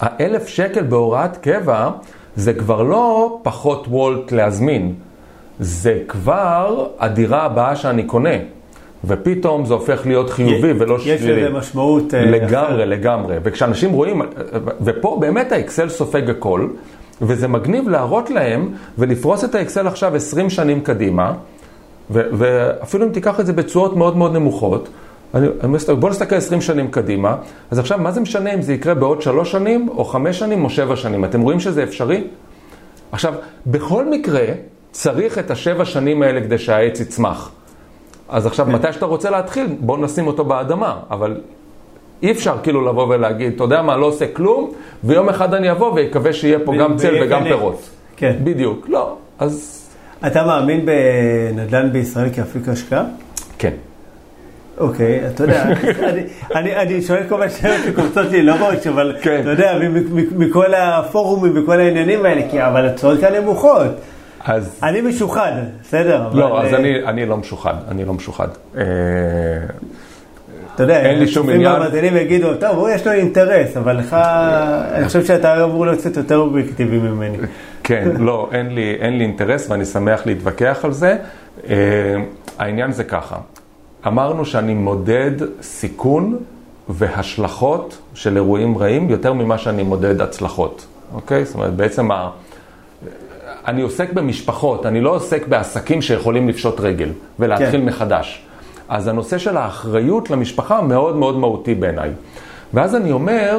[0.00, 1.90] האלף שקל בהוראת קבע,
[2.36, 4.94] זה כבר לא פחות וולט להזמין,
[5.60, 8.36] זה כבר הדירה הבאה שאני קונה.
[9.04, 11.14] ופתאום זה הופך להיות חיובי ולא שלילי.
[11.16, 12.14] יש לזה משמעות...
[12.14, 12.84] אה, לגמרי, אחר.
[12.84, 13.36] לגמרי.
[13.42, 14.22] וכשאנשים רואים,
[14.80, 16.68] ופה באמת האקסל סופג הכל,
[17.22, 18.68] וזה מגניב להראות להם
[18.98, 21.32] ולפרוס את האקסל עכשיו 20 שנים קדימה,
[22.10, 24.88] ואפילו אם תיקח את זה בתשואות מאוד מאוד נמוכות,
[25.34, 25.46] אני,
[25.98, 27.36] בוא נסתכל 20 שנים קדימה,
[27.70, 30.70] אז עכשיו מה זה משנה אם זה יקרה בעוד 3 שנים, או 5 שנים, או
[30.70, 31.24] 7 שנים?
[31.24, 32.24] אתם רואים שזה אפשרי?
[33.12, 33.34] עכשיו,
[33.66, 34.44] בכל מקרה,
[34.92, 37.50] צריך את השבע שנים האלה כדי שהעץ יצמח.
[38.28, 38.72] אז עכשיו, כן.
[38.72, 41.40] מתי שאתה רוצה להתחיל, בוא נשים אותו באדמה, אבל
[42.22, 44.72] אי אפשר כאילו לבוא ולהגיד, אתה יודע מה, לא עושה כלום,
[45.04, 47.88] ויום אחד אני אבוא ויקווה שיהיה פה גם צל וגם פירות.
[48.16, 48.36] כן.
[48.44, 49.84] בדיוק, לא, אז...
[50.26, 53.04] אתה מאמין בנדל"ן בישראל כאפיק השקעה?
[53.58, 53.72] כן.
[54.80, 55.64] אוקיי, אתה יודע,
[56.54, 59.40] אני שואל כל מיני שאלות שקופצות לי לראש, אבל כן.
[59.40, 59.78] אתה יודע,
[60.36, 63.90] מכל הפורומים וכל העניינים האלה, כי אבל התשואות כאן נמוכות.
[64.44, 64.80] אז...
[64.82, 65.52] אני משוחד,
[65.82, 66.28] בסדר.
[66.32, 68.48] לא, אז אה, אני לא משוחד, אני לא משוחד.
[68.76, 68.82] אה,
[70.74, 71.72] אתה יודע, אין לי שום עניין.
[71.72, 74.16] המאזינים יגידו, טוב, הוא יש לו אינטרס, אבל לך,
[74.92, 77.36] אני חושב שאתה אמור להיות קצת יותר אובייקטיבי ממני.
[77.82, 81.16] כן, לא, אין לי, אין לי אינטרס ואני שמח להתווכח על זה.
[81.58, 81.68] Uh,
[82.58, 83.36] העניין זה ככה,
[84.06, 85.30] אמרנו שאני מודד
[85.62, 86.36] סיכון
[86.88, 91.44] והשלכות של אירועים רעים יותר ממה שאני מודד הצלחות, אוקיי?
[91.44, 92.30] זאת אומרת, בעצם ה...
[93.66, 97.08] אני עוסק במשפחות, אני לא עוסק בעסקים שיכולים לפשוט רגל
[97.38, 97.84] ולהתחיל כן.
[97.84, 98.42] מחדש.
[98.88, 102.10] אז הנושא של האחריות למשפחה מאוד מאוד מהותי בעיניי.
[102.74, 103.58] ואז אני אומר,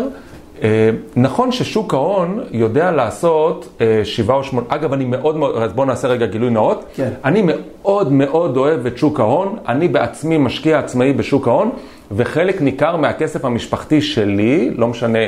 [1.16, 5.88] נכון ששוק ההון יודע לעשות אה, שבעה או שמונה, אגב, אני מאוד מאוד, אז בואו
[5.88, 6.86] נעשה רגע גילוי נאות.
[6.96, 7.10] כן.
[7.26, 11.70] אני מאוד מאוד אוהב את שוק ההון, אני בעצמי משקיע עצמאי בשוק ההון,
[12.12, 15.20] וחלק ניכר מהכסף המשפחתי שלי, לא משנה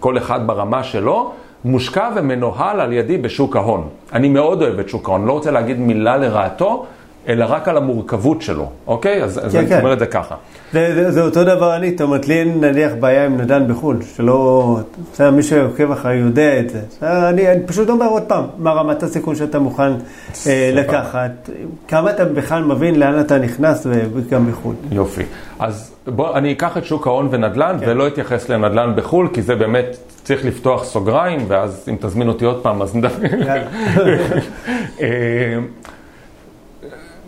[0.00, 1.32] כל אחד ברמה שלו,
[1.64, 3.88] מושקע ומנוהל על ידי בשוק ההון.
[4.12, 6.86] אני מאוד אוהב את שוק ההון, לא רוצה להגיד מילה לרעתו,
[7.28, 9.24] אלא רק על המורכבות שלו, אוקיי?
[9.24, 9.58] אז, כן, אז כן.
[9.58, 10.34] אני אומר את זה ככה.
[10.72, 13.96] זה, זה, זה אותו דבר אני, זאת אומרת, לי אין נניח בעיה עם נדן בחו"ל,
[14.16, 14.78] שלא,
[15.12, 16.80] בסדר, מי שעוקב אחרי יודע את זה.
[17.02, 19.92] אני, אני פשוט אומר עוד פעם, מה רמת הסיכון שאתה מוכן
[20.46, 21.50] אה, לקחת,
[21.88, 24.74] כמה אתה בכלל מבין לאן אתה נכנס וגם בחו"ל.
[24.92, 25.22] יופי.
[25.58, 27.86] אז בוא, אני אקח את שוק ההון ונדל"ן, כן.
[27.88, 32.62] ולא אתייחס לנדל"ן בחו"ל, כי זה באמת צריך לפתוח סוגריים, ואז אם תזמין אותי עוד
[32.62, 33.26] פעם, אז נדבר.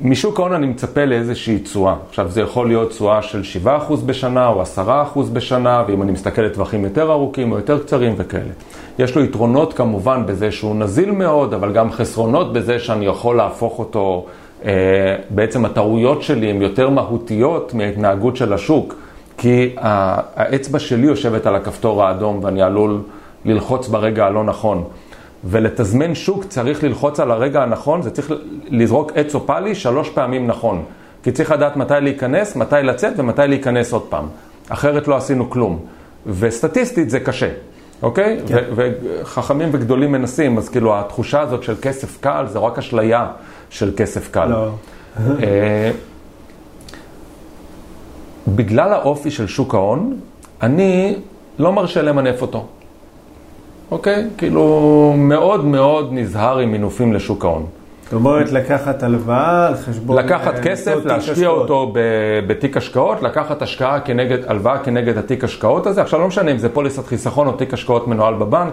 [0.00, 1.94] משוק ההון אני מצפה לאיזושהי תשואה.
[2.08, 3.68] עכשיו, זה יכול להיות תשואה של 7%
[4.06, 4.78] בשנה או 10%
[5.32, 8.50] בשנה, ואם אני מסתכל לטווחים יותר ארוכים או יותר קצרים וכאלה.
[8.98, 13.78] יש לו יתרונות כמובן בזה שהוא נזיל מאוד, אבל גם חסרונות בזה שאני יכול להפוך
[13.78, 14.26] אותו,
[14.64, 18.94] אה, בעצם הטעויות שלי הן יותר מהותיות מההתנהגות של השוק,
[19.38, 23.00] כי האצבע שלי יושבת על הכפתור האדום ואני עלול
[23.44, 24.84] ללחוץ ברגע הלא נכון.
[25.44, 28.32] ולתזמן שוק צריך ללחוץ על הרגע הנכון, זה צריך
[28.68, 30.84] לזרוק עץ או פאלי שלוש פעמים נכון.
[31.22, 34.26] כי צריך לדעת מתי להיכנס, מתי לצאת ומתי להיכנס עוד פעם.
[34.68, 35.78] אחרת לא עשינו כלום.
[36.26, 37.48] וסטטיסטית זה קשה,
[38.02, 38.40] אוקיי?
[38.46, 38.64] כן.
[38.74, 43.26] וחכמים וגדולים מנסים, אז כאילו התחושה הזאת של כסף קל זה רק אשליה
[43.70, 44.46] של כסף קל.
[44.46, 44.68] לא.
[45.42, 45.90] אה,
[48.48, 50.16] בגלל האופי של שוק ההון,
[50.62, 51.16] אני
[51.58, 52.66] לא מרשה למנף אותו.
[53.92, 54.26] אוקיי?
[54.38, 57.66] כאילו, מאוד מאוד נזהר עם מינופים לשוק ההון.
[58.04, 60.18] זאת אומרת, לקחת הלוואה על חשבון...
[60.18, 61.92] לקחת אה, כסף, להשקיע אותו
[62.46, 66.02] בתיק השקעות, לקחת השקעה כנגד, הלוואה כנגד התיק השקעות הזה.
[66.02, 68.72] עכשיו, לא משנה אם זה פוליסת חיסכון או תיק השקעות מנוהל בבנק,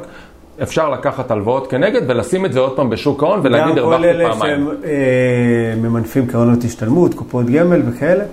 [0.63, 4.25] אפשר לקחת הלוואות כנגד ולשים את זה עוד פעם בשוק ההון ולהגיד הרווחתי פעמיים.
[4.25, 8.23] גם כל אלה שהם אה, ממנפים קרנות השתלמות, קופות גמל וכאלה?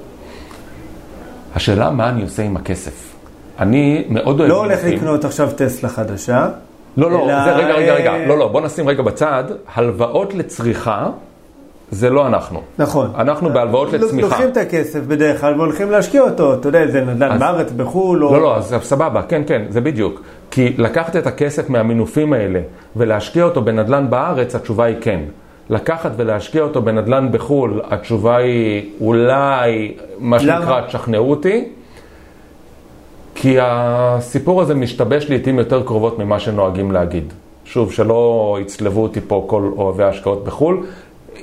[1.54, 3.14] השאלה מה אני עושה עם הכסף.
[3.58, 4.50] אני מאוד אוהב...
[4.50, 6.48] לא הולך לקנות עכשיו טסלה חדשה.
[6.96, 7.44] לא, לא, אלא...
[7.44, 9.44] זה רגע, רגע, רגע, אה, לא, לא, בוא נשים רגע בצד,
[9.74, 11.08] הלוואות לצריכה.
[11.90, 12.62] זה לא אנחנו.
[12.78, 13.10] נכון.
[13.18, 14.28] אנחנו בהלוואות לצמיחה.
[14.28, 17.40] לוקחים את הכסף בדרך כלל והולכים להשקיע אותו, אתה יודע, זה נדל"ן אז...
[17.40, 18.32] בארץ, בחו"ל או...
[18.32, 20.22] לא, לא, אז סבבה, כן, כן, זה בדיוק.
[20.50, 22.60] כי לקחת את הכסף מהמינופים האלה
[22.96, 25.20] ולהשקיע אותו בנדל"ן בארץ, התשובה היא כן.
[25.70, 31.64] לקחת ולהשקיע אותו בנדל"ן בחו"ל, התשובה היא אולי, מה שנקרא, תשכנעו אותי.
[33.36, 37.32] כי הסיפור הזה משתבש לעיתים יותר קרובות ממה שנוהגים להגיד.
[37.64, 40.86] שוב, שלא יצלבו אותי פה כל אוהבי ההשקעות בחו"ל.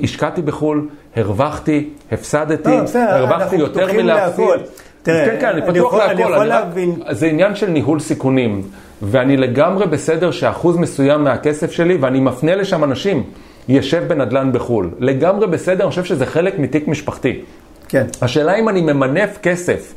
[0.04, 4.46] השקעתי בחו"ל, הרווחתי, הפסדתי, לא, הרווחתי יותר מלהפסיד.
[5.04, 6.12] תראה, כן, כן, אני פתוח להכל.
[6.12, 6.96] אני יכול להבין.
[7.12, 8.62] זה עניין של ניהול סיכונים,
[9.02, 13.24] ואני לגמרי בסדר שאחוז מסוים מהכסף שלי, ואני מפנה לשם אנשים,
[13.70, 14.90] ישב בנדל"ן בחו"ל.
[15.00, 17.42] לגמרי בסדר, אני חושב שזה חלק מתיק משפחתי.
[17.88, 18.06] כן.
[18.22, 19.94] השאלה אם אני ממנף כסף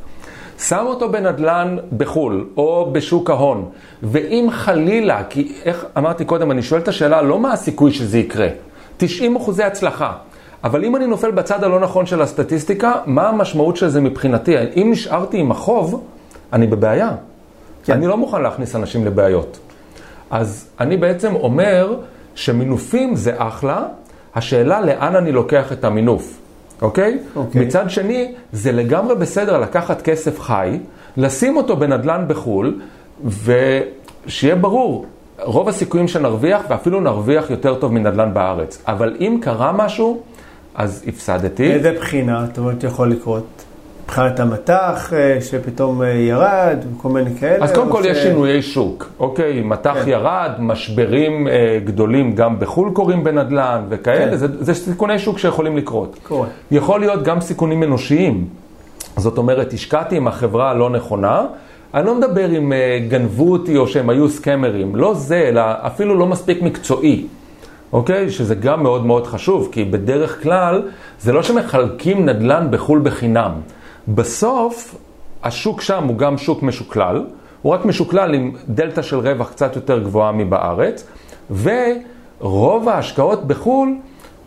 [0.59, 3.69] שם אותו בנדל"ן בחו"ל או בשוק ההון,
[4.03, 8.49] ואם חלילה, כי איך אמרתי קודם, אני שואל את השאלה לא מה הסיכוי שזה יקרה,
[8.97, 10.13] 90 אחוזי הצלחה.
[10.65, 14.55] אבל אם אני נופל בצד הלא נכון של הסטטיסטיקה, מה המשמעות של זה מבחינתי?
[14.59, 16.05] אם נשארתי עם החוב,
[16.53, 17.11] אני בבעיה.
[17.85, 17.93] כן.
[17.93, 19.59] אני לא מוכן להכניס אנשים לבעיות.
[20.31, 21.97] אז אני בעצם אומר
[22.35, 23.83] שמינופים זה אחלה,
[24.35, 26.39] השאלה לאן אני לוקח את המינוף.
[26.83, 27.19] אוקיי?
[27.37, 27.65] אוקיי.
[27.65, 30.79] מצד שני, זה לגמרי בסדר לקחת כסף חי,
[31.17, 32.81] לשים אותו בנדל"ן בחו"ל,
[33.25, 35.07] ושיהיה ברור,
[35.39, 38.83] רוב הסיכויים שנרוויח, ואפילו נרוויח יותר טוב מנדל"ן בארץ.
[38.87, 40.21] אבל אם קרה משהו,
[40.75, 41.69] אז הפסדתי.
[41.69, 43.65] מאיזה בחינה, זאת אומרת, יכול לקרות?
[44.07, 47.65] מבחינת המטח אה, שפתאום אה, ירד, כל מיני כאלה?
[47.65, 49.63] אז קודם כל ש- יש שינויי שוק, אוקיי?
[49.63, 50.11] מטח כן.
[50.11, 54.37] ירד, משברים אה, גדולים גם בחו"ל קורים בנדל"ן וכאלה, כן.
[54.37, 56.19] זה, זה סיכוני שוק שיכולים לקרות.
[56.23, 56.49] קורה.
[56.71, 58.45] יכול להיות גם סיכונים אנושיים.
[59.17, 61.43] זאת אומרת, השקעתי עם החברה הלא נכונה,
[61.95, 66.15] אני לא מדבר אם אה, גנבו אותי או שהם היו סקמרים, לא זה, אלא אפילו
[66.19, 67.27] לא מספיק מקצועי,
[67.93, 68.31] אוקיי?
[68.31, 70.83] שזה גם מאוד מאוד חשוב, כי בדרך כלל
[71.21, 73.51] זה לא שמחלקים נדל"ן בחו"ל בחינם.
[74.09, 74.95] בסוף,
[75.43, 77.25] השוק שם הוא גם שוק משוקלל,
[77.63, 81.07] הוא רק משוקלל עם דלתא של רווח קצת יותר גבוהה מבארץ,
[81.51, 83.97] ורוב ההשקעות בחו"ל,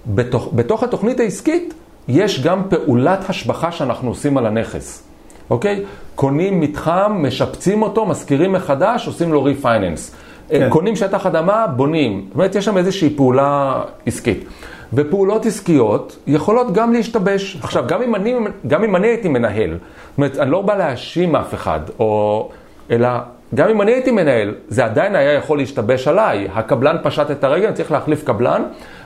[0.07, 1.73] בתוך, בתוך התוכנית העסקית,
[2.07, 5.03] יש גם פעולת השבחה שאנחנו עושים על הנכס,
[5.49, 5.84] אוקיי?
[6.15, 10.15] קונים מתחם, משפצים אותו, משכירים מחדש, עושים לו ריפייננס.
[10.49, 10.69] כן.
[10.69, 12.26] קונים שטח אדמה, בונים.
[12.27, 14.45] זאת אומרת, יש שם איזושהי פעולה עסקית.
[14.94, 17.57] ופעולות עסקיות יכולות גם להשתבש.
[17.64, 18.36] עכשיו, גם אם אני,
[18.68, 22.49] גם אם אני הייתי מנהל, זאת אומרת, אני לא בא להאשים אף אחד, או,
[22.91, 23.10] אלא
[23.56, 26.48] גם אם אני הייתי מנהל, זה עדיין היה יכול להשתבש עליי.
[26.53, 28.64] הקבלן פשט את הרגל, אני צריך להחליף קבלן,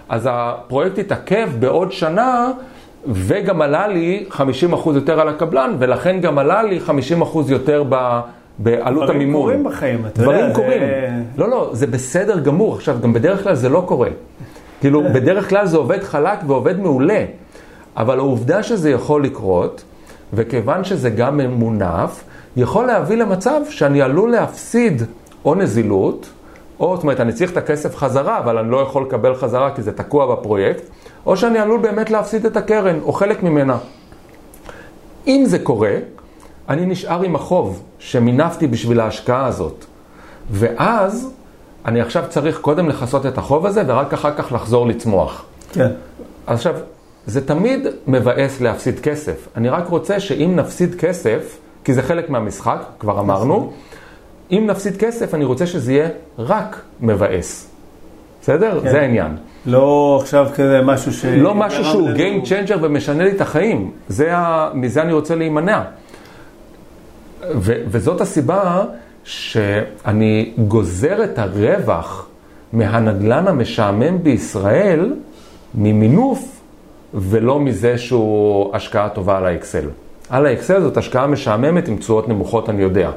[0.10, 2.52] אז הפרויקט התעכב בעוד שנה,
[3.08, 4.36] וגם עלה לי 50%
[4.96, 6.92] יותר על הקבלן, ולכן גם עלה לי 50%
[7.48, 8.20] יותר ב...
[8.60, 9.42] בעלות דברים המימון.
[9.42, 10.82] קורים בחיים, אתה יודע, דברים זה- קורים.
[11.38, 12.76] לא, לא, זה בסדר גמור.
[12.76, 14.10] עכשיו, גם בדרך כלל זה לא קורה.
[14.84, 17.26] כאילו, בדרך כלל זה עובד חלק ועובד מעולה.
[17.98, 19.84] אבל העובדה שזה יכול לקרות,
[20.34, 22.24] וכיוון שזה גם ממונף,
[22.56, 25.02] יכול להביא למצב שאני עלול להפסיד
[25.46, 26.30] או נזילות,
[26.80, 29.82] או, זאת אומרת, אני צריך את הכסף חזרה, אבל אני לא יכול לקבל חזרה כי
[29.82, 30.84] זה תקוע בפרויקט,
[31.26, 33.78] או שאני עלול באמת להפסיד את הקרן, או חלק ממנה.
[35.28, 35.96] אם זה קורה,
[36.70, 39.86] אני נשאר עם החוב שמינפתי בשביל ההשקעה הזאת.
[40.52, 41.34] ואז
[41.86, 45.46] אני עכשיו צריך קודם לכסות את החוב הזה, ורק אחר כך לחזור לצמוח.
[45.72, 45.92] כן.
[46.48, 46.76] עכשיו,
[47.26, 49.48] זה תמיד מבאס להפסיד כסף.
[49.56, 53.72] אני רק רוצה שאם נפסיד כסף, כי זה חלק מהמשחק, כבר אמרנו,
[54.52, 57.70] אם נפסיד כסף, אני רוצה שזה יהיה רק מבאס.
[58.42, 58.80] בסדר?
[58.84, 58.92] כן.
[58.92, 59.38] זה העניין.
[59.66, 61.26] לא עכשיו כזה משהו ש...
[61.26, 63.92] לא משהו שהוא Game Changer ומשנה לי את החיים.
[64.08, 64.70] זה ה...
[64.74, 65.82] מזה אני רוצה להימנע.
[67.56, 67.74] ו...
[67.88, 68.84] וזאת הסיבה
[69.24, 72.28] שאני גוזר את הרווח
[72.74, 75.14] מהנדלן המשעמם בישראל
[75.76, 76.62] ממינוף
[77.14, 79.90] ולא מזה שהוא השקעה טובה על האקסל.
[80.30, 83.12] על האקסל זאת השקעה משעממת עם תשואות נמוכות, אני יודע.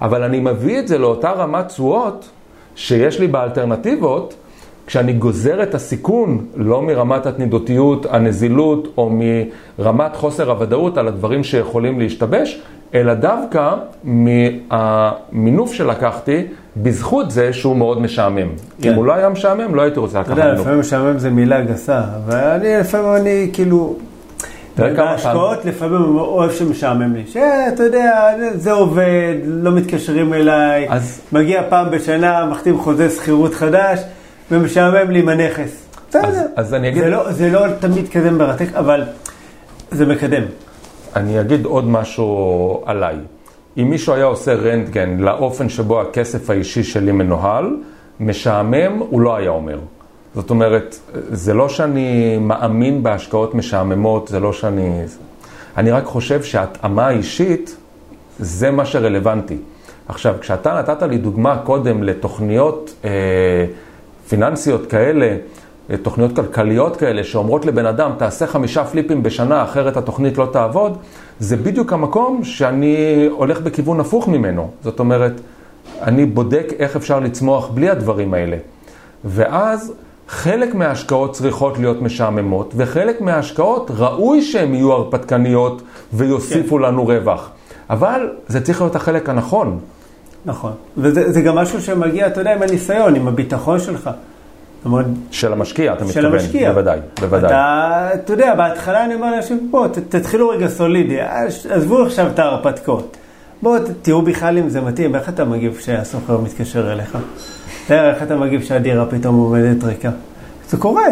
[0.00, 2.28] אבל אני מביא את זה לאותה רמת תשואות
[2.76, 4.34] שיש לי באלטרנטיבות,
[4.86, 9.10] כשאני גוזר את הסיכון, לא מרמת התנודתיות, הנזילות, או
[9.78, 12.62] מרמת חוסר הוודאות על הדברים שיכולים להשתבש,
[12.94, 16.42] אלא דווקא מהמינוף שלקחתי,
[16.76, 18.48] בזכות זה שהוא מאוד משעמם.
[18.82, 18.88] כן.
[18.90, 20.60] אם הוא לא היה משעמם, לא הייתי רוצה אתה לקחת יודע, מינוף.
[20.60, 23.96] לפעמים משעמם זה מילה גסה, אבל אני לפעמים אני כאילו...
[24.78, 27.22] בהשקעות לפעמים אוהב שמשעמם לי.
[27.26, 28.12] שאתה יודע,
[28.54, 34.00] זה עובד, לא מתקשרים אליי, אז- מגיע פעם בשנה, מחתים חוזה שכירות חדש,
[34.50, 35.70] ומשעמם לי עם הנכס.
[36.08, 36.22] בסדר.
[36.28, 39.02] אז- אז אני אגיד- זה לא- זה לא תמיד כזה מרתק, אבל
[39.90, 40.42] זה מקדם.
[41.16, 43.16] אני אגיד עוד משהו עליי.
[43.76, 47.76] אם מישהו היה עושה רנטגן לאופן שבו הכסף האישי שלי מנוהל,
[48.20, 49.78] משעמם, הוא לא היה אומר.
[50.34, 55.02] זאת אומרת, זה לא שאני מאמין בהשקעות משעממות, זה לא שאני...
[55.76, 57.76] אני רק חושב שההתאמה האישית,
[58.38, 59.56] זה מה שרלוונטי.
[60.08, 63.10] עכשיו, כשאתה נתת לי דוגמה קודם לתוכניות אה,
[64.28, 65.36] פיננסיות כאלה,
[66.02, 70.98] תוכניות כלכליות כאלה, שאומרות לבן אדם, תעשה חמישה פליפים בשנה, אחרת התוכנית לא תעבוד,
[71.38, 74.70] זה בדיוק המקום שאני הולך בכיוון הפוך ממנו.
[74.82, 75.32] זאת אומרת,
[76.02, 78.56] אני בודק איך אפשר לצמוח בלי הדברים האלה.
[79.24, 79.92] ואז
[80.28, 85.82] חלק מההשקעות צריכות להיות משעממות, וחלק מההשקעות ראוי שהן יהיו הרפתקניות
[86.12, 87.50] ויוסיפו לנו רווח.
[87.90, 89.78] אבל זה צריך להיות החלק הנכון.
[90.44, 90.72] נכון.
[90.96, 94.10] וזה זה גם משהו שמגיע, אתה יודע, עם הניסיון, עם הביטחון שלך.
[94.84, 96.32] אומרת, של המשקיע, אתה של מתכוון.
[96.32, 96.72] המשקיע.
[96.72, 97.50] בוודאי, בוודאי.
[97.50, 101.18] אתה, אתה יודע, בהתחלה אני אומר לאנשים, בואו, תתחילו רגע סולידי,
[101.70, 103.16] עזבו עכשיו את ההרפתקאות.
[103.62, 107.18] בואו, תראו בכלל אם זה מתאים, איך אתה מגיב כשהסוחר מתקשר אליך?
[107.86, 110.10] תראה, איך אתה מגיב שהדירה פתאום עומדת ריקה?
[110.68, 111.06] זה קורה,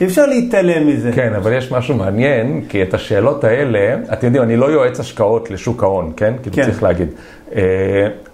[0.00, 1.10] אי אפשר להתעלם מזה.
[1.14, 5.50] כן, אבל יש משהו מעניין, כי את השאלות האלה, אתם יודעים, אני לא יועץ השקעות
[5.50, 6.34] לשוק ההון, כן?
[6.42, 6.64] כאילו כן.
[6.64, 7.08] צריך להגיד.
[7.54, 7.62] אה,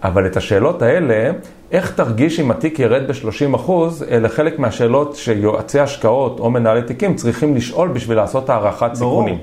[0.04, 1.30] אבל את השאלות האלה,
[1.72, 7.14] איך תרגיש אם התיק ירד ב-30 אחוז, אלה חלק מהשאלות שיועצי השקעות או מנהלי תיקים
[7.14, 9.38] צריכים לשאול בשביל לעשות הערכת סיכונים.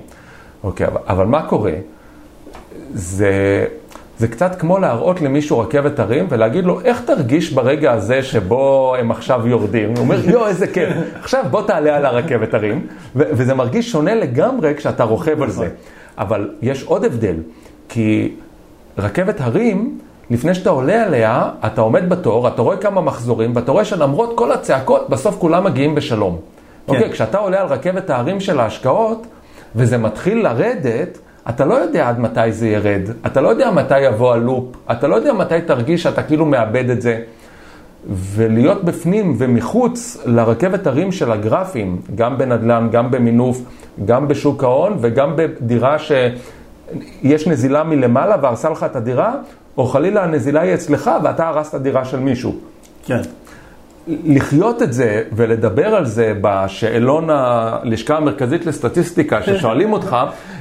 [0.64, 1.74] אוקיי, אבל, אבל מה קורה?
[2.94, 3.66] זה,
[4.18, 9.12] זה קצת כמו להראות למישהו רכבת הרים ולהגיד לו, איך תרגיש ברגע הזה שבו הם
[9.12, 9.90] עכשיו יורדים?
[9.90, 10.90] הוא אומר, יואו, איזה כיף.
[11.20, 15.70] עכשיו בוא תעלה על הרכבת הרים, ו- וזה מרגיש שונה לגמרי כשאתה רוכב על זה.
[16.18, 17.36] אבל יש עוד הבדל,
[17.90, 18.32] כי
[18.98, 20.00] רכבת הרים,
[20.30, 24.52] לפני שאתה עולה עליה, אתה עומד בתור, אתה רואה כמה מחזורים, ואתה רואה שלמרות כל
[24.52, 26.38] הצעקות, בסוף כולם מגיעים בשלום.
[26.88, 26.94] כן.
[26.94, 29.28] אוקיי, כשאתה עולה על רכבת ההרים של ההשקעות,
[29.76, 31.18] וזה מתחיל לרדת,
[31.50, 35.16] אתה לא יודע עד מתי זה ירד, אתה לא יודע מתי יבוא הלופ, אתה לא
[35.16, 37.22] יודע מתי תרגיש שאתה כאילו מאבד את זה.
[38.08, 43.62] ולהיות בפנים ומחוץ לרכבת הרים של הגרפים, גם בנדל"ן, גם במינוף,
[44.06, 49.34] גם בשוק ההון וגם בדירה שיש נזילה מלמעלה והרסה לך את הדירה,
[49.78, 52.56] או חלילה הנזילה היא אצלך ואתה הרסת דירה של מישהו.
[53.06, 53.22] כן.
[54.08, 60.18] לחיות את זה ולדבר על זה בשאלון הלשכה המרכזית לסטטיסטיקה, ששואלים אותך,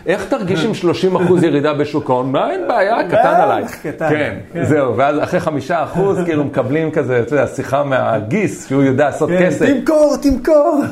[0.07, 2.33] איך תרגיש עם 30 אחוז ירידה בשוק ההון?
[2.33, 3.65] מה, אין בעיה, קטן עליי.
[3.83, 4.09] קטן.
[4.11, 9.05] כן, זהו, ואז אחרי חמישה אחוז, כאילו מקבלים כזה, אתה יודע, שיחה מהגיס, שהוא יודע
[9.05, 9.67] לעשות כן, כסף.
[9.67, 10.83] תמכור, תמכור.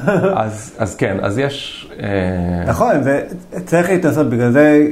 [0.78, 1.88] אז, כן, אז יש...
[2.02, 2.94] אה, נכון,
[3.66, 4.86] צריך להתנסות, בגלל זה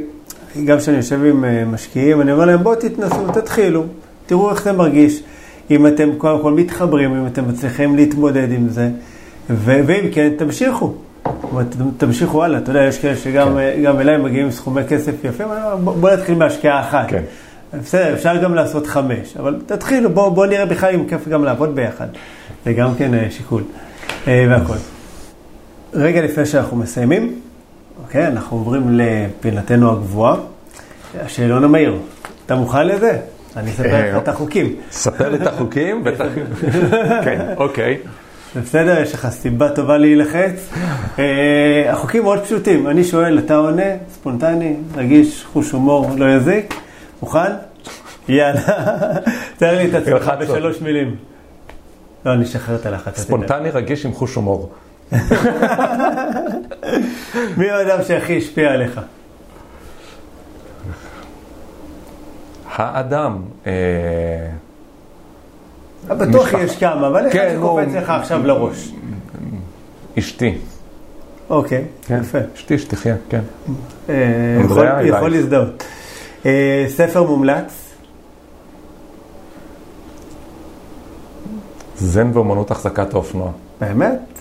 [0.65, 3.85] גם כשאני יושב עם אה, משקיעים, אני אומר להם, בואו תתנסו, תתחילו,
[4.27, 5.23] תראו איך זה מרגיש.
[5.71, 8.91] אם אתם קודם כל מתחברים, אם אתם מצליחים להתמודד עם זה,
[9.51, 10.95] ו- ואם כן, תמשיכו.
[11.97, 13.83] תמשיכו הלאה, אתה יודע, יש כאלה שגם כן.
[13.83, 15.47] גם אליי מגיעים סכומי כסף יפים,
[15.85, 17.07] בוא, נתחיל מהשקעה אחת.
[17.09, 17.23] כן.
[17.83, 21.75] בסדר, אפשר גם לעשות חמש, אבל תתחילו, בואו בוא נראה בכלל אם כיף גם לעבוד
[21.75, 22.07] ביחד.
[22.65, 23.63] זה גם כן אה, שיקול
[24.29, 24.77] אה, והכל.
[25.95, 27.35] רגע לפני שאנחנו מסיימים,
[28.03, 30.37] אוקיי, אנחנו עוברים לפינתנו הגבוהה,
[31.25, 31.99] השאלון המהיר.
[32.47, 33.19] אתה מוכן לזה?
[33.57, 34.77] אני אספר לך את החוקים.
[34.91, 36.21] ספר לי את החוקים, ות-
[37.25, 37.99] כן, אוקיי.
[38.63, 40.69] בסדר, יש לך סיבה טובה להילחץ.
[41.19, 41.25] אה,
[41.93, 43.83] החוקים מאוד פשוטים, אני שואל, אתה עונה,
[44.15, 46.75] ספונטני, רגיש, חוש הומור, לא יזיק.
[47.23, 47.53] מוכן?
[48.29, 48.61] יאללה.
[49.59, 50.33] תאר לי את עצמך.
[50.41, 51.15] בשלוש מילים.
[52.27, 53.19] לא, אני אשחרר את הלחץ.
[53.21, 54.73] ספונטני רגיש עם חוש הומור.
[57.57, 59.01] מי האדם שהכי השפיע עליך?
[62.77, 63.73] האדם, אה,
[66.09, 66.53] בטוח.
[66.53, 68.01] יש כמה, אבל אחד כן, שקופץ נו.
[68.01, 68.93] לך עכשיו לראש.
[70.19, 70.59] אשתי.
[71.51, 72.39] אוקיי, כן, יפה.
[72.55, 73.41] אשתי שתחיה, כן.
[74.09, 74.15] אה.
[75.05, 75.85] יכול להזדהות.
[76.47, 77.95] אה, ספר מומלץ?
[81.97, 83.51] זן ואומנות החזקת האופנוע.
[83.81, 84.34] באמת?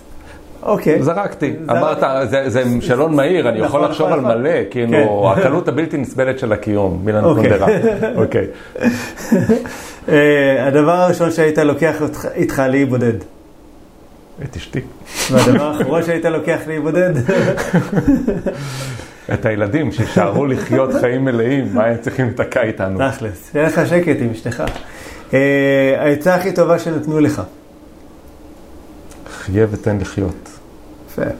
[0.66, 1.04] אוקיי.
[1.04, 1.98] זרקתי, זרק- אמרת,
[2.30, 4.42] זה- זה שאלון מהיר, אני יכול נכון, לחשוב על נכון, נכון.
[4.42, 7.50] מלא, כאילו, הקלות הבלתי נסבלת של הקיום, מילן אוקיי.
[7.50, 7.68] קונדרה.
[8.16, 8.48] אוקיי.
[10.10, 11.96] אה, הדבר הראשון שהיית לוקח
[12.36, 13.14] איתך לאי בודד.
[14.44, 14.80] את אשתי.
[15.32, 17.12] והדבר האחרון שהיית לוקח לאי בודד?
[19.34, 23.00] את הילדים שישארו לחיות חיים מלאים, מה הם צריכים לתקע איתנו?
[23.12, 24.64] תכלס, שיהיה לך שקט עם אשתך.
[25.34, 25.40] אה,
[25.98, 27.42] העצה הכי טובה שנתנו לך.
[29.30, 30.53] חיה ותן לחיות.
[31.14, 31.32] יפה.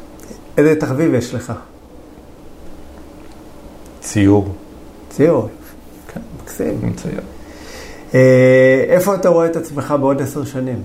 [0.58, 1.54] איזה תחביב יש לך?
[4.00, 4.48] ציור.
[5.10, 5.50] ציור.
[6.08, 6.20] כן.
[6.44, 6.80] מקסים.
[6.84, 7.22] אני מצייר.
[8.14, 10.84] אה, איפה אתה רואה את עצמך בעוד עשר שנים?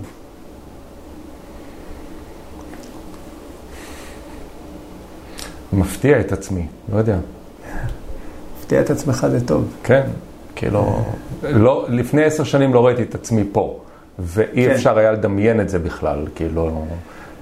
[5.72, 7.18] מפתיע את עצמי, לא יודע.
[8.60, 9.74] תפתיע את עצמך זה טוב.
[9.82, 10.06] כן,
[10.56, 11.04] כאילו,
[11.42, 13.80] לא, לפני עשר שנים לא ראיתי את עצמי פה,
[14.18, 14.70] ואי כן.
[14.70, 16.86] אפשר היה לדמיין את זה בכלל, כאילו,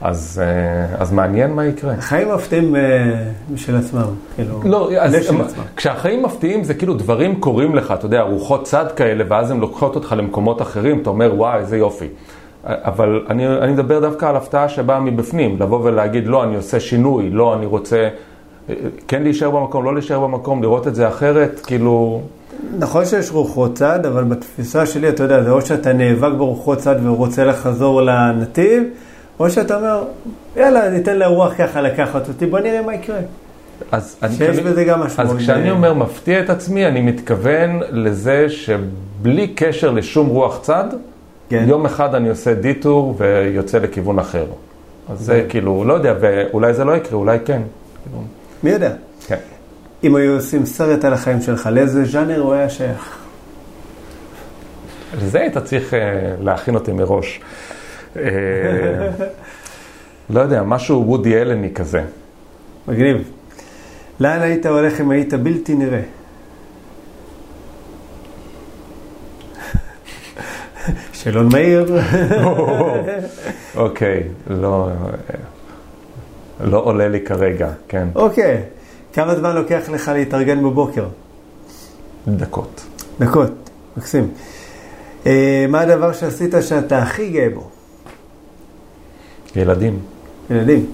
[0.00, 1.92] אז, אה, אז מעניין מה יקרה.
[1.92, 2.80] החיים מפתיעים אה,
[3.54, 4.02] משל עצמם.
[4.36, 5.62] כאילו, לא, אז הם- עצמם.
[5.76, 9.94] כשהחיים מפתיעים זה כאילו דברים קורים לך, אתה יודע, רוחות צד כאלה, ואז הן לוקחות
[9.94, 12.06] אותך למקומות אחרים, אתה אומר, וואי, איזה יופי.
[12.64, 17.30] אבל אני, אני מדבר דווקא על הפתעה שבאה מבפנים, לבוא ולהגיד, לא, אני עושה שינוי,
[17.30, 18.08] לא, אני רוצה
[18.70, 18.74] אה,
[19.08, 22.20] כן להישאר במקום, לא להישאר במקום, לראות את זה אחרת, כאילו,
[22.78, 26.96] נכון שיש רוחות צד, אבל בתפיסה שלי, אתה יודע, זה או שאתה נאבק ברוחות צד
[27.02, 28.82] ורוצה לחזור לנתיב,
[29.38, 30.04] או שאתה אומר,
[30.56, 33.18] יאללה, ניתן לרוח ככה לקחת אותי, בוא נראה מה יקרה.
[33.92, 35.30] אז אני, שיש בזה גם משמעות.
[35.30, 40.84] אז כשאני אומר מפתיע את עצמי, אני מתכוון לזה שבלי קשר לשום רוח צד,
[41.48, 41.64] כן.
[41.68, 44.46] יום אחד אני עושה דיטור ויוצא לכיוון אחר.
[45.08, 47.62] אז זה כאילו, לא יודע, ואולי זה לא יקרה, אולי כן.
[48.62, 48.92] מי יודע?
[49.26, 49.36] כן.
[50.04, 53.16] אם היו עושים סרט על החיים שלך, לאיזה ז'אנר הוא היה שייך?
[55.22, 55.98] לזה היית צריך אה,
[56.40, 57.40] להכין אותי מראש.
[58.18, 59.26] אה,
[60.30, 62.02] לא יודע, משהו וודי אלני כזה.
[62.88, 63.30] מגניב.
[64.20, 66.02] לאן היית הולך אם היית בלתי נראה?
[71.12, 71.96] שאלון מהיר.
[73.76, 74.88] אוקיי, לא,
[76.60, 78.08] לא עולה לי כרגע, כן.
[78.14, 78.62] אוקיי,
[79.12, 81.06] כמה זמן לוקח לך להתארגן בבוקר?
[82.28, 82.84] דקות.
[83.20, 84.28] דקות, מקסים.
[85.26, 87.70] אה, מה הדבר שעשית שאתה הכי גאה בו?
[89.56, 89.98] ילדים.
[90.50, 90.86] ילדים.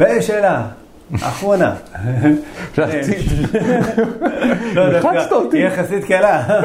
[0.00, 0.66] ושאלה,
[1.14, 1.74] אחרונה.
[2.78, 3.26] רציתי.
[4.74, 5.56] לא, לחצת אותי.
[5.56, 6.62] היא יחסית קלה.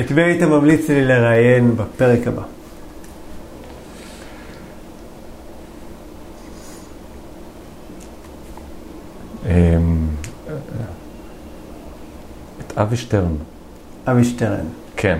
[0.00, 2.42] את מי היית ממליץ לי לראיין בפרק הבא?
[9.46, 10.06] אמ,
[12.66, 13.34] את אבי שטרן.
[14.06, 14.66] אבי שטרן.
[14.96, 15.18] כן.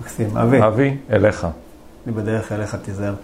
[0.00, 0.36] מקסים.
[0.36, 1.46] אבי, אבי, אליך.
[2.08, 3.14] אני בדרך אליך, תיזהר.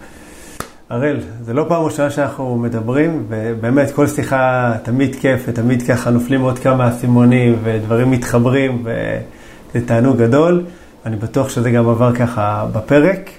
[0.89, 6.41] הראל, זה לא פעם ראשונה שאנחנו מדברים, ובאמת כל שיחה תמיד כיף, ותמיד ככה נופלים
[6.41, 10.63] עוד כמה אסימונים, ודברים מתחברים, וזה תענוג גדול.
[11.05, 13.29] אני בטוח שזה גם עבר ככה בפרק.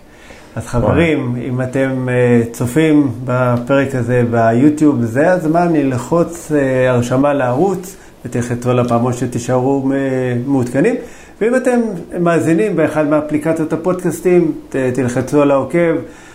[0.56, 7.96] אז חברים, אם אתם אה, צופים בפרק הזה ביוטיוב, זה הזמן ללחוץ אה, הרשמה לערוץ,
[8.24, 9.96] ותלחצו על הפעמון שתישארו אה,
[10.46, 10.94] מעודכנים.
[11.40, 11.80] ואם אתם
[12.20, 15.94] מאזינים באחד מאפליקציות הפודקאסטים, ת- תלחצו על העוקב,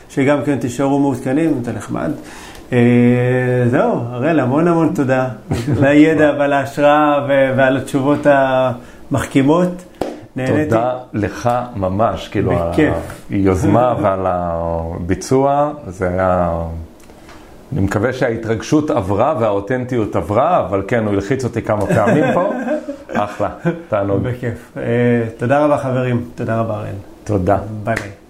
[0.10, 2.12] שגם כן תישארו מעודכנים, זה נחמד.
[2.74, 2.78] אה,
[3.72, 5.28] זהו, הראל, המון המון תודה
[5.82, 9.68] לידע ועל ההשראה ו- ועל התשובות המחכימות.
[10.36, 10.70] נהניתי.
[10.70, 12.94] תודה לך ממש, כאילו, בכיף.
[13.30, 16.52] היוזמה ועל הביצוע, זה היה...
[17.74, 22.54] אני מקווה שההתרגשות עברה והאותנטיות עברה, אבל כן, הוא הלחיץ אותי כמה פעמים פה.
[23.14, 23.50] אחלה,
[23.90, 24.24] תענוג.
[24.24, 24.72] בכיף.
[24.78, 24.84] אה,
[25.38, 26.96] תודה רבה חברים, תודה רבה ראל.
[27.24, 27.58] תודה.
[27.84, 28.21] ביי ביי.